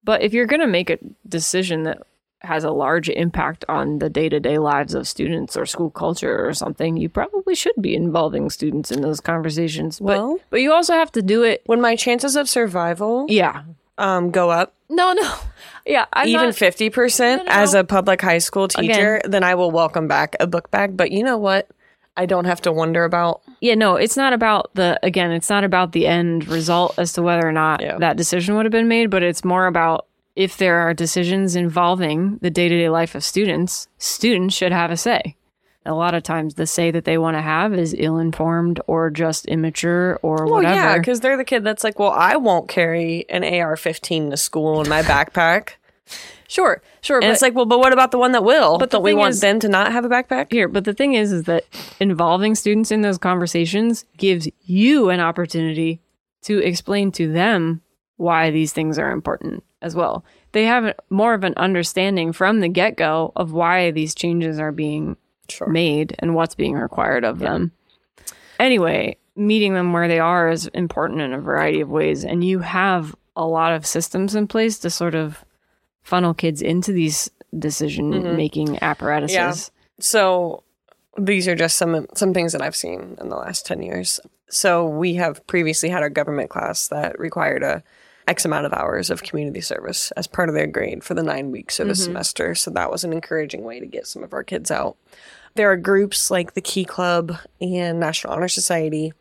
But 0.03 0.21
if 0.21 0.33
you're 0.33 0.45
going 0.47 0.61
to 0.61 0.67
make 0.67 0.89
a 0.89 0.99
decision 1.27 1.83
that 1.83 2.01
has 2.41 2.63
a 2.63 2.71
large 2.71 3.07
impact 3.07 3.63
on 3.69 3.99
the 3.99 4.09
day 4.09 4.27
to 4.27 4.39
day 4.39 4.57
lives 4.57 4.95
of 4.95 5.07
students 5.07 5.55
or 5.55 5.65
school 5.67 5.91
culture 5.91 6.43
or 6.47 6.53
something, 6.53 6.97
you 6.97 7.07
probably 7.07 7.53
should 7.53 7.75
be 7.79 7.95
involving 7.95 8.49
students 8.49 8.91
in 8.91 9.01
those 9.01 9.19
conversations. 9.19 9.99
But, 9.99 10.17
Well- 10.17 10.39
but 10.49 10.61
you 10.61 10.73
also 10.73 10.93
have 10.93 11.11
to 11.13 11.21
do 11.21 11.43
it. 11.43 11.61
When 11.67 11.79
my 11.81 11.95
chances 11.95 12.35
of 12.35 12.49
survival 12.49 13.25
Yeah. 13.29 13.61
um, 13.99 14.31
go 14.31 14.49
up 14.49 14.73
No, 14.91 15.13
no. 15.13 15.33
Yeah. 15.85 16.05
I'm 16.13 16.27
even 16.27 16.45
not- 16.45 16.53
50% 16.55 17.37
No, 17.37 17.43
no. 17.43 17.49
as 17.49 17.73
a 17.73 17.83
public 17.83 18.21
high 18.21 18.37
school 18.37 18.67
teacher, 18.67 19.19
then 19.25 19.43
I 19.43 19.55
will 19.55 19.71
welcome 19.71 20.07
back 20.07 20.35
a 20.39 20.45
book 20.45 20.69
bag. 20.69 20.95
But 20.95 21.09
you 21.11 21.23
know 21.23 21.39
what? 21.39 21.67
I 22.15 22.27
don't 22.27 22.45
have 22.45 22.61
to 22.61 22.71
wonder 22.71 23.03
about. 23.03 23.41
yeah 23.61 23.73
no 23.73 23.95
it's 23.95 24.15
not 24.17 24.31
about 24.33 24.69
the 24.75 24.99
again 25.01 25.31
it's 25.31 25.49
not 25.49 25.63
about 25.63 25.93
the 25.93 26.05
end 26.05 26.47
result 26.47 26.99
as 26.99 27.13
to 27.13 27.21
whether 27.23 27.47
or 27.47 27.51
not 27.53 27.81
Yeah. 27.81 27.97
that 27.99 28.15
decision 28.17 28.55
would 28.55 28.65
have 28.65 28.71
been 28.71 28.89
made 28.89 29.09
but 29.09 29.23
it's 29.23 29.43
more 29.45 29.65
about 29.65 30.05
if 30.35 30.57
there 30.57 30.77
are 30.81 30.93
decisions 30.93 31.55
involving 31.55 32.37
the 32.41 32.49
day-to-day 32.51 32.89
life 32.89 33.15
of 33.15 33.23
students 33.23 33.87
students 33.97 34.53
should 34.55 34.73
have 34.73 34.91
a 34.91 34.97
say 34.97 35.35
a 35.85 35.93
lot 35.93 36.13
of 36.13 36.23
times 36.23 36.53
the 36.55 36.67
say 36.67 36.91
that 36.91 37.05
they 37.05 37.17
want 37.17 37.35
to 37.37 37.41
have 37.41 37.73
is 37.73 37.95
ill-informed 37.97 38.79
or 38.87 39.09
just 39.09 39.45
immature 39.47 40.19
or 40.21 40.45
Well, 40.45 40.55
whatever 40.55 40.75
yeah, 40.75 40.97
because 40.97 41.19
they're 41.21 41.37
the 41.37 41.43
kid 41.45 41.63
that's 41.63 41.83
like, 41.83 41.97
well, 41.97 42.11
I 42.11 42.35
won't 42.35 42.67
carry 42.69 43.25
an 43.29 43.43
AR 43.43 43.75
15 43.75 44.29
to 44.31 44.37
school 44.37 44.81
in 44.81 44.89
my 44.89 45.01
backpack. 45.01 45.71
sure 46.47 46.81
sure 47.01 47.17
And 47.17 47.23
but 47.23 47.31
it's 47.31 47.41
like, 47.41 47.55
well, 47.55 47.65
but 47.65 47.79
what 47.79 47.93
about 47.93 48.11
the 48.11 48.17
one 48.19 48.31
that 48.33 48.43
will? 48.43 48.77
But 48.77 48.91
don't 48.91 49.03
we 49.03 49.13
want 49.13 49.31
is- 49.35 49.39
them 49.41 49.59
to 49.59 49.69
not 49.69 49.91
have 49.91 50.05
a 50.05 50.09
backpack? 50.09 50.51
here 50.51 50.67
but 50.67 50.83
the 50.85 50.93
thing 50.93 51.13
is 51.13 51.31
is 51.31 51.43
that 51.45 51.65
involving 51.99 52.55
students 52.55 52.91
in 52.91 53.01
those 53.01 53.17
conversations 53.17 54.05
gives 54.17 54.47
you 54.63 55.09
an 55.09 55.19
opportunity 55.19 56.01
to 56.43 56.59
explain 56.59 57.11
to 57.13 57.31
them 57.31 57.81
why 58.17 58.51
these 58.51 58.71
things 58.73 58.99
are 58.99 59.11
important 59.11 59.63
as 59.81 59.95
well 59.95 60.23
they 60.51 60.65
have 60.65 60.93
more 61.09 61.33
of 61.33 61.43
an 61.43 61.53
understanding 61.57 62.33
from 62.33 62.59
the 62.59 62.67
get-go 62.67 63.31
of 63.35 63.51
why 63.51 63.89
these 63.89 64.13
changes 64.13 64.59
are 64.59 64.71
being 64.71 65.15
Sure. 65.51 65.67
made 65.67 66.15
and 66.19 66.35
what's 66.35 66.55
being 66.55 66.73
required 66.73 67.23
of 67.23 67.39
them 67.39 67.71
anyway 68.59 69.15
meeting 69.35 69.73
them 69.73 69.93
where 69.93 70.07
they 70.07 70.19
are 70.19 70.49
is 70.49 70.67
important 70.67 71.21
in 71.21 71.33
a 71.33 71.39
variety 71.39 71.81
of 71.81 71.89
ways 71.89 72.23
and 72.23 72.43
you 72.43 72.59
have 72.59 73.15
a 73.35 73.45
lot 73.45 73.73
of 73.73 73.85
systems 73.85 74.35
in 74.35 74.47
place 74.47 74.77
to 74.79 74.89
sort 74.89 75.15
of 75.15 75.43
funnel 76.03 76.33
kids 76.33 76.61
into 76.61 76.91
these 76.91 77.29
mm-hmm. 77.29 77.59
decision 77.59 78.35
making 78.35 78.81
apparatuses 78.81 79.71
So 80.01 80.63
these 81.17 81.47
are 81.47 81.55
just 81.55 81.77
some 81.77 82.07
some 82.15 82.33
things 82.33 82.51
that 82.53 82.61
I've 82.61 82.75
seen 82.75 83.17
in 83.19 83.29
the 83.29 83.35
last 83.35 83.65
10 83.65 83.81
years. 83.81 84.19
So 84.49 84.85
we 84.85 85.15
have 85.15 85.45
previously 85.47 85.89
had 85.89 86.03
our 86.03 86.09
government 86.09 86.49
class 86.49 86.87
that 86.89 87.17
required 87.19 87.63
a 87.63 87.83
X 88.27 88.45
amount 88.45 88.65
of 88.65 88.73
hours 88.73 89.09
of 89.09 89.23
community 89.23 89.61
service 89.61 90.11
as 90.11 90.27
part 90.27 90.49
of 90.49 90.55
their 90.55 90.67
grade 90.67 91.03
for 91.03 91.13
the 91.13 91.23
nine 91.23 91.51
weeks 91.51 91.79
of 91.79 91.87
the 91.87 91.93
mm-hmm. 91.93 92.03
semester. 92.03 92.55
So 92.55 92.71
that 92.71 92.91
was 92.91 93.03
an 93.03 93.13
encouraging 93.13 93.63
way 93.63 93.79
to 93.79 93.85
get 93.85 94.07
some 94.07 94.23
of 94.23 94.33
our 94.33 94.43
kids 94.43 94.71
out. 94.71 94.97
There 95.55 95.71
are 95.71 95.77
groups 95.77 96.31
like 96.31 96.53
the 96.53 96.61
Key 96.61 96.85
Club 96.85 97.37
and 97.59 97.99
National 97.99 98.33
Honor 98.33 98.47
Society. 98.47 99.13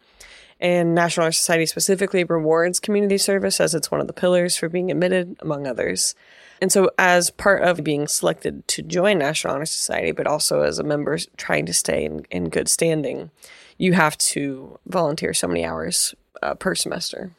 And 0.60 0.94
National 0.94 1.24
Honor 1.24 1.32
Society 1.32 1.66
specifically 1.66 2.22
rewards 2.24 2.80
community 2.80 3.18
service 3.18 3.60
as 3.60 3.74
it's 3.74 3.90
one 3.90 4.00
of 4.00 4.06
the 4.06 4.12
pillars 4.12 4.56
for 4.56 4.68
being 4.68 4.90
admitted, 4.90 5.36
among 5.40 5.66
others. 5.66 6.14
And 6.60 6.70
so, 6.70 6.90
as 6.98 7.30
part 7.30 7.62
of 7.62 7.82
being 7.82 8.06
selected 8.06 8.68
to 8.68 8.82
join 8.82 9.18
National 9.18 9.54
Honor 9.54 9.64
Society, 9.64 10.12
but 10.12 10.26
also 10.26 10.60
as 10.60 10.78
a 10.78 10.84
member 10.84 11.18
trying 11.38 11.64
to 11.66 11.72
stay 11.72 12.04
in, 12.04 12.26
in 12.30 12.50
good 12.50 12.68
standing, 12.68 13.30
you 13.78 13.94
have 13.94 14.18
to 14.18 14.78
volunteer 14.86 15.32
so 15.32 15.48
many 15.48 15.64
hours 15.64 16.14
uh, 16.42 16.54
per 16.54 16.74
semester. 16.74 17.32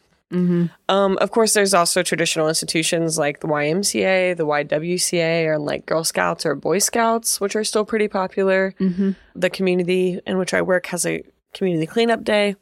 Um, 0.89 1.17
of 1.19 1.31
course, 1.31 1.53
there's 1.53 1.73
also 1.73 2.03
traditional 2.03 2.47
institutions 2.47 3.17
like 3.17 3.39
the 3.41 3.47
YMCA, 3.47 4.37
the 4.37 4.45
YWCA, 4.45 5.45
or 5.45 5.59
like 5.59 5.85
Girl 5.85 6.03
Scouts 6.03 6.45
or 6.45 6.55
Boy 6.55 6.79
Scouts, 6.79 7.39
which 7.41 7.55
are 7.55 7.63
still 7.63 7.85
pretty 7.85 8.07
popular. 8.07 8.73
The 9.35 9.49
community 9.49 10.19
in 10.25 10.37
which 10.37 10.53
I 10.53 10.61
work 10.61 10.87
has 10.87 11.05
a 11.05 11.23
community 11.53 11.85
cleanup 11.87 12.23
day. 12.23 12.55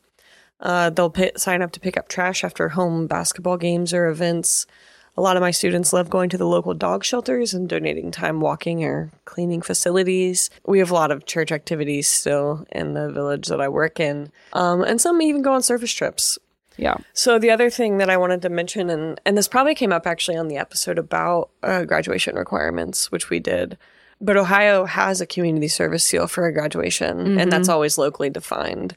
Uh, 0.60 0.90
they'll 0.90 1.10
pi 1.10 1.32
sign 1.38 1.62
up 1.62 1.72
to 1.72 1.80
pick 1.80 1.96
up 1.96 2.10
trash 2.10 2.44
after 2.44 2.70
home 2.70 3.08
basketball 3.08 3.58
games 3.58 3.94
or 3.94 4.08
events. 4.08 4.66
A 5.16 5.22
lot 5.22 5.38
of 5.38 5.42
my 5.42 5.52
students 5.52 5.92
love 5.92 6.10
going 6.10 6.30
to 6.30 6.38
the 6.38 6.46
local 6.48 6.74
dog 6.74 7.04
shelters 7.04 7.54
and 7.54 7.68
donating 7.68 8.10
time 8.12 8.40
walking 8.40 8.84
or 8.86 9.12
cleaning 9.26 9.62
facilities. 9.62 10.50
We 10.66 10.80
have 10.80 10.92
a 10.92 10.94
lot 10.94 11.12
of 11.12 11.26
church 11.26 11.52
activities 11.52 12.08
still 12.08 12.66
in 12.72 12.94
the 12.94 13.12
village 13.12 13.48
that 13.48 13.60
I 13.60 13.68
work 13.68 14.00
in. 14.00 14.32
Um, 14.54 14.82
and 14.82 15.00
some 15.02 15.22
even 15.22 15.42
go 15.42 15.54
on 15.54 15.62
service 15.62 15.92
trips. 15.92 16.38
Yeah. 16.80 16.98
So 17.14 17.40
the 17.40 17.52
other 17.52 17.70
thing 17.70 17.98
that 17.98 18.10
I 18.10 18.18
wanted 18.18 18.42
to 18.44 18.50
mention, 18.50 18.90
and 18.90 19.20
and 19.26 19.38
this 19.38 19.48
probably 19.48 19.76
came 19.76 19.92
up 19.92 20.08
actually 20.08 20.38
on 20.38 20.48
the 20.48 20.58
episode 20.58 20.98
about 20.98 21.50
uh, 21.62 21.84
graduation 21.84 22.36
requirements, 22.36 23.12
which 23.12 23.30
we 23.30 23.40
did, 23.40 23.78
but 24.22 24.38
Ohio 24.38 24.86
has 24.86 25.20
a 25.20 25.28
community 25.28 25.68
service 25.68 26.04
seal 26.04 26.28
for 26.28 26.46
a 26.46 26.54
graduation, 26.54 27.40
and 27.40 27.52
that's 27.52 27.70
always 27.70 27.98
locally 27.98 28.30
defined. 28.30 28.96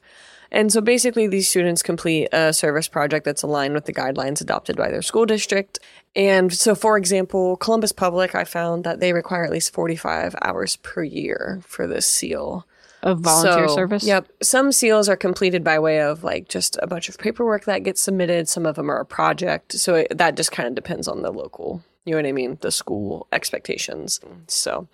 And 0.53 0.71
so 0.71 0.81
basically, 0.81 1.27
these 1.27 1.49
students 1.49 1.81
complete 1.81 2.29
a 2.31 2.53
service 2.53 2.87
project 2.87 3.25
that's 3.25 3.41
aligned 3.41 3.73
with 3.73 3.85
the 3.85 3.93
guidelines 3.93 4.39
adopted 4.39 4.77
by 4.77 4.91
their 4.91 5.01
school 5.01 5.25
district. 5.25 5.79
And 6.15 6.53
so, 6.53 6.75
for 6.75 6.95
example, 6.95 7.57
Columbus 7.57 7.91
Public, 7.91 8.35
I 8.35 8.43
found 8.43 8.83
that 8.83 8.99
they 8.99 9.13
require 9.13 9.43
at 9.43 9.51
least 9.51 9.73
45 9.73 10.35
hours 10.43 10.75
per 10.77 11.03
year 11.03 11.61
for 11.65 11.87
this 11.87 12.05
seal. 12.05 12.67
Of 13.03 13.19
volunteer 13.19 13.67
So, 13.67 13.75
service? 13.75 14.03
Yep. 14.03 14.27
Some 14.41 14.71
seals 14.71 15.07
are 15.09 15.15
completed 15.15 15.63
by 15.63 15.77
way 15.77 16.01
of 16.01 16.23
like 16.23 16.49
just 16.49 16.79
a 16.81 16.87
bunch 16.87 17.09
of 17.09 17.17
paperwork 17.17 17.65
that 17.65 17.83
gets 17.83 18.01
submitted. 18.01 18.49
Some 18.49 18.65
of 18.65 18.75
them 18.75 18.89
are 18.89 18.99
a 18.99 19.05
project. 19.05 19.73
So 19.73 19.95
it, 19.95 20.17
that 20.17 20.35
just 20.35 20.51
kind 20.51 20.67
of 20.67 20.73
depends 20.73 21.07
on 21.07 21.21
the 21.21 21.31
local, 21.31 21.83
you 22.05 22.11
know 22.11 22.17
what 22.17 22.25
I 22.25 22.31
mean? 22.31 22.57
The 22.61 22.71
school 22.71 23.27
expectations. 23.31 24.19
So 24.47 24.87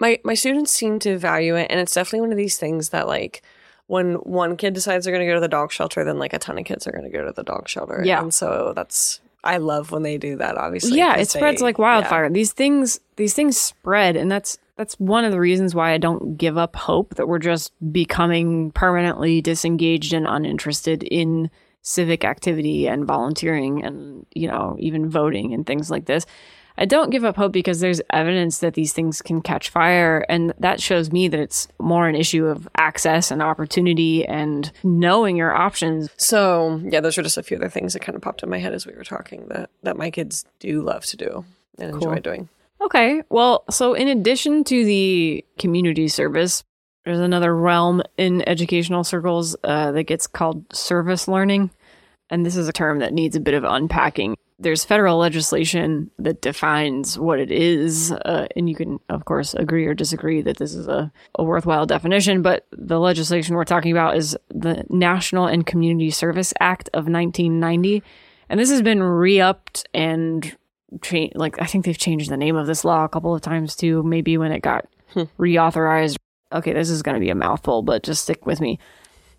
my, 0.00 0.18
my 0.24 0.34
students 0.34 0.72
seem 0.72 0.98
to 0.98 1.16
value 1.18 1.56
it. 1.56 1.68
And 1.70 1.80
it's 1.80 1.94
definitely 1.94 2.22
one 2.22 2.32
of 2.32 2.36
these 2.36 2.58
things 2.58 2.90
that 2.90 3.06
like, 3.06 3.42
when 3.86 4.14
one 4.14 4.56
kid 4.56 4.74
decides 4.74 5.04
they're 5.04 5.14
going 5.14 5.24
to 5.24 5.30
go 5.30 5.36
to 5.36 5.40
the 5.40 5.46
dog 5.46 5.70
shelter, 5.70 6.02
then 6.02 6.18
like 6.18 6.32
a 6.32 6.40
ton 6.40 6.58
of 6.58 6.64
kids 6.64 6.88
are 6.88 6.92
going 6.92 7.04
to 7.04 7.16
go 7.16 7.24
to 7.24 7.32
the 7.32 7.44
dog 7.44 7.68
shelter. 7.68 8.02
Yeah. 8.04 8.20
And 8.20 8.34
so 8.34 8.72
that's, 8.74 9.20
I 9.46 9.58
love 9.58 9.92
when 9.92 10.02
they 10.02 10.18
do 10.18 10.36
that, 10.36 10.56
obviously. 10.58 10.98
yeah, 10.98 11.16
it 11.16 11.28
spreads 11.28 11.60
they- 11.60 11.64
like 11.64 11.78
wildfire 11.78 12.28
these 12.30 12.52
things 12.52 13.00
these 13.16 13.34
things 13.34 13.56
spread 13.58 14.16
and 14.16 14.30
that's 14.30 14.58
that's 14.76 14.94
one 15.00 15.24
of 15.24 15.32
the 15.32 15.40
reasons 15.40 15.74
why 15.74 15.92
i 15.92 15.98
don't 15.98 16.36
give 16.36 16.58
up 16.58 16.76
hope 16.76 17.14
that 17.14 17.26
we're 17.28 17.38
just 17.38 17.72
becoming 17.92 18.70
permanently 18.72 19.40
disengaged 19.40 20.12
and 20.12 20.26
uninterested 20.28 21.02
in 21.04 21.50
civic 21.80 22.24
activity 22.24 22.86
and 22.88 23.06
volunteering 23.06 23.82
and 23.84 24.26
you 24.34 24.48
know 24.48 24.76
even 24.78 25.08
voting 25.08 25.54
and 25.54 25.64
things 25.66 25.90
like 25.90 26.04
this 26.06 26.26
i 26.78 26.84
don't 26.84 27.10
give 27.10 27.24
up 27.24 27.36
hope 27.36 27.52
because 27.52 27.80
there's 27.80 28.00
evidence 28.10 28.58
that 28.58 28.74
these 28.74 28.92
things 28.92 29.22
can 29.22 29.40
catch 29.40 29.70
fire 29.70 30.24
and 30.28 30.52
that 30.58 30.80
shows 30.80 31.12
me 31.12 31.28
that 31.28 31.40
it's 31.40 31.68
more 31.78 32.08
an 32.08 32.14
issue 32.14 32.46
of 32.46 32.68
access 32.76 33.30
and 33.30 33.42
opportunity 33.42 34.24
and 34.26 34.72
knowing 34.84 35.36
your 35.36 35.54
options 35.54 36.10
So 36.16 36.80
yeah, 36.84 37.00
those 37.00 37.18
are 37.18 37.22
just 37.22 37.38
a 37.38 37.42
few 37.42 37.56
other 37.56 37.68
things 37.68 37.92
that 37.92 38.00
kind 38.00 38.16
of 38.16 38.22
popped 38.22 38.42
in 38.42 38.50
my 38.50 38.58
head 38.58 38.72
as 38.74 38.86
we 38.86 38.94
were 38.94 39.04
talking 39.04 39.46
that 39.48 39.70
that 39.82 39.96
my 39.96 40.10
kids 40.10 40.44
do 40.58 40.82
love 40.82 41.04
to 41.06 41.16
do 41.16 41.44
and 41.78 41.94
enjoy 41.94 42.20
doing. 42.20 42.48
Okay. 42.80 43.22
Well, 43.30 43.64
so 43.70 43.94
in 43.94 44.08
addition 44.08 44.64
to 44.64 44.84
the 44.84 45.44
community 45.58 46.08
service, 46.08 46.62
there's 47.04 47.20
another 47.20 47.54
realm 47.56 48.02
in 48.16 48.46
educational 48.48 49.04
circles 49.04 49.56
uh, 49.64 49.92
that 49.92 50.04
gets 50.04 50.26
called 50.26 50.64
service 50.74 51.26
learning. 51.28 51.70
And 52.30 52.44
this 52.44 52.56
is 52.56 52.68
a 52.68 52.72
term 52.72 52.98
that 52.98 53.12
needs 53.12 53.36
a 53.36 53.40
bit 53.40 53.54
of 53.54 53.64
unpacking. 53.64 54.36
There's 54.58 54.84
federal 54.84 55.18
legislation 55.18 56.10
that 56.18 56.40
defines 56.40 57.18
what 57.18 57.38
it 57.38 57.50
is. 57.50 58.10
Uh, 58.10 58.46
and 58.56 58.68
you 58.68 58.74
can, 58.74 58.98
of 59.10 59.26
course, 59.26 59.52
agree 59.54 59.84
or 59.86 59.92
disagree 59.92 60.40
that 60.42 60.56
this 60.56 60.74
is 60.74 60.88
a, 60.88 61.12
a 61.34 61.44
worthwhile 61.44 61.84
definition. 61.84 62.40
But 62.40 62.66
the 62.72 62.98
legislation 62.98 63.54
we're 63.54 63.64
talking 63.64 63.92
about 63.92 64.16
is 64.16 64.36
the 64.48 64.84
National 64.88 65.46
and 65.46 65.66
Community 65.66 66.10
Service 66.10 66.54
Act 66.58 66.88
of 66.94 67.06
1990. 67.06 68.02
And 68.48 68.58
this 68.58 68.70
has 68.70 68.80
been 68.80 69.02
re 69.02 69.40
upped 69.40 69.86
and 69.92 70.56
like 71.34 71.60
I 71.60 71.66
think 71.66 71.84
they've 71.84 71.98
changed 71.98 72.30
the 72.30 72.36
name 72.36 72.56
of 72.56 72.66
this 72.66 72.84
law 72.84 73.04
a 73.04 73.08
couple 73.08 73.34
of 73.34 73.42
times 73.42 73.74
too. 73.76 74.02
Maybe 74.02 74.38
when 74.38 74.52
it 74.52 74.60
got 74.62 74.86
reauthorized. 75.38 76.16
Okay, 76.52 76.72
this 76.72 76.90
is 76.90 77.02
going 77.02 77.14
to 77.14 77.20
be 77.20 77.30
a 77.30 77.34
mouthful, 77.34 77.82
but 77.82 78.04
just 78.04 78.22
stick 78.22 78.46
with 78.46 78.60
me. 78.60 78.78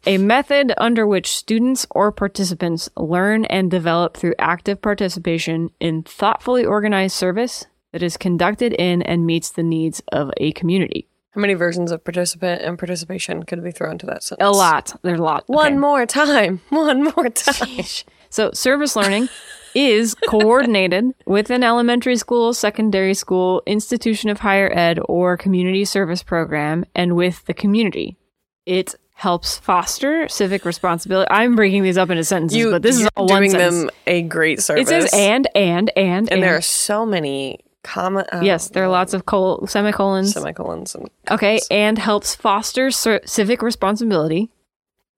A 0.08 0.18
method 0.18 0.74
under 0.78 1.06
which 1.06 1.28
students 1.36 1.86
or 1.92 2.12
participants 2.12 2.90
learn 2.96 3.44
and 3.46 3.70
develop 3.70 4.16
through 4.16 4.36
active 4.40 4.82
participation 4.82 5.70
in 5.82 6.04
thoughtfully 6.04 6.64
organized 6.66 7.16
service 7.16 7.66
that 7.92 8.02
is 8.02 8.16
conducted 8.16 8.74
in 8.74 9.02
and 9.02 9.26
meets 9.26 9.50
the 9.50 9.64
needs 9.64 10.02
of 10.12 10.32
a 10.38 10.54
community. 10.54 11.10
How 11.32 11.42
many 11.42 11.56
versions 11.56 11.92
of 11.92 12.04
participant 12.04 12.62
and 12.62 12.80
participation 12.80 13.44
could 13.44 13.62
be 13.64 13.72
thrown 13.72 13.98
to 13.98 14.06
that 14.08 14.24
sentence? 14.24 14.48
A 14.48 14.52
lot. 14.52 14.96
There's 15.04 15.20
a 15.20 15.24
lot. 15.24 15.44
One 15.48 15.74
Okay. 15.74 15.76
more 15.78 16.06
time. 16.06 16.62
One 16.70 17.04
more 17.04 17.30
time. 17.30 17.84
So, 18.30 18.52
service 18.52 18.98
learning 18.98 19.30
is 19.74 20.14
coordinated 20.28 21.06
with 21.26 21.50
an 21.50 21.64
elementary 21.64 22.18
school, 22.18 22.54
secondary 22.54 23.14
school, 23.14 23.64
institution 23.66 24.30
of 24.30 24.40
higher 24.40 24.70
ed, 24.74 25.00
or 25.08 25.38
community 25.38 25.86
service 25.86 26.24
program, 26.24 26.84
and 26.94 27.16
with 27.16 27.46
the 27.46 27.54
community. 27.54 28.18
It 28.66 28.96
helps 29.18 29.58
foster 29.58 30.28
civic 30.30 30.64
responsibility. 30.64 31.28
I'm 31.32 31.56
breaking 31.56 31.82
these 31.84 31.98
up 31.98 32.10
into 32.12 32.24
sentences, 32.24 32.56
You, 32.58 32.70
but 32.72 32.84
this 32.84 33.00
is 33.02 33.10
all 33.16 33.26
doing 33.28 33.50
sentence. 33.50 33.76
them 33.82 33.90
a 34.06 34.22
great 34.22 34.62
service. 34.62 34.84
it 34.84 34.88
says 34.90 35.12
and, 35.14 35.48
and, 35.56 35.92
and, 35.98 36.32
and 36.32 36.44
there 36.44 36.56
are 36.56 36.62
so 36.62 37.04
many 37.06 37.60
comma. 37.84 38.26
Uh, 38.32 38.42
yes, 38.44 38.70
there 38.70 38.84
are 38.84 38.90
lots 38.90 39.14
of 39.16 39.26
col- 39.26 39.66
semicolons. 39.66 40.34
semicolons 40.34 40.94
and 40.94 41.10
Okay, 41.32 41.60
and 41.72 41.98
helps 41.98 42.36
foster 42.36 42.92
cer- 42.92 43.22
civic 43.26 43.64
responsibility, 43.64 44.52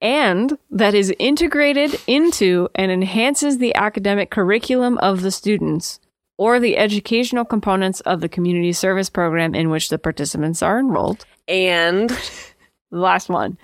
and 0.02 0.58
that 0.72 0.94
is 0.94 1.14
integrated 1.20 2.00
into 2.08 2.70
and 2.76 2.92
enhances 2.92 3.58
the 3.58 3.76
academic 3.76 4.30
curriculum 4.32 4.98
of 5.00 5.24
the 5.24 5.32
students 5.32 6.00
or 6.38 6.58
the 6.58 6.78
educational 6.78 7.44
components 7.44 8.00
of 8.02 8.22
the 8.22 8.30
community 8.30 8.72
service 8.72 9.10
program 9.10 9.54
in 9.54 9.70
which 9.70 9.90
the 9.90 10.00
participants 10.00 10.62
are 10.62 10.80
enrolled. 10.80 11.26
and 11.50 12.18
The 12.92 13.00
last 13.00 13.30
one. 13.30 13.58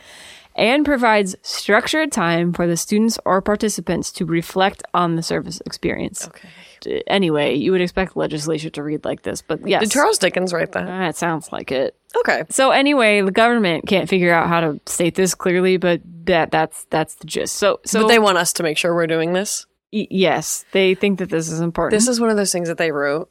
And 0.57 0.85
provides 0.85 1.35
structured 1.41 2.13
time 2.13 2.53
for 2.53 2.65
the 2.65 2.77
students 2.77 3.19
or 3.25 3.41
participants 3.41 4.11
to 4.13 4.25
reflect 4.25 4.83
on 4.93 5.17
the 5.17 5.23
service 5.23 5.61
experience. 5.65 6.27
okay. 6.29 7.03
Anyway, 7.07 7.55
you 7.55 7.71
would 7.71 7.81
expect 7.81 8.15
legislation 8.15 8.71
to 8.73 8.83
read 8.83 9.03
like 9.03 9.23
this, 9.23 9.41
but 9.41 9.67
yes. 9.67 9.81
Did 9.81 9.91
Charles 9.91 10.17
Dickens 10.19 10.53
write 10.53 10.71
that? 10.73 10.87
Ah, 10.87 11.07
it 11.07 11.15
sounds 11.17 11.51
like 11.51 11.71
it. 11.71 11.95
Okay. 12.19 12.43
So 12.49 12.69
anyway, 12.71 13.21
the 13.21 13.31
government 13.31 13.87
can't 13.87 14.07
figure 14.07 14.31
out 14.31 14.47
how 14.47 14.61
to 14.61 14.79
state 14.85 15.15
this 15.15 15.33
clearly, 15.35 15.77
but 15.77 16.01
that 16.25 16.51
that's 16.51 16.85
that's 16.91 17.15
the 17.15 17.25
gist. 17.27 17.55
So 17.55 17.79
so 17.85 18.03
but 18.03 18.07
they 18.09 18.19
want 18.19 18.37
us 18.37 18.53
to 18.53 18.63
make 18.63 18.77
sure 18.77 18.93
we're 18.93 19.07
doing 19.07 19.33
this. 19.33 19.65
y- 19.91 20.07
yes, 20.11 20.63
they 20.73 20.93
think 20.95 21.19
that 21.19 21.29
this 21.31 21.49
is 21.51 21.59
important. 21.59 21.99
This 21.99 22.07
is 22.07 22.21
one 22.21 22.29
of 22.29 22.37
those 22.37 22.51
things 22.51 22.67
that 22.67 22.77
they 22.77 22.91
wrote 22.91 23.29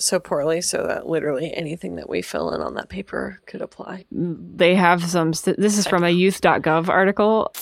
so 0.00 0.18
poorly, 0.18 0.60
so 0.60 0.86
that 0.86 1.06
literally 1.06 1.52
anything 1.54 1.96
that 1.96 2.08
we 2.08 2.22
fill 2.22 2.52
in 2.52 2.60
on 2.60 2.74
that 2.74 2.88
paper 2.88 3.40
could 3.46 3.62
apply. 3.62 4.04
they 4.10 4.74
have 4.74 5.04
some. 5.04 5.32
St- 5.32 5.58
this 5.58 5.78
is 5.78 5.86
from 5.86 6.04
a 6.04 6.10
youth.gov 6.10 6.88
article 6.88 7.52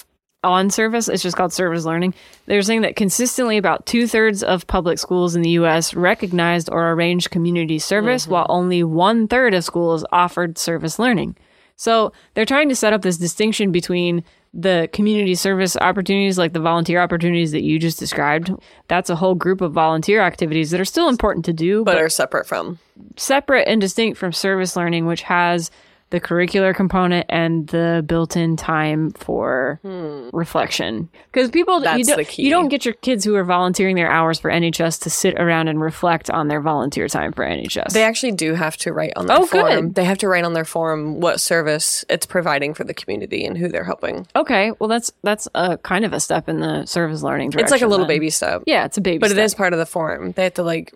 on 0.45 0.71
service. 0.71 1.09
It's 1.09 1.23
just 1.23 1.37
called 1.37 1.53
service 1.53 1.85
learning. 1.85 2.15
They're 2.47 2.63
saying 2.63 2.83
that 2.83 2.97
consistently 2.97 3.57
about 3.57 3.87
two 3.87 4.07
thirds 4.07 4.43
of 4.43 4.67
public 4.67 4.99
schools 4.99 5.35
in 5.35 5.43
the 5.43 5.51
U.S. 5.51 5.95
recognized 5.95 6.69
or 6.71 6.93
arranged 6.93 7.31
community 7.31 7.79
service, 7.79 8.25
mm-hmm. 8.25 8.33
while 8.33 8.47
only 8.49 8.83
one 8.83 9.29
third 9.29 9.55
of 9.55 9.65
schools 9.65 10.05
offered 10.13 10.59
service 10.59 10.99
learning. 10.99 11.37
So 11.77 12.13
they're 12.35 12.45
trying 12.45 12.69
to 12.71 12.77
set 12.77 12.93
up 12.93 13.03
this 13.03 13.19
distinction 13.19 13.71
between 13.71 14.25
the 14.55 14.89
community 14.93 15.35
service 15.35 15.77
opportunities, 15.77 16.39
like 16.39 16.53
the 16.53 16.61
volunteer 16.61 17.01
opportunities 17.01 17.53
that 17.53 17.63
you 17.63 17.79
just 17.79 17.99
described. 17.99 18.51
That's 18.89 19.11
a 19.11 19.17
whole 19.17 19.35
group 19.35 19.61
of 19.61 19.73
volunteer 19.73 20.21
activities 20.21 20.71
that 20.71 20.81
are 20.81 20.87
still 20.87 21.09
important 21.09 21.45
to 21.47 21.53
do, 21.53 21.85
But 21.85 21.99
are 21.99 22.09
separate 22.09 22.47
from. 22.47 22.79
separate 23.17 23.69
and 23.69 23.81
distinct 23.81 24.19
from 24.19 24.33
service 24.33 24.75
learning, 24.77 25.07
which 25.07 25.23
has 25.23 25.71
the 26.11 26.21
curricular 26.21 26.75
component 26.75 27.27
and 27.29 27.67
the 27.69 28.03
built 28.07 28.37
in 28.37 28.57
time 28.57 29.11
for 29.13 29.79
hmm. 29.83 30.31
reflection 30.33 31.09
because 31.31 31.51
people 31.51 31.79
you 31.97 32.05
don't, 32.05 32.17
the 32.17 32.25
key. 32.25 32.43
you 32.45 32.51
don't 32.51 32.69
get 32.69 32.85
your 32.85 32.95
kids 32.95 33.25
who 33.25 33.35
are 33.35 33.45
volunteering 33.45 33.95
their 33.97 34.11
hours 34.11 34.39
for 34.39 34.51
NHS 34.51 35.03
to 35.03 35.11
sit 35.11 35.35
around 35.35 35.69
and 35.69 35.81
reflect 35.81 36.31
on 36.31 36.49
their 36.49 36.61
volunteer 36.61 37.09
time 37.09 37.33
for 37.33 37.45
NHS. 37.45 37.93
They 37.93 38.05
actually 38.05 38.33
do 38.33 38.55
have 38.55 38.77
to 38.79 38.93
write 38.93 39.13
on 39.17 39.27
their 39.27 39.37
Oh, 39.39 39.47
form. 39.47 39.67
good. 39.87 39.95
They 39.97 40.05
have 40.05 40.19
to 40.19 40.29
write 40.29 40.45
on 40.45 40.55
their 40.55 40.65
form 40.65 41.21
what 41.21 41.41
service 41.41 42.05
it's 42.09 42.27
providing 42.27 42.75
for 42.75 42.85
the 42.85 42.95
community 42.95 43.45
and 43.45 43.59
who 43.59 43.69
they're 43.69 43.85
helping. 43.85 44.27
okay, 44.35 44.73
well 44.79 44.89
that's 44.89 45.13
that's 45.23 45.47
a 45.55 45.77
kind 45.79 46.05
of 46.05 46.13
a 46.13 46.21
step 46.21 46.49
in 46.49 46.61
the 46.61 46.87
service 46.87 47.23
learning 47.23 47.51
direction. 47.51 47.65
It's 47.65 47.73
like 47.73 47.83
a 47.83 47.87
little 47.87 48.07
then. 48.07 48.17
baby 48.17 48.31
step. 48.31 48.63
Yeah, 48.67 48.85
it's 48.87 48.97
a 48.97 49.01
baby, 49.01 49.19
But 49.19 49.31
step. 49.31 49.39
it 49.39 49.45
is 49.45 49.55
part 49.55 49.73
of 49.73 49.79
the 49.79 49.87
form. 49.87 50.33
They 50.33 50.45
have 50.45 50.55
to 50.55 50.63
like 50.63 50.95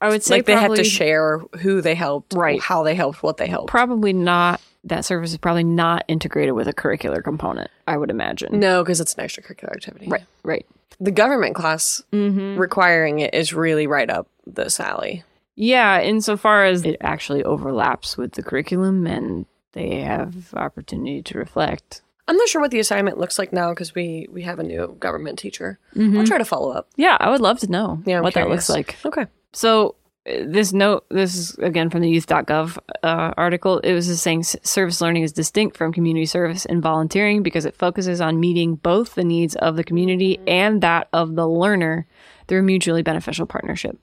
I 0.00 0.08
would 0.08 0.22
say 0.22 0.36
like 0.36 0.46
they 0.46 0.52
have 0.52 0.60
probably- 0.62 0.78
to 0.78 0.84
share 0.84 1.38
who 1.60 1.80
they 1.80 1.94
helped, 1.94 2.32
Right. 2.34 2.60
how 2.60 2.82
they 2.82 2.94
helped, 2.94 3.22
what 3.22 3.36
they 3.36 3.46
helped. 3.46 3.68
Probably 3.68 4.12
not. 4.12 4.60
That 4.84 5.04
service 5.04 5.32
is 5.32 5.36
probably 5.36 5.64
not 5.64 6.04
integrated 6.08 6.54
with 6.54 6.66
a 6.66 6.72
curricular 6.72 7.22
component. 7.22 7.70
I 7.86 7.96
would 7.98 8.10
imagine. 8.10 8.58
no, 8.58 8.82
because 8.82 9.00
it's 9.00 9.12
an 9.14 9.24
extracurricular 9.24 9.72
activity. 9.72 10.06
Right. 10.08 10.24
Right. 10.42 10.64
The 11.00 11.10
government 11.10 11.54
class 11.54 12.02
Mm-hmm. 12.12 12.58
requiring 12.58 13.18
it 13.20 13.34
is 13.34 13.52
really 13.52 13.86
right 13.86 14.08
up 14.08 14.26
this 14.46 14.80
alley. 14.80 15.22
Yeah, 15.54 16.00
insofar 16.00 16.64
as 16.64 16.84
it 16.86 16.96
actually 17.02 17.44
overlaps 17.44 18.16
with 18.16 18.32
the 18.32 18.42
curriculum 18.42 19.06
and 19.06 19.44
they 19.72 20.00
have 20.00 20.54
opportunity 20.54 21.22
to 21.24 21.38
reflect. 21.38 22.00
I'm 22.26 22.36
not 22.36 22.48
sure 22.48 22.60
what 22.62 22.70
the 22.70 22.78
assignment 22.80 23.18
looks 23.18 23.38
like 23.38 23.52
now 23.52 23.70
because 23.70 23.94
we 23.94 24.26
we 24.32 24.42
have 24.42 24.58
a 24.58 24.62
new 24.62 24.96
government 24.98 25.38
teacher. 25.38 25.78
Mhm. 25.94 26.18
I'll 26.18 26.26
try 26.26 26.38
to 26.38 26.44
follow 26.44 26.70
up. 26.70 26.88
Yeah, 26.96 27.16
I 27.20 27.28
would 27.28 27.40
love 27.40 27.58
to 27.60 27.70
know 27.70 28.00
Yeah, 28.06 28.18
I'm 28.18 28.22
what 28.22 28.32
that 28.34 28.48
looks 28.48 28.70
like. 28.70 28.96
Okay. 29.04 29.26
So 29.52 29.96
uh, 30.28 30.32
this 30.46 30.72
note, 30.72 31.06
this 31.10 31.34
is 31.34 31.54
again 31.58 31.90
from 31.90 32.02
the 32.02 32.08
youth.gov 32.10 32.78
uh, 33.02 33.32
article. 33.36 33.78
It 33.80 33.92
was 33.94 34.06
just 34.06 34.22
saying 34.22 34.42
service 34.44 35.00
learning 35.00 35.22
is 35.22 35.32
distinct 35.32 35.76
from 35.76 35.92
community 35.92 36.26
service 36.26 36.64
and 36.66 36.82
volunteering 36.82 37.42
because 37.42 37.64
it 37.64 37.76
focuses 37.76 38.20
on 38.20 38.38
meeting 38.40 38.76
both 38.76 39.14
the 39.14 39.24
needs 39.24 39.56
of 39.56 39.76
the 39.76 39.84
community 39.84 40.38
and 40.46 40.82
that 40.82 41.08
of 41.12 41.34
the 41.36 41.48
learner 41.48 42.06
through 42.48 42.60
a 42.60 42.62
mutually 42.62 43.02
beneficial 43.02 43.46
partnership. 43.46 43.98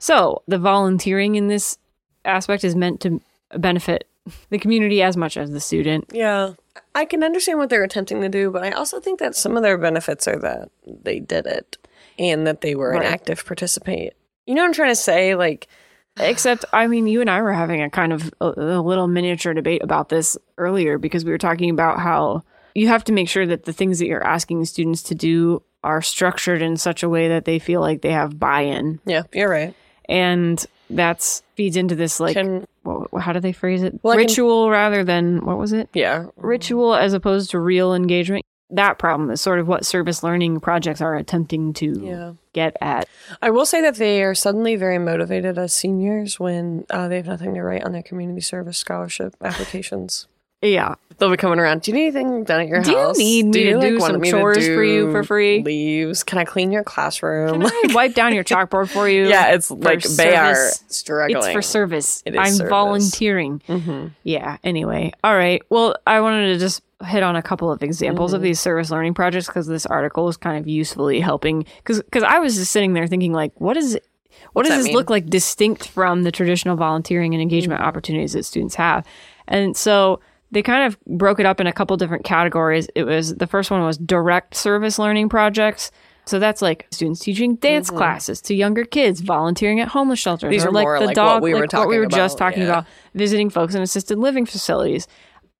So 0.00 0.42
the 0.48 0.58
volunteering 0.58 1.36
in 1.36 1.46
this 1.48 1.78
aspect 2.24 2.64
is 2.64 2.74
meant 2.74 3.00
to 3.02 3.20
benefit 3.56 4.08
the 4.50 4.58
community 4.58 5.00
as 5.02 5.16
much 5.16 5.36
as 5.36 5.50
the 5.52 5.60
student. 5.60 6.10
Yeah. 6.12 6.54
I 6.94 7.04
can 7.04 7.22
understand 7.22 7.58
what 7.60 7.70
they're 7.70 7.84
attempting 7.84 8.20
to 8.22 8.28
do, 8.28 8.50
but 8.50 8.64
I 8.64 8.70
also 8.72 8.98
think 8.98 9.20
that 9.20 9.36
some 9.36 9.56
of 9.56 9.62
their 9.62 9.78
benefits 9.78 10.26
are 10.26 10.38
that 10.40 10.70
they 10.86 11.20
did 11.20 11.46
it 11.46 11.76
and 12.18 12.46
that 12.46 12.62
they 12.62 12.74
were 12.74 12.90
Right. 12.90 13.04
an 13.06 13.12
active 13.12 13.44
participant. 13.46 14.12
You 14.46 14.54
know 14.54 14.62
what 14.62 14.68
I'm 14.68 14.72
trying 14.74 14.90
to 14.90 14.96
say? 14.96 15.34
Like, 15.34 15.68
Except, 16.20 16.64
I 16.72 16.86
mean, 16.86 17.08
you 17.08 17.20
and 17.20 17.28
I 17.28 17.42
were 17.42 17.52
having 17.52 17.82
a 17.82 17.90
kind 17.90 18.12
of 18.12 18.32
a, 18.40 18.46
a 18.56 18.80
little 18.80 19.08
miniature 19.08 19.52
debate 19.52 19.82
about 19.82 20.10
this 20.10 20.36
earlier 20.58 20.96
because 20.96 21.24
we 21.24 21.32
were 21.32 21.38
talking 21.38 21.70
about 21.70 21.98
how 21.98 22.44
you 22.74 22.86
have 22.86 23.02
to 23.04 23.12
make 23.12 23.28
sure 23.28 23.46
that 23.46 23.64
the 23.64 23.72
things 23.72 23.98
that 23.98 24.06
you're 24.06 24.24
asking 24.24 24.64
students 24.66 25.02
to 25.04 25.14
do 25.16 25.60
are 25.82 26.00
structured 26.00 26.62
in 26.62 26.76
such 26.76 27.02
a 27.02 27.08
way 27.08 27.28
that 27.28 27.44
they 27.46 27.58
feel 27.58 27.80
like 27.80 28.02
they 28.02 28.12
have 28.12 28.38
buy-in, 28.38 29.00
yeah, 29.04 29.22
you're 29.32 29.50
right. 29.50 29.74
and 30.08 30.64
that's 30.88 31.42
feeds 31.56 31.76
into 31.76 31.94
this 31.94 32.20
like 32.20 32.34
Can 32.34 32.66
how 33.18 33.32
do 33.32 33.40
they 33.40 33.52
phrase 33.52 33.82
it? 33.82 33.98
Well, 34.02 34.12
I 34.12 34.16
can- 34.18 34.26
Ritual 34.26 34.70
rather 34.70 35.02
than 35.02 35.44
what 35.44 35.58
was 35.58 35.72
it? 35.72 35.88
yeah, 35.94 36.26
Ritual 36.36 36.94
as 36.94 37.12
opposed 37.12 37.50
to 37.50 37.58
real 37.58 37.92
engagement. 37.94 38.44
That 38.70 38.98
problem 38.98 39.30
is 39.30 39.40
sort 39.40 39.60
of 39.60 39.68
what 39.68 39.84
service 39.84 40.22
learning 40.22 40.60
projects 40.60 41.00
are 41.00 41.14
attempting 41.14 41.74
to 41.74 42.00
yeah. 42.00 42.32
get 42.52 42.76
at. 42.80 43.08
I 43.42 43.50
will 43.50 43.66
say 43.66 43.80
that 43.82 43.96
they 43.96 44.22
are 44.22 44.34
suddenly 44.34 44.74
very 44.76 44.98
motivated 44.98 45.58
as 45.58 45.72
seniors 45.74 46.40
when 46.40 46.86
uh, 46.90 47.08
they 47.08 47.16
have 47.16 47.26
nothing 47.26 47.54
to 47.54 47.62
write 47.62 47.84
on 47.84 47.92
their 47.92 48.02
community 48.02 48.40
service 48.40 48.78
scholarship 48.78 49.36
applications. 49.42 50.26
Yeah, 50.62 50.94
They'll 51.18 51.30
be 51.30 51.36
coming 51.36 51.60
around. 51.60 51.82
Do 51.82 51.92
you 51.92 51.96
need 51.96 52.16
anything 52.16 52.44
done 52.44 52.62
at 52.62 52.68
your 52.68 52.82
house? 52.82 53.16
Do 53.16 53.24
you 53.24 53.44
need 53.44 53.54
me 53.54 53.64
to 53.64 53.78
like, 53.78 53.88
do 53.88 54.00
some 54.00 54.20
me 54.20 54.30
to 54.30 54.38
chores 54.38 54.66
for 54.66 54.82
you 54.82 55.12
for 55.12 55.22
free? 55.22 55.62
Leaves? 55.62 56.24
Can 56.24 56.38
I 56.38 56.44
clean 56.44 56.72
your 56.72 56.82
classroom? 56.82 57.60
Can 57.60 57.70
I 57.70 57.82
wipe 57.94 58.14
down 58.14 58.34
your 58.34 58.42
chalkboard 58.42 58.90
for 58.90 59.08
you? 59.08 59.28
yeah, 59.28 59.52
it's 59.54 59.70
like 59.70 60.02
they 60.02 60.34
are 60.34 60.70
struggling. 60.88 61.36
It's 61.36 61.52
for 61.52 61.62
service. 61.62 62.22
It 62.26 62.34
is 62.34 62.40
I'm 62.40 62.52
service. 62.54 62.70
volunteering. 62.70 63.62
Mhm. 63.68 64.12
Yeah. 64.24 64.56
Anyway. 64.64 65.12
All 65.22 65.36
right. 65.36 65.62
Well, 65.70 65.94
I 66.06 66.20
wanted 66.20 66.52
to 66.54 66.58
just 66.58 66.82
hit 67.04 67.22
on 67.22 67.36
a 67.36 67.42
couple 67.42 67.70
of 67.70 67.82
examples 67.82 68.30
Mm-hmm. 68.30 68.36
of 68.36 68.42
these 68.42 68.60
service 68.60 68.90
learning 68.90 69.14
projects 69.14 69.46
because 69.46 69.66
this 69.66 69.86
article 69.86 70.28
is 70.28 70.36
kind 70.36 70.58
of 70.58 70.66
usefully 70.68 71.20
helping. 71.20 71.64
Because 71.78 72.02
because 72.02 72.22
I 72.22 72.38
was 72.38 72.56
just 72.56 72.72
sitting 72.72 72.92
there 72.94 73.06
thinking, 73.06 73.32
like, 73.32 73.52
what 73.60 73.76
is 73.76 73.94
it? 73.94 74.06
What 74.52 74.64
What's 74.64 74.68
does 74.70 74.78
this 74.78 74.86
mean? 74.86 74.96
look 74.96 75.10
like 75.10 75.26
distinct 75.26 75.88
from 75.88 76.22
the 76.24 76.32
traditional 76.32 76.76
volunteering 76.76 77.34
and 77.34 77.42
engagement 77.42 77.80
Mm-hmm. 77.80 77.88
opportunities 77.88 78.32
that 78.32 78.44
students 78.44 78.74
have? 78.74 79.06
And 79.48 79.76
so 79.76 80.20
they 80.50 80.62
kind 80.62 80.86
of 80.86 80.98
broke 81.06 81.40
it 81.40 81.46
up 81.46 81.60
in 81.60 81.66
a 81.66 81.72
couple 81.72 81.96
different 81.96 82.24
categories. 82.24 82.88
It 82.94 83.04
was 83.04 83.34
the 83.36 83.46
first 83.46 83.70
one 83.70 83.82
was 83.84 83.98
direct 83.98 84.54
service 84.54 84.98
learning 84.98 85.28
projects. 85.28 85.90
So 86.26 86.38
that's 86.38 86.62
like 86.62 86.86
students 86.90 87.20
teaching 87.20 87.56
dance 87.56 87.90
classes 87.90 88.40
to 88.42 88.54
younger 88.54 88.84
kids, 88.84 89.20
volunteering 89.20 89.80
at 89.80 89.88
homeless 89.88 90.18
shelters, 90.18 90.44
Mm-hmm. 90.46 90.52
These 90.52 90.64
or 90.64 90.68
are 90.68 90.72
like 90.72 91.00
the 91.00 91.06
like 91.08 91.14
dog, 91.16 91.34
what 91.34 91.42
we 91.42 91.52
were 91.54 91.60
like 91.60 91.72
what 91.74 91.88
we 91.88 91.98
were 91.98 92.06
just 92.06 92.38
talking 92.38 92.62
yeah. 92.62 92.68
about, 92.68 92.86
visiting 93.14 93.50
folks 93.50 93.74
in 93.74 93.82
assisted 93.82 94.18
living 94.18 94.46
facilities. 94.46 95.06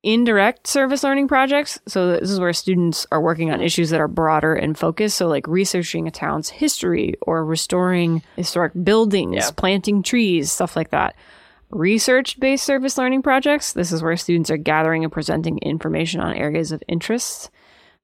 Indirect 0.04 0.66
service 0.66 1.02
learning 1.02 1.28
projects. 1.28 1.80
So 1.88 2.12
this 2.12 2.30
is 2.30 2.38
where 2.38 2.52
students 2.52 3.06
are 3.10 3.22
working 3.22 3.50
on 3.50 3.62
issues 3.62 3.88
that 3.88 4.02
are 4.02 4.06
broader 4.06 4.54
in 4.54 4.74
focus. 4.74 5.14
So 5.14 5.28
like 5.28 5.48
researching 5.48 6.06
a 6.06 6.10
town's 6.10 6.50
history 6.50 7.14
or 7.22 7.42
restoring 7.42 8.22
historic 8.36 8.72
buildings, 8.84 9.36
Yeah. 9.36 9.50
planting 9.56 10.02
trees, 10.02 10.52
stuff 10.52 10.76
like 10.76 10.90
that. 10.90 11.16
Research 11.70 12.38
based 12.38 12.64
service 12.66 12.98
learning 12.98 13.22
projects. 13.22 13.72
This 13.72 13.92
is 13.92 14.02
where 14.02 14.14
students 14.18 14.50
are 14.50 14.58
gathering 14.58 15.04
and 15.04 15.12
presenting 15.12 15.56
information 15.60 16.20
on 16.20 16.34
areas 16.34 16.70
of 16.70 16.82
interest. 16.86 17.50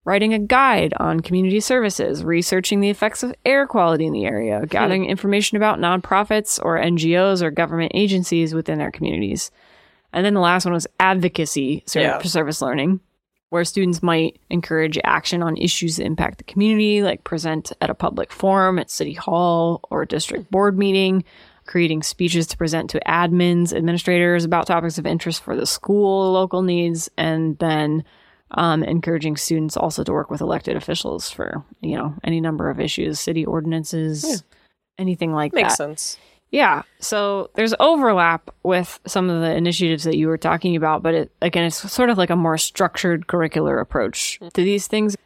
Writing 0.07 0.33
a 0.33 0.39
guide 0.39 0.95
on 0.99 1.21
community 1.21 1.61
services, 1.61 2.25
researching 2.25 2.81
the 2.81 2.89
effects 2.89 3.23
of 3.23 3.35
air 3.45 3.67
quality 3.67 4.07
in 4.07 4.15
the 4.15 4.25
area, 4.25 4.61
hmm. 4.61 4.65
gathering 4.65 5.05
information 5.05 5.59
about 5.59 5.79
nonprofits 5.79 6.59
or 6.65 6.81
NGOs 6.81 7.43
or 7.43 7.51
government 7.51 7.93
agencies 7.95 8.55
within 8.55 8.79
their 8.79 8.91
communities. 8.91 9.51
And 10.13 10.25
then 10.27 10.35
the 10.35 10.41
last 10.41 10.65
one 10.65 10.75
was 10.75 10.87
advocacy 10.99 11.83
ser- 11.87 12.01
Yeah. 12.01 12.19
service 12.23 12.61
learning, 12.61 13.01
where 13.51 13.65
students 13.65 14.03
might 14.03 14.39
encourage 14.51 14.99
action 15.05 15.43
on 15.43 15.57
issues 15.57 15.97
that 15.97 16.05
impact 16.05 16.39
the 16.39 16.45
community, 16.45 17.03
like 17.03 17.25
present 17.25 17.73
at 17.81 17.91
a 17.91 17.95
public 17.95 18.33
forum 18.33 18.79
at 18.79 18.91
city 18.91 19.13
hall 19.15 19.81
or 19.91 20.03
a 20.03 20.07
district 20.07 20.51
board 20.51 20.79
meeting, 20.79 21.25
creating 21.67 22.03
speeches 22.03 22.47
to 22.49 22.57
present 22.57 22.91
to 22.91 23.01
admins, 23.07 23.73
administrators 23.73 24.45
about 24.45 24.67
topics 24.67 24.99
of 24.99 25.07
interest 25.07 25.43
for 25.43 25.55
the 25.57 25.67
school, 25.67 26.33
local 26.33 26.63
needs, 26.63 27.09
and 27.17 27.59
then 27.59 28.05
um, 28.53 28.83
encouraging 28.83 29.37
students 29.37 29.77
also 29.77 30.03
to 30.03 30.11
work 30.13 30.29
with 30.31 30.41
elected 30.41 30.77
officials 30.77 31.31
for 31.31 31.63
you 31.81 31.97
know 31.97 32.15
any 32.25 32.41
number 32.41 32.69
of 32.69 32.81
issues, 32.81 33.21
city 33.21 33.45
ordinances, 33.45 34.43
anything 34.99 35.33
like 35.33 35.53
Makes 35.53 35.77
that. 35.77 35.89
Makes 35.89 36.03
sense. 36.03 36.19
Yeah. 36.51 36.83
So 36.99 37.51
there's 37.55 37.75
overlap 37.79 38.51
with 38.63 38.99
some 39.07 39.31
of 39.31 39.41
the 39.41 39.55
initiatives 39.55 40.05
that 40.05 40.17
you 40.17 40.27
were 40.27 40.39
talking 40.39 40.75
about, 40.75 41.03
but 41.03 41.15
it, 41.15 41.33
again, 41.41 41.65
it's 41.65 41.91
sort 41.91 42.11
of 42.11 42.19
like 42.19 42.31
a 42.31 42.37
more 42.37 42.59
structured 42.59 43.29
curricular 43.29 43.81
approach 43.81 44.39
mm-hmm. 44.41 44.49
to 44.49 44.63
these 44.63 44.87
things. 44.87 45.17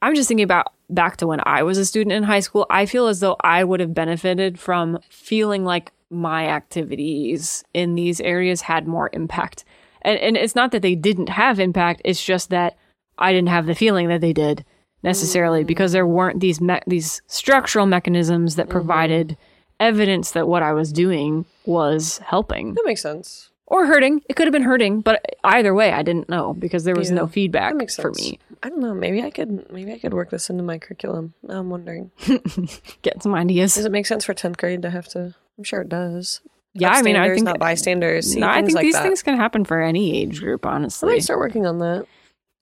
I'm 0.00 0.16
just 0.16 0.26
thinking 0.26 0.44
about 0.44 0.72
back 0.90 1.18
to 1.18 1.26
when 1.28 1.40
I 1.44 1.62
was 1.62 1.78
a 1.78 1.86
student 1.86 2.12
in 2.12 2.24
high 2.24 2.40
school. 2.40 2.66
I 2.68 2.86
feel 2.86 3.06
as 3.06 3.20
though 3.20 3.36
I 3.40 3.62
would 3.62 3.78
have 3.78 3.94
benefited 3.94 4.58
from 4.58 4.98
feeling 5.08 5.64
like 5.64 5.92
my 6.10 6.48
activities 6.48 7.64
in 7.72 7.94
these 7.94 8.20
areas 8.20 8.62
had 8.62 8.88
more 8.88 9.08
impact. 9.12 9.64
And, 10.02 10.18
and 10.18 10.36
it's 10.36 10.56
not 10.56 10.72
that 10.72 10.82
they 10.82 10.96
didn't 10.96 11.28
have 11.28 11.60
impact, 11.60 12.02
it's 12.04 12.22
just 12.22 12.50
that 12.50 12.76
I 13.18 13.32
didn't 13.32 13.48
have 13.48 13.66
the 13.66 13.74
feeling 13.76 14.08
that 14.08 14.20
they 14.20 14.32
did 14.32 14.64
necessarily 15.04 15.60
mm-hmm. 15.60 15.68
because 15.68 15.92
there 15.92 16.06
weren't 16.06 16.40
these 16.40 16.60
me- 16.60 16.80
these 16.86 17.22
structural 17.28 17.86
mechanisms 17.86 18.56
that 18.56 18.64
mm-hmm. 18.64 18.72
provided 18.72 19.36
evidence 19.82 20.30
that 20.32 20.48
what 20.48 20.62
I 20.62 20.72
was 20.72 20.92
doing 20.92 21.44
was 21.66 22.18
helping 22.18 22.74
That 22.74 22.84
makes 22.86 23.02
sense. 23.02 23.50
or 23.66 23.86
hurting. 23.86 24.22
It 24.28 24.36
could 24.36 24.46
have 24.46 24.52
been 24.52 24.62
hurting, 24.62 25.00
but 25.00 25.24
either 25.44 25.74
way, 25.74 25.92
I 25.92 26.02
didn't 26.02 26.28
know 26.28 26.54
because 26.54 26.84
there 26.84 26.94
was 26.94 27.10
Yeah, 27.10 27.16
no 27.16 27.26
feedback 27.26 27.72
That 27.72 27.76
makes 27.78 27.96
for 27.96 28.10
me. 28.12 28.38
I 28.62 28.68
don't 28.68 28.80
know. 28.80 28.94
Maybe 28.94 29.22
I 29.22 29.30
could. 29.30 29.70
Maybe 29.72 29.92
I 29.92 29.98
could 29.98 30.14
work 30.14 30.30
this 30.30 30.48
into 30.48 30.62
my 30.62 30.78
curriculum. 30.78 31.34
Now 31.42 31.58
I'm 31.60 31.68
wondering. 31.70 32.10
Get 33.02 33.22
some 33.22 33.34
ideas. 33.34 33.74
Does 33.74 33.84
it 33.84 33.92
make 33.92 34.06
sense 34.06 34.24
for 34.24 34.34
tenth 34.34 34.56
grade 34.56 34.82
to 34.82 34.90
have 34.90 35.08
to? 35.08 35.34
I'm 35.58 35.64
sure 35.64 35.80
it 35.82 35.88
does. 35.88 36.40
Yeah, 36.74 36.90
I 36.90 37.02
mean, 37.02 37.16
I 37.16 37.26
Upstanders, 37.28 37.34
think 37.34 37.44
not 37.44 37.58
bystanders. 37.58 38.32
See, 38.32 38.40
no, 38.40 38.48
I 38.48 38.54
things 38.54 38.66
think 38.68 38.76
like 38.76 38.82
these 38.84 38.94
that. 38.94 39.02
things 39.02 39.22
can 39.22 39.36
happen 39.36 39.64
for 39.64 39.80
any 39.82 40.16
age 40.16 40.40
group. 40.40 40.64
I 40.64 40.70
Honestly, 40.72 41.08
might 41.12 41.22
start 41.22 41.38
working 41.38 41.66
on 41.66 41.78
that. 41.80 42.06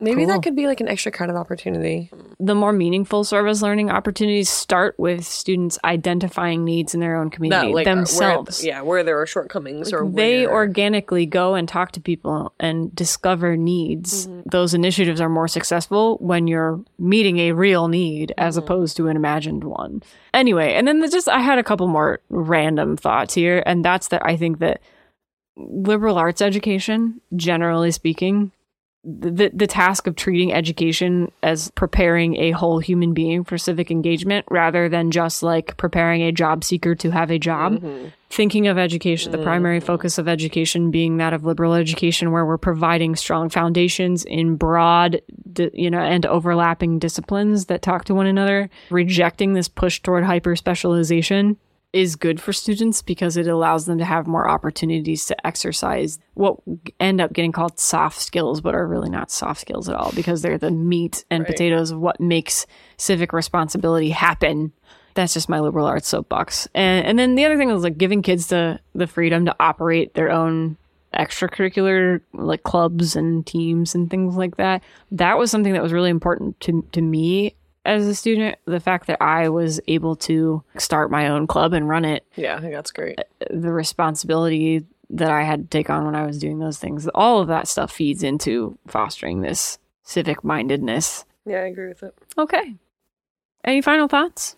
Maybe 0.00 0.24
Cool. 0.24 0.28
that 0.28 0.42
could 0.42 0.56
be 0.56 0.66
like 0.66 0.80
an 0.80 0.88
extra 0.88 1.12
credit 1.12 1.36
opportunity. 1.36 2.10
the 2.38 2.54
more 2.54 2.72
meaningful 2.72 3.22
service 3.22 3.60
learning 3.60 3.90
opportunities 3.90 4.48
start 4.48 4.98
with 4.98 5.26
students 5.26 5.78
identifying 5.84 6.64
needs 6.64 6.94
in 6.94 7.00
their 7.00 7.16
own 7.16 7.28
community 7.28 7.66
Not 7.66 7.74
like 7.74 7.84
themselves. 7.84 8.62
Where, 8.62 8.68
yeah, 8.68 8.80
where 8.80 9.04
there 9.04 9.20
are 9.20 9.26
shortcomings 9.26 9.92
or 9.92 10.08
they 10.08 10.46
where, 10.46 10.54
organically 10.54 11.26
go 11.26 11.54
and 11.54 11.68
talk 11.68 11.92
to 11.92 12.00
people 12.00 12.54
and 12.58 12.94
discover 12.94 13.56
needs. 13.56 14.26
Mm-hmm. 14.26 14.48
Those 14.48 14.72
initiatives 14.72 15.20
are 15.20 15.28
more 15.28 15.48
successful 15.48 16.16
when 16.18 16.46
you're 16.46 16.82
meeting 16.98 17.38
a 17.38 17.52
real 17.52 17.88
need 17.88 18.32
as 18.38 18.56
mm-hmm. 18.56 18.64
opposed 18.64 18.96
to 18.96 19.08
an 19.08 19.16
imagined 19.16 19.64
one. 19.64 20.02
Anyway, 20.32 20.72
and 20.72 20.88
then 20.88 21.08
just 21.10 21.28
I 21.28 21.40
had 21.40 21.58
a 21.58 21.64
couple 21.64 21.88
more 21.88 22.20
random 22.30 22.96
thoughts 22.96 23.34
here, 23.34 23.62
and 23.66 23.84
that's 23.84 24.08
that 24.08 24.24
I 24.24 24.36
think 24.36 24.60
that 24.60 24.80
liberal 25.56 26.16
arts 26.16 26.40
education, 26.40 27.20
generally 27.36 27.90
speaking, 27.90 28.52
the 29.02 29.50
the 29.54 29.66
task 29.66 30.06
of 30.06 30.14
treating 30.14 30.52
education 30.52 31.32
as 31.42 31.70
preparing 31.70 32.36
a 32.36 32.50
whole 32.50 32.78
human 32.78 33.14
being 33.14 33.44
for 33.44 33.56
civic 33.56 33.90
engagement 33.90 34.44
rather 34.50 34.90
than 34.90 35.10
just 35.10 35.42
like 35.42 35.76
preparing 35.78 36.22
a 36.22 36.32
job 36.32 36.62
seeker 36.64 36.94
to 36.94 37.10
have 37.10 37.30
a 37.30 37.38
job. 37.38 37.74
Mm-hmm. 37.74 38.08
Thinking 38.28 38.68
of 38.68 38.78
education, 38.78 39.32
the 39.32 39.42
primary 39.42 39.80
mm. 39.80 39.82
focus 39.82 40.16
of 40.16 40.28
education 40.28 40.92
being 40.92 41.16
that 41.16 41.32
of 41.32 41.44
liberal 41.44 41.74
education, 41.74 42.30
where 42.30 42.46
we're 42.46 42.58
providing 42.58 43.16
strong 43.16 43.48
foundations 43.48 44.24
in 44.24 44.54
broad, 44.54 45.20
you 45.72 45.90
know, 45.90 45.98
and 45.98 46.24
overlapping 46.26 47.00
disciplines 47.00 47.66
that 47.66 47.82
talk 47.82 48.04
to 48.04 48.14
one 48.14 48.26
another. 48.26 48.70
Rejecting 48.90 49.54
this 49.54 49.66
push 49.66 50.00
toward 50.00 50.22
hyper 50.22 50.54
specialization 50.54 51.56
is 51.92 52.14
good 52.16 52.40
for 52.40 52.52
students 52.52 53.02
because 53.02 53.36
it 53.36 53.48
allows 53.48 53.86
them 53.86 53.98
to 53.98 54.04
have 54.04 54.26
more 54.26 54.48
opportunities 54.48 55.26
to 55.26 55.46
exercise 55.46 56.18
what 56.34 56.56
end 57.00 57.20
up 57.20 57.32
getting 57.32 57.52
called 57.52 57.78
soft 57.80 58.20
skills, 58.20 58.60
but 58.60 58.74
are 58.74 58.86
really 58.86 59.10
not 59.10 59.30
soft 59.30 59.60
skills 59.60 59.88
at 59.88 59.96
all 59.96 60.12
because 60.12 60.42
they're 60.42 60.58
the 60.58 60.70
meat 60.70 61.24
and 61.30 61.46
potatoes 61.46 61.90
of 61.90 61.98
what 61.98 62.20
makes 62.20 62.66
civic 62.96 63.32
responsibility 63.32 64.10
happen. 64.10 64.72
That's 65.14 65.34
just 65.34 65.48
my 65.48 65.58
liberal 65.58 65.86
arts 65.86 66.08
soapbox. 66.08 66.68
And 66.74 67.06
and 67.06 67.18
then 67.18 67.34
the 67.34 67.44
other 67.44 67.56
thing 67.56 67.70
is 67.70 67.82
like 67.82 67.98
giving 67.98 68.22
kids 68.22 68.46
the 68.46 68.78
the 68.94 69.08
freedom 69.08 69.44
to 69.46 69.56
operate 69.58 70.14
their 70.14 70.30
own 70.30 70.76
extracurricular 71.14 72.20
like 72.32 72.62
clubs 72.62 73.16
and 73.16 73.44
teams 73.44 73.96
and 73.96 74.08
things 74.08 74.36
like 74.36 74.56
that. 74.56 74.82
That 75.10 75.38
was 75.38 75.50
something 75.50 75.72
that 75.72 75.82
was 75.82 75.92
really 75.92 76.10
important 76.10 76.60
to 76.60 76.86
to 76.92 77.02
me 77.02 77.56
as 77.84 78.06
a 78.06 78.14
student. 78.14 78.58
The 78.66 78.80
fact 78.80 79.06
that 79.06 79.20
I 79.22 79.48
was 79.48 79.80
able 79.88 80.16
to 80.16 80.62
start 80.78 81.10
my 81.10 81.28
own 81.28 81.46
club 81.46 81.72
and 81.72 81.88
run 81.88 82.04
it 82.04 82.24
Yeah, 82.36 82.56
I 82.56 82.60
think 82.60 82.74
that's 82.74 82.90
great. 82.92 83.18
the 83.50 83.72
responsibility 83.72 84.84
that 85.10 85.30
I 85.30 85.42
had 85.42 85.62
to 85.62 85.68
take 85.78 85.90
on 85.90 86.04
when 86.06 86.14
I 86.14 86.24
was 86.26 86.38
doing 86.38 86.58
those 86.60 86.78
things, 86.78 87.08
all 87.14 87.40
of 87.40 87.48
that 87.48 87.66
stuff 87.68 87.90
feeds 87.90 88.22
into 88.22 88.78
fostering 88.86 89.40
this 89.40 89.78
civic 90.04 90.44
mindedness. 90.44 91.24
Yeah, 91.44 91.58
I 91.58 91.66
agree 91.66 91.88
with 91.88 92.02
it. 92.02 92.14
Okay. 92.38 92.74
Any 93.64 93.80
final 93.82 94.08
thoughts? 94.08 94.56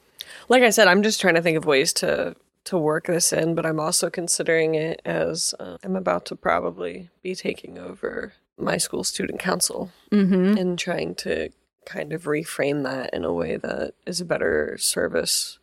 Like 0.49 0.63
I 0.63 0.71
said, 0.71 0.89
I'm 0.89 1.03
just 1.03 1.21
trying 1.21 1.35
to 1.35 1.43
think 1.43 1.57
of 1.57 1.65
ways 1.65 1.93
to 1.95 2.37
to 2.65 2.79
work 2.79 3.07
this 3.09 3.33
in, 3.33 3.57
but 3.57 3.67
I'm 3.67 3.81
also 3.81 4.09
considering 4.09 4.77
it 4.77 5.03
as 5.05 5.53
uh, 5.59 5.79
I'm 5.83 5.97
about 5.97 6.27
to 6.27 6.37
probably 6.37 7.11
be 7.21 7.35
taking 7.35 7.77
over 7.77 8.35
my 8.57 8.77
school 8.77 9.03
student 9.03 9.41
council 9.41 9.91
Mm-hmm. 10.13 10.57
and 10.59 10.79
trying 10.79 11.17
to 11.17 11.49
kind 11.87 12.13
of 12.13 12.25
reframe 12.25 12.83
that 12.85 13.13
in 13.15 13.25
a 13.25 13.33
way 13.33 13.57
that 13.57 13.95
is 14.07 14.21
a 14.21 14.25
better 14.25 14.77
service 14.79 15.59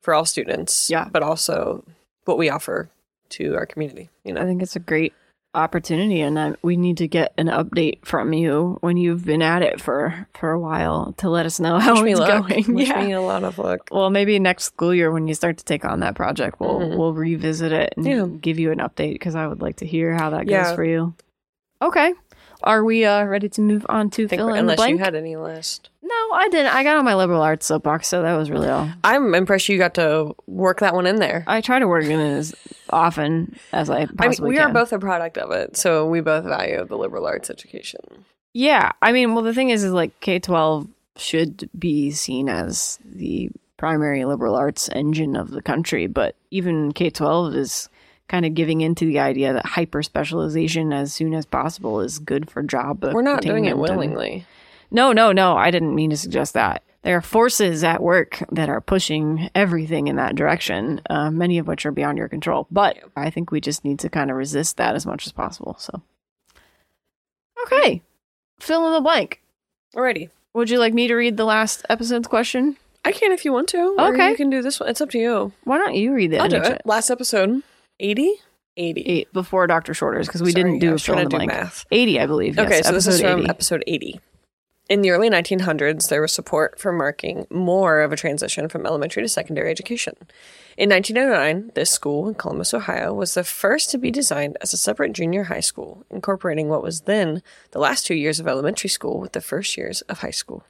for 0.00 0.14
all 0.14 0.24
students. 0.24 0.90
Yeah. 0.90 1.08
but 1.12 1.22
also 1.22 1.84
what 2.24 2.38
we 2.38 2.48
offer 2.50 2.90
to 3.30 3.54
our 3.56 3.66
community. 3.66 4.10
You 4.24 4.36
I 4.36 4.44
think 4.44 4.62
it's 4.62 4.76
a 4.76 4.80
great 4.80 5.12
opportunity, 5.54 6.20
and 6.22 6.38
I, 6.38 6.54
we 6.62 6.76
need 6.76 6.96
to 6.98 7.06
get 7.08 7.32
an 7.36 7.46
update 7.48 8.04
from 8.06 8.32
you 8.32 8.78
when 8.80 8.96
you've 8.96 9.24
been 9.24 9.42
at 9.42 9.60
it 9.62 9.80
for 9.80 10.26
for 10.34 10.50
a 10.50 10.58
while 10.60 11.12
to 11.18 11.28
let 11.28 11.44
us 11.46 11.60
know 11.60 11.78
how 11.86 12.02
wish 12.02 12.12
it's 12.12 12.20
luck. 12.20 12.48
going. 12.48 12.74
Wish 12.74 12.88
yeah. 12.88 13.04
me 13.04 13.12
a 13.12 13.20
lot 13.20 13.44
of 13.44 13.58
luck. 13.58 13.88
Well, 13.90 14.10
maybe 14.10 14.38
next 14.38 14.64
school 14.64 14.94
year 14.94 15.10
when 15.12 15.28
you 15.28 15.34
start 15.34 15.58
to 15.58 15.64
take 15.64 15.84
on 15.84 16.00
that 16.00 16.14
project, 16.14 16.58
we'll 16.60 16.80
Mhm. 16.80 16.96
we'll 16.98 17.12
revisit 17.14 17.72
it 17.72 17.94
and 17.96 18.06
Yeah. 18.06 18.26
give 18.40 18.58
you 18.58 18.70
an 18.72 18.78
update 18.78 19.12
because 19.14 19.34
I 19.34 19.46
would 19.46 19.60
like 19.60 19.76
to 19.76 19.86
hear 19.86 20.14
how 20.14 20.30
that 20.30 20.46
goes 20.46 20.72
for 20.74 20.84
you. 20.84 21.14
Okay, 21.82 22.14
are 22.64 22.84
we 22.84 23.04
uh, 23.04 23.24
ready 23.24 23.48
to 23.50 23.60
move 23.60 23.86
on 23.88 24.10
to 24.10 24.28
fill 24.28 24.48
in 24.48 24.66
the 24.66 24.72
unless 24.72 24.88
you 24.88 24.98
had 24.98 25.14
any 25.14 25.36
list. 25.36 25.90
no, 26.02 26.14
I 26.32 26.48
didn't. 26.50 26.74
I 26.74 26.82
got 26.82 26.96
on 26.96 27.04
my 27.04 27.14
liberal 27.14 27.42
arts 27.42 27.66
soapbox, 27.66 28.08
so 28.08 28.22
that 28.22 28.34
was 28.36 28.50
really 28.50 28.68
all. 28.68 28.90
I'm 29.04 29.34
impressed 29.34 29.68
you 29.68 29.78
got 29.78 29.94
to 29.94 30.34
work 30.46 30.80
that 30.80 30.94
one 30.94 31.06
in 31.06 31.16
there. 31.16 31.44
I 31.46 31.60
try 31.60 31.78
to 31.78 31.88
work 31.88 32.04
in 32.04 32.20
it 32.20 32.32
as 32.32 32.54
often 32.90 33.56
as 33.72 33.90
I 33.90 33.96
I 33.96 33.98
mean, 34.00 34.08
possibly 34.16 34.50
we 34.50 34.56
can. 34.56 34.70
are 34.70 34.72
both 34.72 34.92
a 34.92 34.98
product 34.98 35.38
of 35.38 35.50
it, 35.52 35.76
so 35.76 36.06
we 36.06 36.20
both 36.20 36.44
value 36.44 36.84
the 36.84 36.96
liberal 36.96 37.26
arts 37.26 37.50
education. 37.50 38.00
Yeah, 38.54 38.92
I 39.00 39.12
mean, 39.12 39.34
well, 39.34 39.44
the 39.44 39.54
thing 39.54 39.70
is, 39.70 39.84
is 39.84 39.92
like 39.92 40.18
K 40.20 40.38
twelve 40.38 40.88
should 41.16 41.68
be 41.78 42.10
seen 42.10 42.48
as 42.48 42.98
the 43.04 43.50
primary 43.76 44.24
liberal 44.24 44.54
arts 44.54 44.88
engine 44.90 45.36
of 45.36 45.50
the 45.50 45.62
country, 45.62 46.06
but 46.06 46.36
even 46.50 46.92
K 46.92 47.10
twelve 47.10 47.54
is 47.54 47.88
kind 48.28 48.46
of 48.46 48.54
giving 48.54 48.80
into 48.80 49.04
the 49.04 49.18
idea 49.18 49.52
that 49.52 49.66
hyper 49.66 50.02
specialization 50.02 50.92
as 50.92 51.12
soon 51.12 51.34
as 51.34 51.44
possible 51.44 52.00
is 52.00 52.18
good 52.18 52.50
for 52.50 52.62
job. 52.62 53.02
We're 53.04 53.22
not 53.22 53.42
doing 53.42 53.64
it 53.66 53.72
attainment 53.72 53.90
and- 53.90 53.98
willingly. 53.98 54.46
No, 54.90 55.12
no, 55.12 55.32
no. 55.32 55.56
I 55.56 55.70
didn't 55.70 55.94
mean 55.94 56.10
to 56.10 56.16
suggest 56.16 56.52
that. 56.54 56.82
There 57.02 57.16
are 57.16 57.22
forces 57.22 57.82
at 57.82 58.02
work 58.02 58.44
that 58.52 58.68
are 58.68 58.80
pushing 58.80 59.50
everything 59.54 60.06
in 60.06 60.16
that 60.16 60.36
direction, 60.36 61.00
uh, 61.10 61.30
many 61.30 61.58
of 61.58 61.66
which 61.66 61.84
are 61.84 61.90
beyond 61.90 62.16
your 62.18 62.28
control. 62.28 62.66
But 62.70 62.98
I 63.16 63.30
think 63.30 63.50
we 63.50 63.60
just 63.60 63.84
need 63.84 63.98
to 64.00 64.08
kind 64.08 64.30
of 64.30 64.36
resist 64.36 64.76
that 64.76 64.94
as 64.94 65.04
much 65.04 65.26
as 65.26 65.32
possible. 65.32 65.76
So, 65.78 66.02
okay, 67.64 68.02
fill 68.60 68.86
in 68.86 68.92
the 68.92 69.00
blank. 69.00 69.42
Alrighty. 69.96 70.30
Would 70.54 70.70
you 70.70 70.78
like 70.78 70.94
me 70.94 71.08
to 71.08 71.14
read 71.14 71.36
the 71.36 71.44
last 71.44 71.84
episode's 71.88 72.28
question? 72.28 72.76
I 73.04 73.12
can 73.12 73.32
if 73.32 73.44
you 73.44 73.52
want 73.52 73.68
to. 73.70 73.96
Okay. 73.98 74.30
you 74.30 74.36
can 74.36 74.50
do 74.50 74.62
this 74.62 74.78
one. 74.78 74.88
It's 74.88 75.00
up 75.00 75.10
to 75.10 75.18
you. 75.18 75.52
Why 75.64 75.78
don't 75.78 75.94
you 75.96 76.12
read 76.14 76.30
the 76.30 76.38
I'll 76.38 76.48
do 76.48 76.62
it. 76.62 76.82
Last 76.84 77.10
episode, 77.10 77.62
80? 78.00 78.32
80. 78.76 79.00
eight 79.02 79.32
before 79.32 79.66
Dr. 79.66 79.92
Shorter's 79.92 80.26
because 80.26 80.42
we 80.42 80.52
Sorry, 80.52 80.62
didn't 80.64 80.78
do 80.78 80.96
fill 80.98 81.18
in 81.18 81.24
the 81.24 81.30
do 81.30 81.36
blank. 81.36 81.52
math. 81.52 81.84
Eighty, 81.90 82.18
I 82.18 82.24
believe. 82.26 82.58
Okay, 82.58 82.76
yes, 82.76 82.86
so 82.86 82.92
this 82.92 83.06
is 83.06 83.20
from 83.20 83.40
80. 83.40 83.48
episode 83.50 83.84
80. 83.86 84.20
In 84.88 85.00
the 85.02 85.10
early 85.10 85.30
1900s, 85.30 86.08
there 86.08 86.20
was 86.20 86.32
support 86.32 86.78
for 86.80 86.90
marking 86.92 87.46
more 87.50 88.00
of 88.00 88.12
a 88.12 88.16
transition 88.16 88.68
from 88.68 88.84
elementary 88.84 89.22
to 89.22 89.28
secondary 89.28 89.70
education. 89.70 90.14
In 90.76 90.90
1909, 90.90 91.72
this 91.74 91.90
school 91.90 92.28
in 92.28 92.34
Columbus, 92.34 92.74
Ohio, 92.74 93.12
was 93.14 93.34
the 93.34 93.44
first 93.44 93.90
to 93.90 93.98
be 93.98 94.10
designed 94.10 94.56
as 94.60 94.72
a 94.72 94.76
separate 94.78 95.12
junior 95.12 95.44
high 95.44 95.60
school, 95.60 96.04
incorporating 96.10 96.68
what 96.68 96.82
was 96.82 97.02
then 97.02 97.42
the 97.70 97.78
last 97.78 98.06
two 98.06 98.14
years 98.14 98.40
of 98.40 98.48
elementary 98.48 98.90
school 98.90 99.20
with 99.20 99.32
the 99.32 99.40
first 99.40 99.76
years 99.76 100.00
of 100.02 100.18
high 100.20 100.30
school. 100.30 100.64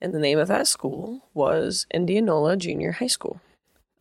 And 0.00 0.12
the 0.12 0.18
name 0.18 0.38
of 0.38 0.48
that 0.48 0.66
school 0.66 1.22
was 1.34 1.86
Indianola 1.92 2.56
Junior 2.56 2.92
High 2.92 3.06
School. 3.06 3.40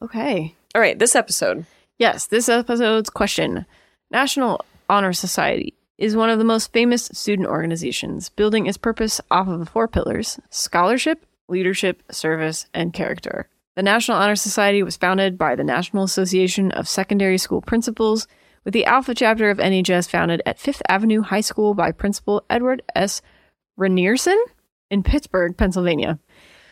Okay. 0.02 0.56
All 0.74 0.82
right, 0.82 0.98
this 0.98 1.16
episode. 1.16 1.66
Yes, 2.02 2.26
this 2.26 2.50
episode's 2.50 3.12
question 3.12 3.68
National 4.10 4.66
Honor 4.90 5.14
Society 5.14 5.76
is 6.00 6.16
one 6.16 6.32
of 6.32 6.40
the 6.40 6.44
most 6.44 6.74
famous 6.74 7.06
student 7.14 7.48
organizations, 7.48 8.30
building 8.30 8.66
its 8.66 8.76
purpose 8.76 9.22
off 9.30 9.48
of 9.48 9.60
the 9.60 9.68
four 9.68 9.88
pillars 9.88 10.40
scholarship, 10.50 11.24
leadership, 11.48 12.02
service, 12.12 12.66
and 12.74 12.92
character. 12.92 13.48
The 13.76 13.84
National 13.84 14.18
Honor 14.18 14.36
Society 14.36 14.82
was 14.82 14.98
founded 14.98 15.38
by 15.38 15.54
the 15.54 15.64
National 15.64 16.04
Association 16.04 16.72
of 16.72 16.88
Secondary 16.88 17.38
School 17.38 17.62
Principals, 17.62 18.28
with 18.66 18.74
the 18.74 18.86
Alpha 18.86 19.14
chapter 19.14 19.52
of 19.52 19.60
NHS 19.60 20.10
founded 20.10 20.42
at 20.44 20.58
Fifth 20.58 20.82
Avenue 20.90 21.22
High 21.22 21.42
School 21.42 21.76
by 21.76 21.92
Principal 21.92 22.44
Edward 22.50 22.82
S. 22.96 23.22
Rynearson 23.80 24.44
in 24.90 25.04
Pittsburgh, 25.04 25.56
Pennsylvania. 25.56 26.18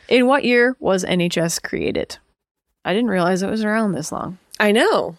In 0.07 0.25
what 0.25 0.43
year 0.43 0.75
was 0.79 1.05
NHS 1.05 1.61
created? 1.61 2.17
I 2.83 2.95
didn't 2.95 3.11
realize 3.11 3.43
it 3.43 3.51
was 3.51 3.63
around 3.63 3.91
this 3.91 4.11
long. 4.11 4.39
I 4.59 4.71
know. 4.71 5.15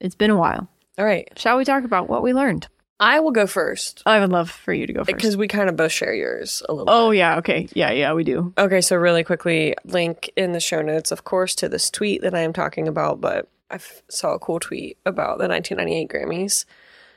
It's 0.00 0.14
been 0.14 0.30
a 0.30 0.36
while. 0.36 0.68
All 0.98 1.04
right, 1.04 1.28
Shall 1.36 1.56
we 1.58 1.64
talk 1.64 1.84
about 1.84 2.08
what 2.08 2.22
we 2.22 2.32
learned? 2.32 2.68
I 2.98 3.20
will 3.20 3.30
go 3.30 3.46
first 3.46 4.02
I 4.06 4.20
would 4.20 4.30
love 4.30 4.50
for 4.50 4.72
you 4.72 4.86
to 4.86 4.92
go 4.94 5.00
first. 5.00 5.14
because 5.14 5.36
we 5.36 5.48
kind 5.48 5.68
of 5.68 5.76
both 5.76 5.92
share 5.92 6.14
yours 6.14 6.62
a 6.66 6.72
little 6.72 6.88
oh 6.88 7.10
yeah, 7.10 7.36
okay, 7.36 7.68
yeah, 7.74 7.90
yeah, 7.90 8.14
we 8.14 8.24
do. 8.24 8.54
Okay, 8.56 8.80
so 8.80 8.96
really 8.96 9.22
quickly, 9.22 9.74
link 9.84 10.30
in 10.34 10.52
the 10.52 10.60
show 10.60 10.80
notes, 10.80 11.10
of 11.12 11.24
course, 11.24 11.54
to 11.56 11.68
this 11.68 11.90
tweet 11.90 12.22
that 12.22 12.34
I 12.34 12.40
am 12.40 12.54
talking 12.54 12.88
about, 12.88 13.20
but 13.20 13.48
I 13.70 13.74
f- 13.74 14.02
saw 14.08 14.32
a 14.32 14.38
cool 14.38 14.60
tweet 14.60 14.96
about 15.04 15.36
the 15.38 15.46
1998 15.48 16.08
Grammys. 16.08 16.64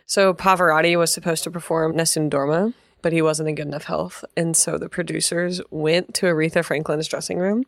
So 0.06 0.34
Pavarotti 0.34 0.98
was 0.98 1.14
supposed 1.14 1.44
to 1.46 1.52
perform 1.52 1.96
Nessun 1.96 2.30
Dorma, 2.30 2.74
but 3.02 3.14
he 3.14 3.22
wasn't 3.22 3.48
in 3.48 3.56
good 3.56 3.68
enough 3.68 3.86
health. 3.86 4.26
And 4.36 4.58
so 4.58 4.78
the 4.78 4.90
producers 4.90 5.62
went 5.70 6.14
to 6.16 6.26
Aretha 6.26 6.66
Franklin's 6.66 7.08
dressing 7.08 7.38
room 7.38 7.64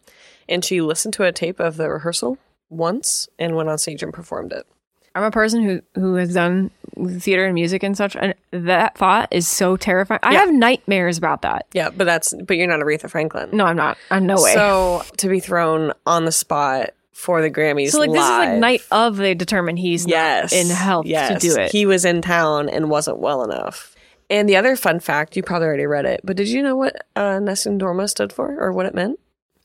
and 0.50 0.66
she 0.66 0.82
listened 0.82 1.14
to 1.14 1.24
a 1.24 1.32
tape 1.32 1.60
of 1.62 1.78
the 1.78 1.90
rehearsal 1.90 2.38
once 2.72 3.28
and 3.38 3.56
went 3.56 3.70
on 3.70 3.78
stage 3.78 4.02
and 4.02 4.14
performed 4.14 4.52
it. 4.54 4.66
I'm 5.14 5.24
a 5.24 5.32
person 5.32 5.62
who 5.62 5.82
who 6.00 6.16
has 6.16 6.34
done 6.34 6.72
theater 7.20 7.46
and 7.46 7.54
music 7.54 7.84
and 7.84 7.98
such, 7.98 8.16
and 8.16 8.34
that 8.52 8.98
thought 8.98 9.28
is 9.32 9.46
so 9.48 9.76
terrifying. 9.76 10.22
I 10.24 10.34
Yeah. 10.34 10.40
have 10.40 10.54
nightmares 10.54 11.18
about 11.18 11.42
that. 11.42 11.66
Yeah, 11.74 11.90
but 11.90 12.06
that's 12.06 12.34
but 12.34 12.56
you're 12.56 12.68
not 12.68 12.80
Aretha 12.80 13.10
Franklin. 13.10 13.50
No, 13.52 13.66
I'm 13.66 13.76
not. 13.76 13.98
I'm 14.10 14.26
no 14.26 14.42
way. 14.42 14.54
So 14.54 15.04
to 15.18 15.28
be 15.28 15.42
thrown 15.42 15.92
on 16.06 16.24
the 16.24 16.32
spot 16.32 16.92
for 17.12 17.42
the 17.42 17.52
Grammys, 17.52 17.90
So, 17.90 18.00
like 18.00 18.10
this 18.12 18.24
is 18.24 18.30
like 18.30 18.58
night 18.58 18.82
of 18.90 19.18
they 19.18 19.34
determine 19.34 19.76
he's 19.76 20.08
yes 20.08 20.54
not 20.54 20.60
in 20.62 20.68
health 20.70 21.06
yes. 21.06 21.42
to 21.42 21.50
do 21.50 21.60
it. 21.60 21.72
He 21.74 21.86
was 21.86 22.06
in 22.06 22.22
town 22.22 22.70
and 22.70 22.90
wasn't 22.90 23.20
well 23.20 23.44
enough. 23.44 23.96
And 24.30 24.48
the 24.48 24.56
other 24.56 24.78
fun 24.78 25.02
fact, 25.02 25.36
you 25.36 25.44
probably 25.44 25.68
already 25.68 25.86
read 25.88 26.06
it, 26.06 26.22
but 26.24 26.38
did 26.38 26.48
you 26.48 26.64
know 26.64 26.78
what 26.78 26.96
uh, 27.18 27.38
Nessun 27.40 27.78
Dorma 27.78 28.10
stood 28.10 28.32
for 28.32 28.58
or 28.58 28.72
what 28.72 28.86
it 28.86 28.96
meant? 28.96 29.20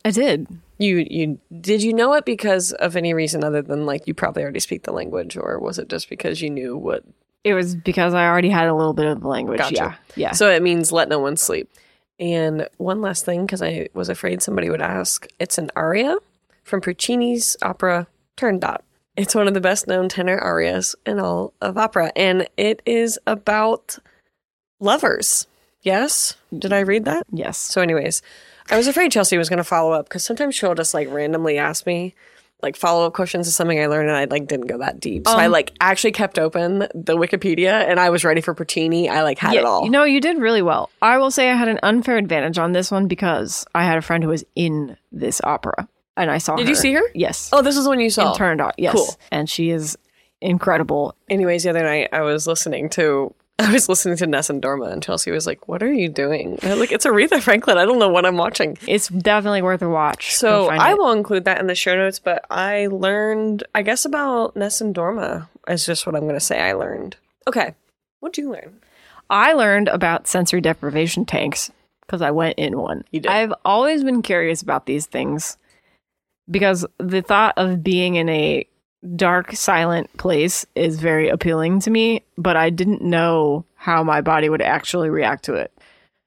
I 0.04 0.10
did. 0.10 0.48
You 0.78 1.06
you 1.08 1.38
did 1.60 1.82
you 1.82 1.92
know 1.92 2.12
it 2.14 2.24
because 2.24 2.72
of 2.72 2.96
any 2.96 3.14
reason 3.14 3.42
other 3.42 3.62
than 3.62 3.86
like 3.86 4.06
you 4.06 4.14
probably 4.14 4.42
already 4.42 4.60
speak 4.60 4.82
the 4.82 4.92
language, 4.92 5.36
or 5.36 5.58
was 5.58 5.78
it 5.78 5.88
just 5.88 6.08
because 6.08 6.42
you 6.42 6.50
knew 6.50 6.76
what? 6.76 7.02
It 7.44 7.54
was 7.54 7.74
because 7.74 8.12
I 8.12 8.26
already 8.26 8.50
had 8.50 8.66
a 8.66 8.74
little 8.74 8.92
bit 8.92 9.06
of 9.06 9.20
the 9.20 9.28
language. 9.28 9.58
Gotcha. 9.58 9.74
Yeah, 9.74 9.94
yeah. 10.16 10.32
So 10.32 10.50
it 10.50 10.62
means 10.62 10.92
let 10.92 11.08
no 11.08 11.18
one 11.18 11.36
sleep. 11.36 11.70
And 12.18 12.68
one 12.78 13.00
last 13.00 13.24
thing, 13.24 13.44
because 13.44 13.62
I 13.62 13.88
was 13.94 14.08
afraid 14.08 14.42
somebody 14.42 14.70
would 14.70 14.80
ask, 14.80 15.26
it's 15.38 15.58
an 15.58 15.70
aria 15.76 16.16
from 16.64 16.80
Puccini's 16.80 17.56
opera 17.62 18.06
Turandot. 18.36 18.80
It's 19.16 19.34
one 19.34 19.48
of 19.48 19.54
the 19.54 19.60
best 19.60 19.86
known 19.86 20.08
tenor 20.08 20.38
arias 20.38 20.94
in 21.06 21.18
all 21.18 21.54
of 21.60 21.78
opera, 21.78 22.12
and 22.16 22.48
it 22.56 22.82
is 22.84 23.18
about 23.26 23.98
lovers. 24.80 25.46
Yes. 25.82 26.34
Did 26.56 26.72
I 26.72 26.80
read 26.80 27.04
that? 27.04 27.24
Yes. 27.30 27.58
So, 27.58 27.80
anyways, 27.80 28.20
I 28.70 28.76
was 28.76 28.86
afraid 28.86 29.12
Chelsea 29.12 29.38
was 29.38 29.48
going 29.48 29.58
to 29.58 29.64
follow 29.64 29.92
up 29.92 30.08
because 30.08 30.24
sometimes 30.24 30.54
she'll 30.54 30.74
just 30.74 30.94
like 30.94 31.10
randomly 31.10 31.58
ask 31.58 31.86
me 31.86 32.14
like 32.62 32.76
follow 32.76 33.06
up 33.06 33.12
questions 33.12 33.46
is 33.46 33.54
something 33.54 33.78
I 33.78 33.86
learned 33.86 34.08
and 34.08 34.16
I 34.16 34.24
like 34.24 34.46
didn't 34.46 34.66
go 34.66 34.78
that 34.78 34.98
deep. 34.98 35.26
So 35.26 35.36
I 35.36 35.46
um, 35.46 35.52
like 35.52 35.72
actually 35.80 36.12
kept 36.12 36.38
open 36.38 36.80
the 36.94 37.16
Wikipedia 37.16 37.86
and 37.86 38.00
I 38.00 38.10
was 38.10 38.24
ready 38.24 38.40
for 38.40 38.54
Pertini. 38.54 39.08
I 39.08 39.22
like 39.22 39.38
had 39.38 39.54
it 39.54 39.64
all. 39.64 39.84
You 39.84 39.90
know, 39.90 40.04
you 40.04 40.20
did 40.20 40.38
really 40.38 40.62
well. 40.62 40.90
I 41.02 41.18
will 41.18 41.30
say 41.30 41.50
I 41.50 41.54
had 41.54 41.68
an 41.68 41.78
unfair 41.82 42.16
advantage 42.16 42.58
on 42.58 42.72
this 42.72 42.90
one 42.90 43.08
because 43.08 43.66
I 43.74 43.84
had 43.84 43.98
a 43.98 44.02
friend 44.02 44.24
who 44.24 44.30
was 44.30 44.44
in 44.54 44.96
this 45.12 45.40
opera 45.44 45.88
and 46.16 46.30
I 46.30 46.38
saw 46.38 46.56
Did 46.56 46.64
her. 46.64 46.70
you 46.70 46.76
see 46.76 46.92
her? 46.94 47.02
Yes. 47.14 47.50
oh, 47.52 47.60
this 47.60 47.76
is 47.76 47.84
the 47.84 47.90
one 47.90 48.00
you 48.00 48.10
saw. 48.10 48.34
Turandot. 48.34 48.72
Yes. 48.78 48.94
Cool. 48.94 49.14
And 49.30 49.50
she 49.50 49.70
is 49.70 49.98
incredible. 50.40 51.14
Anyways, 51.28 51.64
the 51.64 51.70
other 51.70 51.82
night 51.82 52.08
I 52.12 52.22
was 52.22 52.46
listening 52.46 52.88
to 52.90 53.34
I 53.58 53.72
was 53.72 53.88
listening 53.88 54.16
to 54.18 54.26
Nessun 54.26 54.60
Dorma 54.60 54.92
and 54.92 55.02
Chelsea 55.02 55.30
was 55.30 55.46
like, 55.46 55.66
"What 55.66 55.82
are 55.82 55.92
you 55.92 56.10
doing?" 56.10 56.58
Like, 56.62 56.92
"It's 56.92 57.06
Aretha 57.06 57.40
Franklin. 57.40 57.78
I 57.78 57.86
don't 57.86 57.98
know 57.98 58.10
what 58.10 58.26
I'm 58.26 58.36
watching." 58.36 58.76
It's 58.86 59.08
definitely 59.08 59.62
worth 59.62 59.80
a 59.80 59.88
watch. 59.88 60.34
So 60.34 60.68
I 60.68 60.90
it. 60.90 60.98
will 60.98 61.12
include 61.12 61.46
that 61.46 61.58
in 61.58 61.66
the 61.66 61.74
show 61.74 61.96
notes. 61.96 62.18
But 62.18 62.44
I 62.50 62.88
learned, 62.88 63.64
I 63.74 63.80
guess, 63.80 64.04
about 64.04 64.56
Nessun 64.56 64.92
Dorma 64.92 65.48
is 65.68 65.86
just 65.86 66.06
what 66.06 66.14
I'm 66.14 66.22
going 66.22 66.34
to 66.34 66.40
say. 66.40 66.60
I 66.60 66.74
learned. 66.74 67.16
Okay, 67.48 67.74
what'd 68.20 68.36
you 68.36 68.50
learn? 68.50 68.80
I 69.30 69.54
learned 69.54 69.88
about 69.88 70.28
sensory 70.28 70.60
deprivation 70.60 71.24
tanks 71.24 71.70
because 72.02 72.20
I 72.22 72.32
went 72.32 72.58
in 72.58 72.78
one. 72.78 73.04
You 73.10 73.20
did. 73.20 73.32
I've 73.32 73.54
always 73.64 74.04
been 74.04 74.22
curious 74.22 74.60
about 74.60 74.86
these 74.86 75.06
things 75.06 75.56
because 76.50 76.86
the 76.98 77.22
thought 77.22 77.54
of 77.56 77.82
being 77.82 78.16
in 78.16 78.28
a 78.28 78.66
dark, 79.14 79.52
silent 79.52 80.14
place 80.16 80.66
is 80.74 80.98
very 80.98 81.28
appealing 81.28 81.80
to 81.80 81.90
me, 81.90 82.24
but 82.36 82.56
I 82.56 82.70
didn't 82.70 83.02
know 83.02 83.64
how 83.74 84.02
my 84.02 84.20
body 84.20 84.48
would 84.48 84.62
actually 84.62 85.10
react 85.10 85.44
to 85.44 85.54
it. 85.54 85.72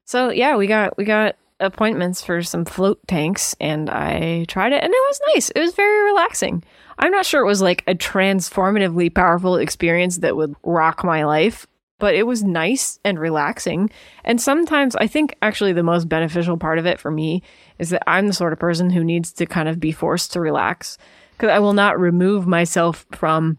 So 0.06 0.30
yeah, 0.30 0.56
we 0.56 0.68
got 0.68 0.98
we 0.98 1.06
got 1.06 1.36
appointments 1.60 2.24
for 2.24 2.42
some 2.42 2.66
float 2.66 3.00
tanks 3.08 3.56
and 3.60 3.90
I 3.90 4.46
tried 4.48 4.72
it 4.72 4.84
and 4.84 4.94
it 4.94 5.04
was 5.08 5.22
nice. 5.34 5.50
It 5.50 5.60
was 5.60 5.76
very 5.76 6.06
relaxing. 6.06 6.64
I'm 6.98 7.12
not 7.12 7.26
sure 7.26 7.42
it 7.42 7.48
was 7.48 7.62
like 7.62 7.84
a 7.88 7.96
transformatively 7.96 9.14
powerful 9.14 9.58
experience 9.58 10.18
that 10.20 10.36
would 10.36 10.56
rock 10.64 11.04
my 11.04 11.26
life, 11.26 11.68
but 11.98 12.16
it 12.16 12.26
was 12.26 12.44
nice 12.44 13.00
and 13.04 13.20
relaxing. 13.20 13.90
And 14.24 14.42
sometimes 14.42 14.96
I 14.96 15.08
think 15.08 15.36
actually 15.42 15.74
the 15.74 15.84
most 15.84 16.10
beneficial 16.10 16.58
part 16.58 16.80
of 16.80 16.86
it 16.86 17.00
for 17.00 17.12
me 17.12 17.44
is 17.78 17.90
that 17.90 18.04
I'm 18.08 18.28
the 18.28 18.34
sort 18.34 18.54
of 18.54 18.60
person 18.60 18.90
who 18.90 19.04
needs 19.04 19.32
to 19.34 19.46
kind 19.46 19.70
of 19.70 19.80
be 19.80 19.92
forced 19.92 20.34
to 20.34 20.42
relax 20.42 20.98
because 21.40 21.54
I 21.56 21.60
will 21.60 21.74
not 21.74 21.98
remove 22.00 22.46
myself 22.48 23.06
from 23.14 23.58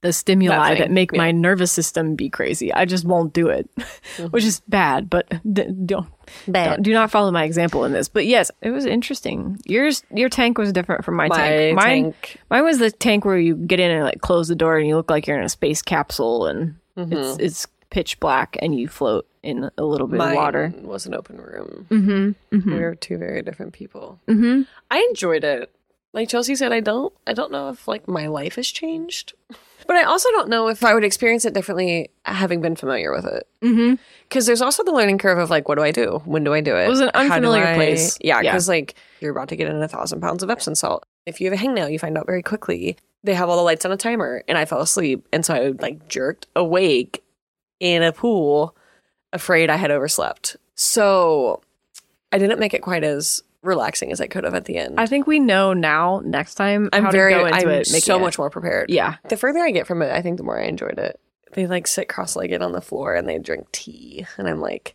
the 0.00 0.12
stimuli 0.12 0.70
That 0.74 0.78
that, 0.78 0.90
make 0.90 1.12
yeah. 1.12 1.18
my 1.18 1.32
nervous 1.32 1.72
system 1.72 2.14
be 2.14 2.28
crazy. 2.28 2.72
I 2.72 2.84
just 2.84 3.04
won't 3.04 3.32
do 3.32 3.48
it, 3.48 3.68
which 4.30 4.44
is 4.44 4.60
bad, 4.68 5.08
but 5.10 5.26
d- 5.50 5.68
don't, 5.86 6.08
don't 6.50 6.82
do 6.82 6.92
not 6.92 7.10
follow 7.10 7.30
my 7.30 7.44
example 7.44 7.84
in 7.84 7.92
this. 7.92 8.08
But 8.08 8.26
yes, 8.26 8.50
it 8.62 8.70
was 8.70 8.84
interesting. 8.86 9.58
Yours 9.66 10.02
your 10.12 10.28
tank 10.28 10.58
was 10.58 10.72
different 10.72 11.04
from 11.04 11.16
my, 11.16 11.28
My 11.28 11.36
tank. 11.36 11.76
Mine 11.76 12.02
tank. 12.04 12.36
mine 12.50 12.64
was 12.64 12.78
the 12.78 12.90
tank 12.90 13.24
where 13.24 13.38
you 13.38 13.54
get 13.56 13.80
in 13.80 13.90
and 13.90 14.04
like 14.04 14.20
close 14.20 14.48
the 14.48 14.54
door 14.54 14.78
and 14.78 14.86
you 14.86 14.96
look 14.96 15.10
like 15.10 15.26
you're 15.26 15.38
in 15.38 15.44
a 15.44 15.48
space 15.48 15.80
capsule 15.82 16.46
and 16.46 16.76
it's 16.96 17.38
it's 17.38 17.66
pitch 17.90 18.18
black 18.20 18.56
and 18.60 18.78
you 18.78 18.88
float 18.88 19.26
in 19.42 19.70
a 19.78 19.84
little 19.84 20.06
bit 20.06 20.18
Mine 20.18 20.30
of 20.30 20.36
water. 20.36 20.74
was 20.82 21.06
an 21.06 21.14
open 21.14 21.38
room. 21.38 21.86
Mm-hmm. 21.90 22.70
We 22.74 22.78
were 22.80 22.94
two 22.94 23.18
very 23.18 23.40
different 23.42 23.72
people. 23.72 24.18
Mm-hmm. 24.28 24.62
I 24.90 24.98
enjoyed 25.10 25.44
it. 25.44 25.73
Like 26.14 26.28
Chelsea 26.30 26.54
said, 26.54 26.72
I 26.72 26.80
don't. 26.80 27.12
I 27.26 27.32
don't 27.34 27.52
know 27.52 27.68
if 27.68 27.86
like 27.86 28.08
my 28.08 28.28
life 28.28 28.54
has 28.54 28.68
changed, 28.68 29.34
but 29.86 29.96
I 29.96 30.04
also 30.04 30.30
don't 30.30 30.48
know 30.48 30.68
if 30.68 30.84
I 30.84 30.94
would 30.94 31.04
experience 31.04 31.44
it 31.44 31.52
differently 31.54 32.08
having 32.24 32.60
been 32.62 32.76
familiar 32.76 33.12
with 33.12 33.26
it. 33.26 33.46
Mm-hmm. 33.62 33.96
Because 34.28 34.46
there's 34.46 34.62
also 34.62 34.82
the 34.84 34.92
learning 34.92 35.18
curve 35.18 35.38
of 35.38 35.50
like, 35.50 35.68
what 35.68 35.74
do 35.76 35.82
I 35.82 35.90
do? 35.90 36.22
When 36.24 36.44
do 36.44 36.54
I 36.54 36.60
do 36.60 36.76
it? 36.76 36.84
It 36.86 36.88
was 36.88 37.00
an 37.00 37.10
unfamiliar 37.14 37.64
I- 37.66 37.74
place. 37.74 38.16
Yeah, 38.22 38.40
Yeah. 38.40 38.52
because 38.52 38.68
like 38.68 38.94
you're 39.20 39.32
about 39.32 39.48
to 39.48 39.56
get 39.56 39.68
in 39.68 39.82
a 39.82 39.88
thousand 39.88 40.20
pounds 40.20 40.42
of 40.44 40.50
Epsom 40.50 40.74
salt. 40.76 41.04
If 41.26 41.40
you 41.40 41.50
have 41.50 41.60
a 41.60 41.62
hangnail, 41.62 41.90
you 41.92 41.98
find 41.98 42.16
out 42.16 42.26
very 42.26 42.42
quickly. 42.42 42.96
They 43.24 43.34
have 43.34 43.48
all 43.48 43.56
the 43.56 43.62
lights 43.62 43.84
on 43.84 43.90
a 43.92 43.96
timer, 43.96 44.42
and 44.46 44.56
I 44.58 44.66
fell 44.66 44.80
asleep, 44.82 45.26
and 45.32 45.44
so 45.44 45.54
I 45.54 45.68
like 45.80 46.08
jerked 46.08 46.46
awake 46.54 47.24
in 47.80 48.02
a 48.02 48.12
pool, 48.12 48.76
afraid 49.32 49.70
I 49.70 49.76
had 49.76 49.90
overslept. 49.90 50.56
So 50.74 51.60
I 52.30 52.38
didn't 52.38 52.60
make 52.60 52.74
it 52.74 52.82
quite 52.82 53.02
as 53.02 53.42
relaxing 53.64 54.12
as 54.12 54.20
I 54.20 54.26
could 54.26 54.44
have 54.44 54.54
at 54.54 54.66
the 54.66 54.76
end. 54.76 55.00
I 55.00 55.06
think 55.06 55.26
we 55.26 55.40
know 55.40 55.72
now 55.72 56.20
next 56.24 56.54
time 56.54 56.88
I'm 56.92 57.04
how 57.04 57.10
very, 57.10 57.32
to 57.34 57.40
go 57.40 57.46
into 57.46 57.58
I'm 57.58 57.68
it. 57.70 57.86
so 57.86 58.16
it- 58.16 58.20
much 58.20 58.38
more 58.38 58.50
prepared. 58.50 58.90
Yeah. 58.90 59.16
The 59.28 59.36
further 59.36 59.60
I 59.60 59.70
get 59.70 59.86
from 59.86 60.02
it, 60.02 60.12
I 60.12 60.22
think 60.22 60.36
the 60.36 60.42
more 60.44 60.60
I 60.60 60.64
enjoyed 60.66 60.98
it. 60.98 61.18
They 61.52 61.66
like 61.66 61.86
sit 61.86 62.08
cross-legged 62.08 62.62
on 62.62 62.72
the 62.72 62.80
floor 62.80 63.14
and 63.14 63.28
they 63.28 63.38
drink 63.38 63.70
tea, 63.72 64.26
and 64.38 64.48
I'm 64.48 64.60
like, 64.60 64.94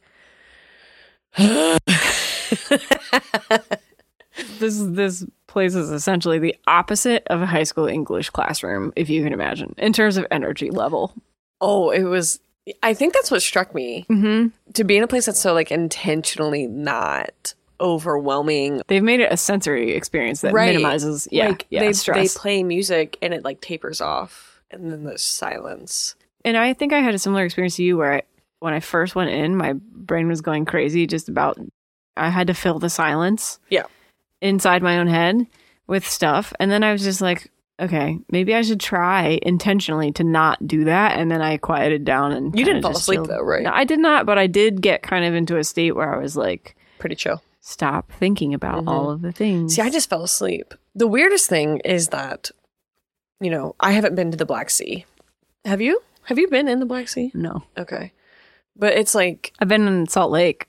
This 4.60 4.80
this 4.82 5.26
place 5.48 5.76
is 5.76 5.90
essentially 5.92 6.40
the 6.40 6.56
opposite 6.68 7.24
of 7.28 7.42
a 7.42 7.46
high 7.46 7.64
school 7.64 7.88
English 7.88 8.30
classroom, 8.30 8.94
if 8.96 9.10
you 9.10 9.22
can 9.24 9.34
imagine, 9.34 9.74
in 9.78 9.92
terms 9.92 10.16
of 10.18 10.26
energy 10.32 10.70
level. 10.70 11.14
oh, 11.60 11.90
it 11.90 12.04
was. 12.04 12.40
I 12.84 12.94
think 12.94 13.14
that's 13.14 13.32
what 13.32 13.42
struck 13.42 13.74
me 13.74 14.06
Mm-hmm. 14.10 14.50
to 14.74 14.84
be 14.84 14.96
in 14.96 15.04
a 15.04 15.08
place 15.08 15.26
that's 15.26 15.40
so 15.42 15.54
like 15.54 15.72
intentionally 15.72 16.68
not 16.68 17.54
overwhelming. 17.80 18.82
They've 18.88 19.04
made 19.04 19.20
it 19.20 19.32
a 19.32 19.38
sensory 19.38 19.92
experience 19.94 20.42
that 20.42 20.54
Right. 20.54 20.68
minimizes, 20.68 21.28
yeah, 21.32 21.50
like 21.50 21.66
yeah, 21.70 21.82
they 21.82 21.94
stress. 21.94 22.34
they 22.34 22.40
play 22.40 22.64
music 22.64 23.18
and 23.22 23.34
it 23.34 23.44
like 23.44 23.62
tapers 23.62 24.02
off, 24.02 24.62
and 24.72 24.92
then 24.92 25.04
there's 25.04 25.22
silence. 25.24 26.16
and 26.46 26.56
I 26.58 26.74
think 26.74 26.94
I 26.94 27.00
had 27.00 27.14
a 27.14 27.20
similar 27.20 27.44
experience 27.46 27.76
to 27.78 27.84
you 27.84 27.98
where 27.98 28.14
I, 28.14 28.22
when 28.60 28.74
I 28.74 28.80
first 28.80 29.16
went 29.16 29.30
in, 29.30 29.56
my 29.56 29.74
brain 29.74 30.28
was 30.28 30.42
going 30.42 30.66
crazy 30.66 31.06
just 31.08 31.30
about 31.30 31.60
I 32.18 32.30
had 32.30 32.48
to 32.48 32.54
fill 32.54 32.80
the 32.80 32.90
silence. 32.90 33.60
Yeah. 33.70 33.84
Inside 34.42 34.82
my 34.84 34.98
own 35.00 35.08
head 35.08 35.48
with 35.88 36.08
stuff. 36.08 36.54
And 36.60 36.70
then 36.72 36.84
I 36.84 36.92
was 36.94 37.04
just 37.04 37.20
like, 37.22 37.50
okay, 37.80 38.20
maybe 38.32 38.54
I 38.56 38.62
should 38.62 38.80
try 38.80 39.40
intentionally 39.42 40.12
to 40.14 40.24
not 40.24 40.66
do 40.68 40.84
that. 40.86 41.18
And 41.18 41.30
then 41.32 41.42
I 41.42 41.58
quieted 41.58 42.04
down 42.06 42.32
and 42.34 42.58
You 42.58 42.66
didn't 42.66 42.82
fall 42.82 42.92
asleep, 42.92 43.22
though, 43.26 43.42
right? 43.42 43.64
No, 43.64 43.72
I 43.74 43.84
did 43.86 44.00
not, 44.00 44.26
but 44.26 44.38
I 44.38 44.48
did 44.48 44.82
get 44.82 45.02
kind 45.02 45.24
of 45.26 45.34
into 45.34 45.58
a 45.58 45.64
state 45.64 45.94
where 45.96 46.14
I 46.14 46.18
was 46.22 46.36
like, 46.38 46.76
Pretty 47.00 47.16
chill. 47.16 47.42
Stop 47.62 48.12
thinking 48.12 48.54
about 48.54 48.88
all 48.88 49.10
of 49.12 49.22
the 49.22 49.32
things. 49.32 49.76
See, 49.76 49.82
I 49.82 49.90
just 49.90 50.10
fell 50.10 50.24
asleep. 50.24 50.74
The 50.96 51.08
weirdest 51.08 51.48
thing 51.50 51.80
is 51.86 52.10
that, 52.10 52.52
you 53.40 53.50
know, 53.52 53.76
I 53.80 53.92
haven't 53.92 54.16
been 54.16 54.32
to 54.32 54.38
the 54.38 54.46
Black 54.46 54.70
Sea. 54.70 55.06
Have 55.66 55.82
you? 55.82 56.02
Have 56.24 56.38
you 56.40 56.48
been 56.48 56.68
in 56.68 56.80
the 56.80 56.86
Black 56.86 57.08
Sea? 57.10 57.32
no. 57.34 57.64
Okay. 57.78 58.12
But 58.76 58.94
it's 58.94 59.14
like, 59.14 59.52
I've 59.60 59.68
been 59.68 59.88
in 59.88 60.08
Salt 60.08 60.32
Lake, 60.32 60.68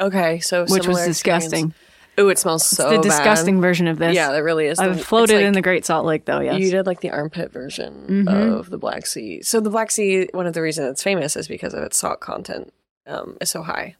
okay, 0.00 0.40
so 0.40 0.64
which 0.66 0.88
was 0.88 1.04
disgusting. 1.06 1.72
Ooh, 2.18 2.28
it 2.28 2.38
smells 2.38 2.62
It's 2.62 2.76
so 2.76 2.90
the 2.90 2.96
bad. 2.96 3.02
disgusting 3.02 3.60
version 3.60 3.86
of 3.86 3.98
this. 3.98 4.14
Yeah, 4.14 4.32
that 4.32 4.42
really 4.42 4.66
is. 4.66 4.78
I've 4.80 4.98
The- 4.98 5.04
floated 5.04 5.36
like- 5.36 5.44
in 5.44 5.52
the 5.52 5.62
Great 5.62 5.84
Salt 5.84 6.04
Lake 6.04 6.24
though, 6.24 6.40
yes. 6.40 6.58
You 6.60 6.70
did 6.72 6.86
like 6.86 7.00
the 7.00 7.10
armpit 7.10 7.52
version 7.52 8.24
Mhm. 8.26 8.58
of 8.58 8.70
the 8.70 8.78
Black 8.78 9.06
Sea. 9.06 9.40
So 9.42 9.60
the 9.60 9.70
Black 9.70 9.90
Sea, 9.92 10.28
one 10.32 10.46
of 10.48 10.52
the 10.54 10.62
reasons 10.62 10.90
it's 10.90 11.02
famous 11.02 11.36
is 11.36 11.46
because 11.46 11.74
of 11.74 11.82
its 11.84 11.96
salt 11.96 12.18
content 12.20 12.72
um, 13.06 13.36
is 13.40 13.50
so 13.50 13.62
high. 13.62 13.94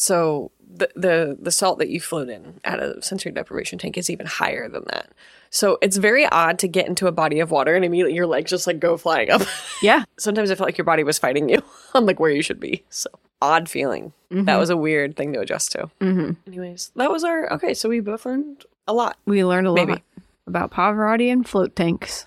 So 0.00 0.52
the 0.72 0.88
the 0.94 1.36
the 1.40 1.50
salt 1.50 1.80
that 1.80 1.88
you 1.88 2.00
float 2.00 2.28
in 2.28 2.60
at 2.62 2.78
a 2.78 3.02
sensory 3.02 3.32
deprivation 3.32 3.80
tank 3.80 3.98
is 3.98 4.08
even 4.08 4.26
higher 4.26 4.68
than 4.68 4.84
that. 4.92 5.10
So 5.50 5.76
it's 5.82 5.96
very 5.96 6.24
odd 6.26 6.60
to 6.60 6.68
get 6.68 6.86
into 6.86 7.08
a 7.08 7.12
body 7.12 7.40
of 7.40 7.50
water 7.50 7.74
and 7.74 7.84
immediately 7.84 8.14
your 8.14 8.26
legs 8.28 8.50
just 8.50 8.68
like 8.68 8.78
go 8.78 8.96
flying 8.96 9.28
up. 9.30 9.42
Yeah. 9.82 10.04
Sometimes 10.16 10.50
I 10.50 10.54
felt 10.54 10.68
like 10.68 10.78
your 10.78 10.84
body 10.84 11.02
was 11.04 11.18
fighting 11.18 11.48
you 11.48 11.62
on 11.94 12.06
like 12.06 12.20
where 12.20 12.30
you 12.30 12.42
should 12.42 12.60
be. 12.60 12.84
So 12.90 13.08
odd 13.42 13.68
feeling. 13.68 14.12
That 14.30 14.56
was 14.56 14.70
a 14.70 14.76
weird 14.76 15.16
thing 15.16 15.32
to 15.32 15.40
adjust 15.40 15.72
to. 15.72 15.90
hmm 16.00 16.32
Anyways, 16.46 16.92
that 16.94 17.10
was 17.10 17.24
our 17.24 17.52
okay. 17.54 17.74
So 17.74 17.88
we 17.88 17.98
both 17.98 18.24
learned 18.24 18.64
a 18.86 18.92
lot. 18.92 19.16
We 19.26 19.44
learned 19.44 19.66
a 19.66 19.72
lot 19.72 19.88
Maybe. 19.88 20.02
about 20.46 20.70
Pavarotti 20.70 21.32
and 21.32 21.48
float 21.48 21.74
tanks. 21.74 22.26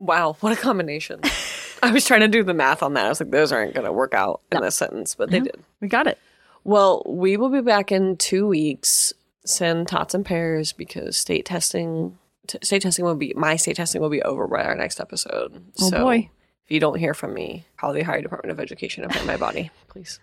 Wow, 0.00 0.36
what 0.40 0.52
a 0.52 0.56
combination. 0.56 1.20
I 1.82 1.92
was 1.92 2.04
trying 2.04 2.20
to 2.20 2.28
do 2.28 2.42
the 2.42 2.52
math 2.54 2.82
on 2.82 2.92
that. 2.94 3.06
I 3.06 3.08
was 3.08 3.20
like, 3.20 3.30
those 3.30 3.52
aren't 3.52 3.74
going 3.74 3.86
to 3.86 3.92
work 3.92 4.12
out 4.12 4.40
in 4.52 4.60
this 4.60 4.74
sentence, 4.76 5.14
but 5.14 5.30
they 5.30 5.40
did. 5.40 5.56
We 5.80 5.88
got 5.88 6.06
it. 6.06 6.18
Well, 6.66 7.04
we 7.06 7.36
will 7.36 7.48
be 7.48 7.60
back 7.60 7.92
in 7.92 8.16
two 8.16 8.48
weeks. 8.48 9.12
Send 9.44 9.86
tots 9.86 10.14
and 10.14 10.26
pairs 10.26 10.72
because 10.72 11.16
state 11.16 11.44
testing, 11.44 12.18
t- 12.48 12.58
state 12.64 12.82
testing 12.82 13.04
will 13.04 13.14
be 13.14 13.32
my 13.36 13.54
state 13.54 13.76
testing 13.76 14.02
will 14.02 14.10
be 14.10 14.20
over 14.22 14.48
by 14.48 14.64
our 14.64 14.74
next 14.74 14.98
episode. 14.98 15.62
Oh, 15.80 15.90
so 15.90 16.02
boy. 16.02 16.28
if 16.64 16.70
you 16.72 16.80
don't 16.80 16.98
hear 16.98 17.14
from 17.14 17.34
me, 17.34 17.64
call 17.76 17.92
the 17.92 18.00
Ohio 18.00 18.20
Department 18.20 18.50
of 18.50 18.58
Education 18.58 19.04
and 19.04 19.14
find 19.14 19.28
my 19.28 19.36
body, 19.36 19.70
please. 19.88 20.18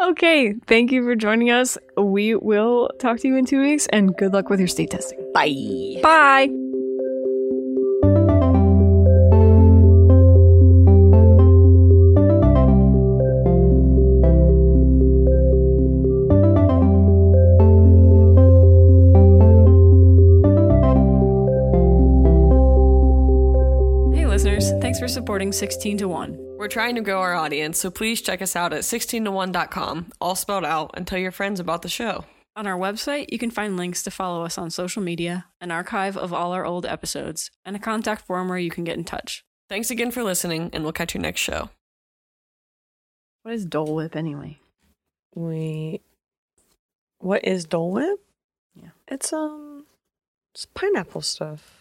Okay. 0.00 0.54
Thank 0.66 0.90
you 0.90 1.04
for 1.04 1.14
joining 1.14 1.50
us. 1.50 1.76
We 1.98 2.34
will 2.34 2.88
talk 2.98 3.18
to 3.18 3.28
you 3.28 3.36
in 3.36 3.44
two 3.44 3.60
weeks 3.60 3.86
and 3.88 4.16
good 4.16 4.32
luck 4.32 4.48
with 4.48 4.58
your 4.58 4.68
state 4.68 4.90
testing. 4.90 5.18
Bye. 5.34 6.00
Bye. 6.02 6.48
Hey, 25.08 25.12
listeners, 25.12 25.24
for 25.24 25.26
supporting 25.26 25.52
16 25.52 25.98
to 25.98 26.08
1. 26.08 26.56
We're 26.58 26.68
trying 26.68 26.94
to 26.96 27.00
grow 27.00 27.20
our 27.22 27.34
audience, 27.34 27.78
so 27.78 27.90
please 27.90 28.20
check 28.20 28.42
us 28.42 28.54
out 28.54 28.74
at 28.74 28.82
16to1.com, 28.82 30.12
all 30.20 30.34
spelled 30.34 30.66
out, 30.66 30.90
and 30.94 31.06
tell 31.06 31.18
your 31.18 31.32
friends 31.32 31.60
about 31.60 31.80
the 31.80 31.88
show. 31.88 32.26
On 32.56 32.66
our 32.66 32.78
website, 32.78 33.26
you 33.32 33.38
can 33.38 33.50
find 33.50 33.76
links 33.76 34.02
to 34.02 34.10
follow 34.10 34.44
us 34.44 34.58
on 34.58 34.70
social 34.70 35.02
media, 35.02 35.46
an 35.62 35.70
archive 35.70 36.16
of 36.16 36.34
all 36.34 36.52
our 36.52 36.66
old 36.66 36.84
episodes, 36.84 37.50
and 37.64 37.74
a 37.74 37.78
contact 37.78 38.26
form 38.26 38.48
where 38.48 38.58
you 38.58 38.70
can 38.70 38.84
get 38.84 38.98
in 38.98 39.04
touch. 39.04 39.44
Thanks 39.68 39.90
again 39.90 40.10
for 40.10 40.22
listening, 40.22 40.68
and 40.74 40.82
we'll 40.82 40.92
catch 40.92 41.14
you 41.14 41.20
next 41.20 41.40
show. 41.40 41.70
What 43.44 43.54
is 43.54 43.64
Dole 43.64 43.94
Whip 43.94 44.14
anyway? 44.14 44.58
We. 45.34 46.02
What 47.18 47.44
is 47.44 47.64
Dole 47.64 47.92
Whip? 47.92 48.20
Yeah. 48.74 48.90
It's 49.06 49.32
um, 49.32 49.86
it's 50.54 50.66
pineapple 50.66 51.22
stuff. 51.22 51.77